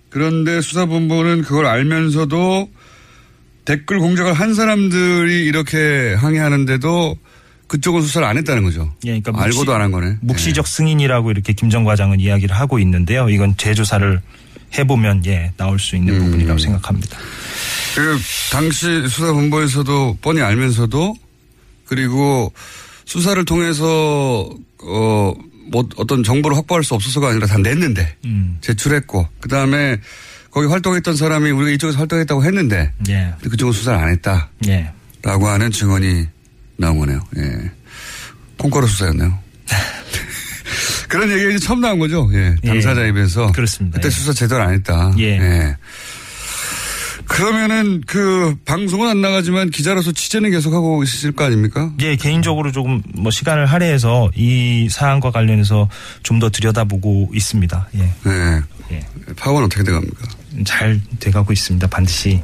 그런데 0.09 0.61
수사본부는 0.61 1.43
그걸 1.43 1.65
알면서도 1.67 2.69
댓글 3.65 3.99
공작을 3.99 4.33
한 4.33 4.53
사람들이 4.53 5.45
이렇게 5.45 6.13
항의하는데도 6.17 7.17
그쪽은 7.67 8.01
수사를 8.01 8.25
안 8.25 8.37
했다는 8.37 8.63
거죠. 8.63 8.93
예, 9.05 9.19
그러니까 9.19 9.43
알고도 9.43 9.71
묵시- 9.71 9.75
안한 9.75 9.91
거네. 9.91 10.15
묵시적 10.21 10.65
승인이라고 10.67 11.31
이렇게 11.31 11.51
김정 11.53 11.83
과장은 11.83 12.19
이야기를 12.21 12.55
하고 12.55 12.79
있는데요. 12.79 13.29
이건 13.29 13.55
재조사를 13.57 14.21
해보면 14.77 15.25
예 15.25 15.51
나올 15.57 15.77
수 15.79 15.95
있는 15.97 16.15
음. 16.15 16.25
부분이라고 16.25 16.57
생각합니다. 16.59 17.17
그 17.95 18.17
당시 18.51 18.85
수사본부에서도 19.09 20.17
뻔히 20.21 20.41
알면서도 20.41 21.15
그리고 21.85 22.53
수사를 23.07 23.43
통해서 23.45 24.49
어 24.83 25.33
뭐 25.69 25.87
어떤 25.97 26.23
정보를 26.23 26.57
확보할 26.57 26.83
수 26.83 26.93
없어서가 26.93 27.29
아니라 27.29 27.47
다 27.47 27.57
냈는데 27.57 28.15
음. 28.25 28.57
제출했고 28.61 29.27
그 29.39 29.49
다음에 29.49 29.99
거기 30.51 30.67
활동했던 30.67 31.15
사람이 31.15 31.51
우리가 31.51 31.71
이쪽에서 31.71 31.99
활동했다고 31.99 32.43
했는데 32.43 32.91
예. 33.09 33.33
그쪽은 33.43 33.73
수사를 33.73 33.99
안 33.99 34.09
했다라고 34.09 34.47
예. 34.67 34.91
하는 35.23 35.71
증언이 35.71 36.25
나온 36.77 36.99
거네요. 36.99 37.19
예. 37.37 37.71
콩가루 38.57 38.87
수사였네요. 38.87 39.37
그런 41.09 41.31
얘기가 41.31 41.49
이제 41.51 41.59
처음 41.59 41.81
나온 41.81 41.99
거죠. 41.99 42.29
예. 42.33 42.55
당사자 42.65 43.03
예. 43.03 43.09
입에서. 43.09 43.51
그렇습니다. 43.51 43.97
그때 43.97 44.07
예. 44.07 44.09
수사 44.09 44.33
제대로 44.33 44.63
안 44.63 44.73
했다. 44.73 45.13
예. 45.19 45.75
그러면은 47.37 48.01
그 48.07 48.55
방송은 48.65 49.07
안 49.07 49.21
나가지만 49.21 49.69
기자로서 49.69 50.11
취재는 50.11 50.49
계속하고 50.49 51.03
있으실 51.03 51.33
거 51.33 51.43
아닙니까? 51.45 51.91
예, 52.01 52.15
개인적으로 52.15 52.71
조금 52.71 53.03
뭐 53.13 53.29
시간을 53.31 53.67
할애해서 53.67 54.31
이 54.35 54.87
사안과 54.89 55.29
관련해서 55.31 55.87
좀 56.23 56.39
더 56.39 56.49
들여다보고 56.49 57.31
있습니다. 57.33 57.89
예. 57.95 57.99
네. 57.99 58.61
예. 58.91 58.99
파업은 59.37 59.63
어떻게 59.63 59.83
돼갑니까? 59.83 60.27
잘 60.65 60.99
돼가고 61.19 61.51
있습니다. 61.53 61.87
반드시 61.87 62.41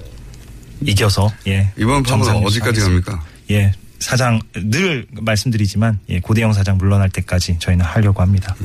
이겨서 0.81 1.31
예. 1.47 1.71
이번 1.77 2.03
정상 2.03 2.37
어디까지. 2.37 2.81
갑니까? 2.81 3.23
예. 3.51 3.71
사장 3.99 4.39
늘 4.53 5.05
말씀드리지만 5.11 5.99
예, 6.09 6.19
고대영 6.19 6.53
사장 6.53 6.77
물러날 6.77 7.09
때까지 7.09 7.57
저희는 7.59 7.83
하려고 7.85 8.21
합니다. 8.21 8.55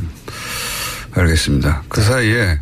알겠습니다. 1.13 1.85
그 1.89 2.03
사이에 2.03 2.59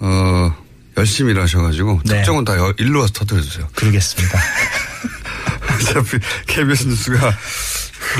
어 0.00 0.54
열심히 0.96 1.32
일하셔가지고 1.32 2.00
네. 2.04 2.16
특정은 2.16 2.44
다 2.44 2.56
여- 2.56 2.74
일로 2.78 3.00
와서 3.00 3.12
터뜨려주세요. 3.14 3.68
그러겠습니다. 3.74 4.38
어차피 5.80 6.18
KBS 6.46 6.88
뉴스가 6.88 7.28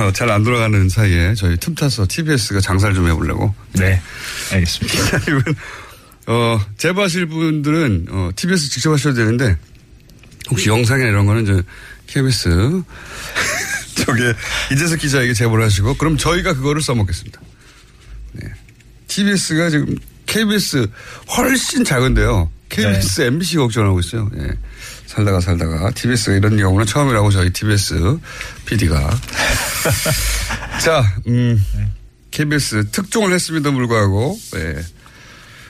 어, 0.01 0.13
잘안 0.13 0.45
돌아가는 0.45 0.89
사이에 0.89 1.35
저희 1.35 1.57
틈 1.57 1.75
타서 1.75 2.07
TBS가 2.09 2.61
장사를 2.61 2.95
좀 2.95 3.09
해보려고. 3.09 3.55
네. 3.73 4.01
알겠습니다. 4.53 5.19
이분, 5.29 5.55
어, 6.27 6.61
제보하실 6.79 7.27
분들은, 7.27 8.07
어, 8.11 8.31
TBS 8.37 8.71
직접 8.71 8.93
하셔도 8.93 9.17
되는데, 9.17 9.57
혹시 10.51 10.69
영상이나 10.69 11.09
이런 11.09 11.27
거는 11.27 11.43
이제 11.43 11.63
KBS, 12.07 12.83
저게, 14.05 14.33
이재석 14.73 15.01
기자에게 15.01 15.35
제보를 15.35 15.65
하시고, 15.65 15.95
그럼 15.97 16.17
저희가 16.17 16.55
그거를 16.55 16.83
써먹겠습니다. 16.83 17.41
네. 18.35 18.49
TBS가 19.09 19.71
지금 19.71 19.97
KBS 20.27 20.87
훨씬 21.37 21.85
작은데요. 21.85 22.49
KBS, 22.71 23.23
MBC 23.23 23.57
걱정하고 23.59 24.01
있어요. 24.01 24.31
예. 24.39 24.53
살다가 25.07 25.41
살다가 25.41 25.91
TBS가 25.91 26.37
이런 26.37 26.57
경우는 26.57 26.87
처음이라고 26.87 27.31
저희 27.31 27.51
TBS 27.51 28.19
PD가. 28.65 29.11
자, 30.83 31.03
음, 31.27 31.63
KBS 32.31 32.91
특종을 32.91 33.33
했음에도 33.33 33.73
불구하고, 33.73 34.39
예. 34.57 34.83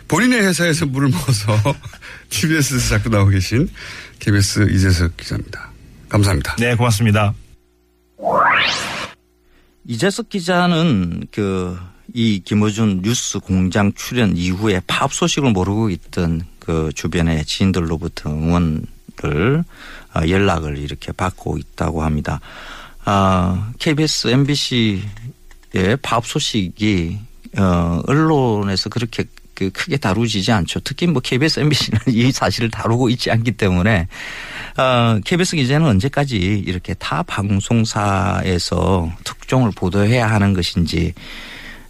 본인의 0.09 0.43
회사에서 0.43 0.87
물을 0.87 1.09
먹어서 1.09 1.57
TBS에서 2.31 2.89
자꾸 2.97 3.09
나오고 3.09 3.31
계신 3.31 3.69
KBS 4.19 4.71
이재석 4.71 5.17
기자입니다. 5.17 5.71
감사합니다. 6.09 6.57
네, 6.57 6.75
고맙습니다. 6.75 7.35
이재석 9.87 10.29
기자는 10.29 11.27
그 11.33 11.91
이 12.15 12.41
김어준 12.45 13.03
뉴스 13.03 13.39
공장 13.39 13.93
출연 13.93 14.37
이후에 14.37 14.81
파업 14.87 15.13
소식을 15.15 15.53
모르고 15.53 15.91
있던 15.91 16.43
그 16.71 16.93
주변의 16.95 17.45
지인들로부터 17.47 18.31
응원을 18.31 19.65
어, 20.15 20.29
연락을 20.29 20.79
이렇게 20.79 21.11
받고 21.11 21.59
있다고 21.59 22.05
합니다. 22.05 22.41
아, 23.05 23.73
KBS, 23.81 24.29
MBC의 24.29 25.03
파업 26.01 26.27
소식이 26.27 27.19
어, 27.59 28.03
언론에서 28.07 28.89
그렇게 28.89 29.25
그 29.55 29.71
크게 29.71 29.97
다루지지 29.97 30.53
않죠. 30.53 30.79
특히 30.85 31.09
뭐 31.09 31.21
KBS, 31.21 31.59
MBC는 31.61 32.01
이 32.07 32.31
사실을 32.31 32.71
다루고 32.71 33.09
있지 33.09 33.33
않기 33.33 33.53
때문에 33.53 34.07
어, 34.77 35.19
KBS 35.25 35.57
기자는 35.57 35.89
언제까지 35.89 36.37
이렇게 36.37 36.95
타 36.95 37.25
방송사에서 37.25 39.11
특종을 39.25 39.73
보도해야 39.75 40.31
하는 40.31 40.55
것인지 40.55 41.15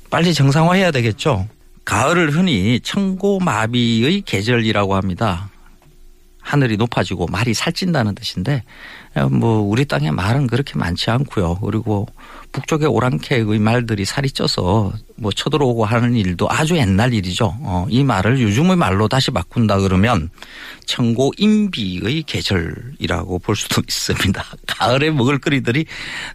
빨리 0.09 0.33
정상화해야 0.33 0.91
되겠죠. 0.91 1.47
가을을 1.85 2.31
흔히 2.31 2.81
청고마비의 2.81 4.23
계절이라고 4.23 4.95
합니다. 4.95 5.51
하늘이 6.41 6.77
높아지고 6.77 7.27
말이 7.27 7.55
살찐다는 7.55 8.15
뜻인데 8.15 8.65
뭐 9.31 9.61
우리 9.61 9.85
땅에 9.85 10.11
말은 10.11 10.47
그렇게 10.47 10.79
많지 10.79 11.11
않고요. 11.11 11.57
그리고 11.57 12.07
북쪽의 12.53 12.89
오랑캐의 12.89 13.59
말들이 13.59 14.05
살이 14.05 14.31
쪄서 14.31 14.93
뭐 15.17 15.31
쳐들어오고 15.31 15.85
하는 15.85 16.15
일도 16.17 16.49
아주 16.51 16.77
옛날 16.77 17.13
일이죠. 17.13 17.55
어, 17.61 17.87
이 17.89 18.03
말을 18.03 18.41
요즘의 18.41 18.77
말로 18.77 19.07
다시 19.07 19.31
바꾼다 19.31 19.79
그러면 19.81 20.31
청고 20.87 21.33
인비의 21.37 22.25
계절이라고 22.25 23.39
볼 23.41 23.55
수도 23.55 23.83
있습니다. 23.87 24.45
가을에 24.67 25.11
먹을 25.11 25.39
거리들이 25.39 25.87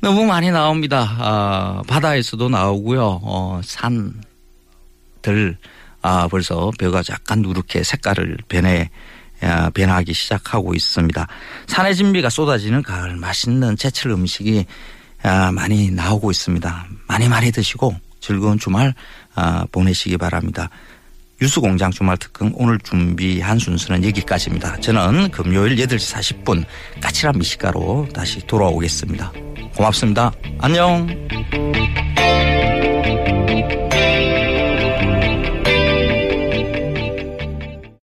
너무 0.02 0.26
많이 0.26 0.52
나옵니다. 0.52 1.16
아, 1.20 1.82
바다에서도 1.88 2.48
나오고요. 2.48 3.20
어, 3.24 3.62
산 3.64 4.14
들 5.26 5.58
아, 6.04 6.28
벌써 6.28 6.72
벼가 6.78 7.02
약간 7.10 7.42
누렇게 7.42 7.84
색깔을 7.84 8.38
변해 8.48 8.92
야, 9.44 9.72
변하기 9.72 10.14
시작하고 10.14 10.76
있습니다. 10.76 11.28
산의 11.66 11.96
진비가 11.96 12.30
쏟아지는 12.30 12.84
가을 12.84 13.16
맛있는 13.16 13.76
제철 13.76 14.12
음식이 14.12 14.66
아, 15.24 15.52
많이 15.52 15.90
나오고 15.90 16.30
있습니다. 16.30 16.86
많이 17.08 17.28
많이 17.28 17.52
드시고 17.52 17.96
즐거운 18.22 18.60
주말 18.60 18.94
아, 19.34 19.66
보내시기 19.72 20.18
바랍니다. 20.18 20.70
뉴스공장 21.42 21.90
주말 21.90 22.18
특강 22.18 22.52
오늘 22.56 22.78
준비한 22.80 23.58
순서는 23.58 24.04
여기까지입니다. 24.06 24.80
저는 24.82 25.32
금요일 25.32 25.76
8시 25.76 26.44
40분 26.44 26.64
까칠한 27.02 27.40
미식가로 27.40 28.10
다시 28.14 28.40
돌아오겠습니다. 28.46 29.34
고맙습니다. 29.76 30.32
안녕. 30.60 31.08